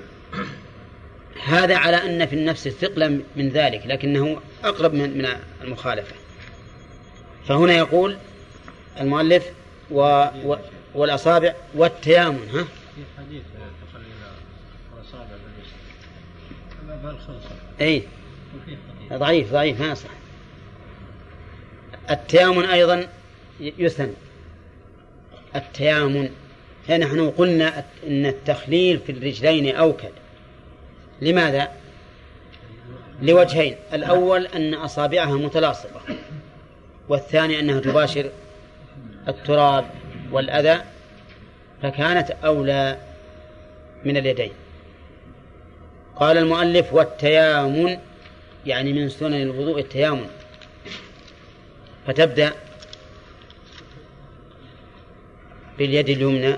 [1.43, 5.27] هذا على أن في النفس ثقلا من ذلك لكنه أقرب من من
[5.61, 6.15] المخالفة.
[7.47, 8.17] فهنا يقول
[8.99, 9.51] المؤلف
[9.91, 10.01] و
[10.45, 10.57] و
[10.95, 12.63] والأصابع والتيامن ها؟
[12.95, 13.41] في حديث
[13.91, 14.05] تخلي
[14.97, 15.35] الأصابع
[17.03, 17.55] بالخنصر.
[17.81, 18.03] أي
[19.13, 20.09] ضعيف ضعيف ما يصح
[22.09, 23.07] التيامن أيضا
[23.59, 24.13] يسن
[25.55, 26.29] التيامن
[26.89, 30.11] نحن قلنا أن التخليل في الرجلين أوكد.
[31.21, 31.71] لماذا؟
[33.21, 33.75] لوجهين.
[33.93, 36.01] الأول أن أصابعها متلاصقة
[37.09, 38.29] والثاني أنها تباشر
[39.27, 39.85] التراب
[40.31, 40.81] والأذى
[41.81, 42.97] فكانت أولى
[44.05, 44.51] من اليدين.
[46.15, 47.97] قال المؤلف والتيامن
[48.65, 50.29] يعني من سنن الوضوء التيامن
[52.07, 52.53] فتبدأ
[55.77, 56.55] باليد اليمنى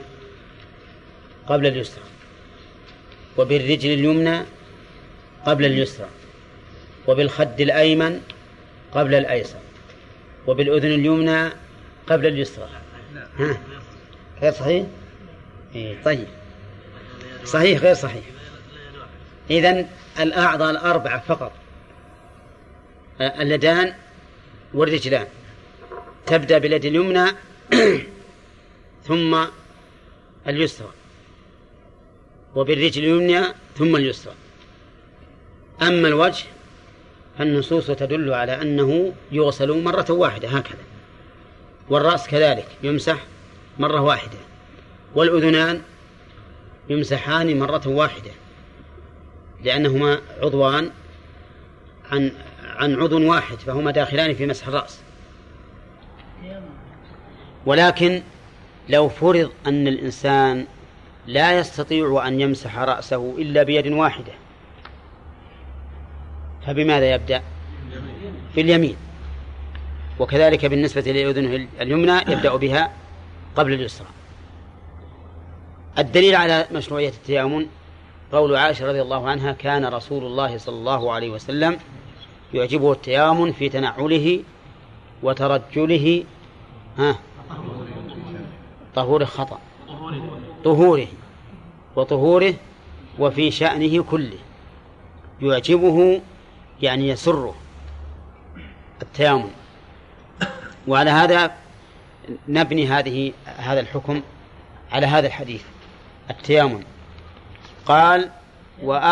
[1.47, 2.03] قبل اليسرى
[3.37, 4.41] وبالرجل اليمنى
[5.45, 6.07] قبل اليسرى
[7.07, 8.21] وبالخد الأيمن
[8.91, 9.59] قبل الأيسر
[10.47, 11.49] وبالأذن اليمنى
[12.07, 12.69] قبل اليسرى.
[13.39, 13.57] ها؟
[14.41, 14.85] غير صحيح؟
[15.75, 16.27] إيه طيب.
[17.45, 18.23] صحيح غير صحيح.
[19.49, 19.87] إذن
[20.19, 21.51] الأعضاء الأربعة فقط.
[23.21, 23.93] اليدان
[24.73, 25.27] والرجلان.
[26.25, 27.25] تبدأ باليد اليمنى
[29.07, 29.45] ثم
[30.47, 30.89] اليسرى
[32.55, 33.47] وبالرجل اليمنى
[33.77, 34.33] ثم اليسرى.
[35.81, 36.45] أما الوجه
[37.37, 40.83] فالنصوص تدل على أنه يغسل مرة واحدة هكذا.
[41.89, 43.23] والرأس كذلك يمسح
[43.79, 44.37] مرة واحدة.
[45.15, 45.81] والأذنان
[46.89, 48.31] يمسحان مرة واحدة
[49.63, 50.91] لأنهما عضوان
[52.11, 52.31] عن
[52.75, 54.99] عن عضو واحد فهما داخلان في مسح الرأس.
[57.65, 58.21] ولكن
[58.89, 60.65] لو فرض أن الإنسان
[61.27, 64.33] لا يستطيع أن يمسح رأسه إلا بيد واحدة
[66.67, 67.41] فبماذا يبدأ؟
[68.55, 68.95] باليمين
[70.19, 72.91] وكذلك بالنسبة لأذنه اليمنى يبدأ بها
[73.55, 74.07] قبل اليسرى.
[75.97, 77.67] الدليل على مشروعية التيامن
[78.31, 81.77] قول عائشة رضي الله عنها كان رسول الله صلى الله عليه وسلم
[82.55, 84.43] يعجبه التيامن في تنعله
[85.23, 86.23] وترجله
[86.97, 87.15] ها
[88.95, 89.59] طهور خطأ
[90.63, 91.07] طهوره
[91.95, 92.53] وطهوره
[93.19, 94.37] وفي شأنه كله
[95.41, 96.21] يعجبه
[96.81, 97.55] يعني يسره
[99.01, 99.51] التيامن
[100.87, 101.51] وعلى هذا
[102.47, 104.21] نبني هذه هذا الحكم
[104.91, 105.63] على هذا الحديث
[106.29, 106.83] التيامن
[107.85, 108.29] قال
[108.83, 109.05] وآخر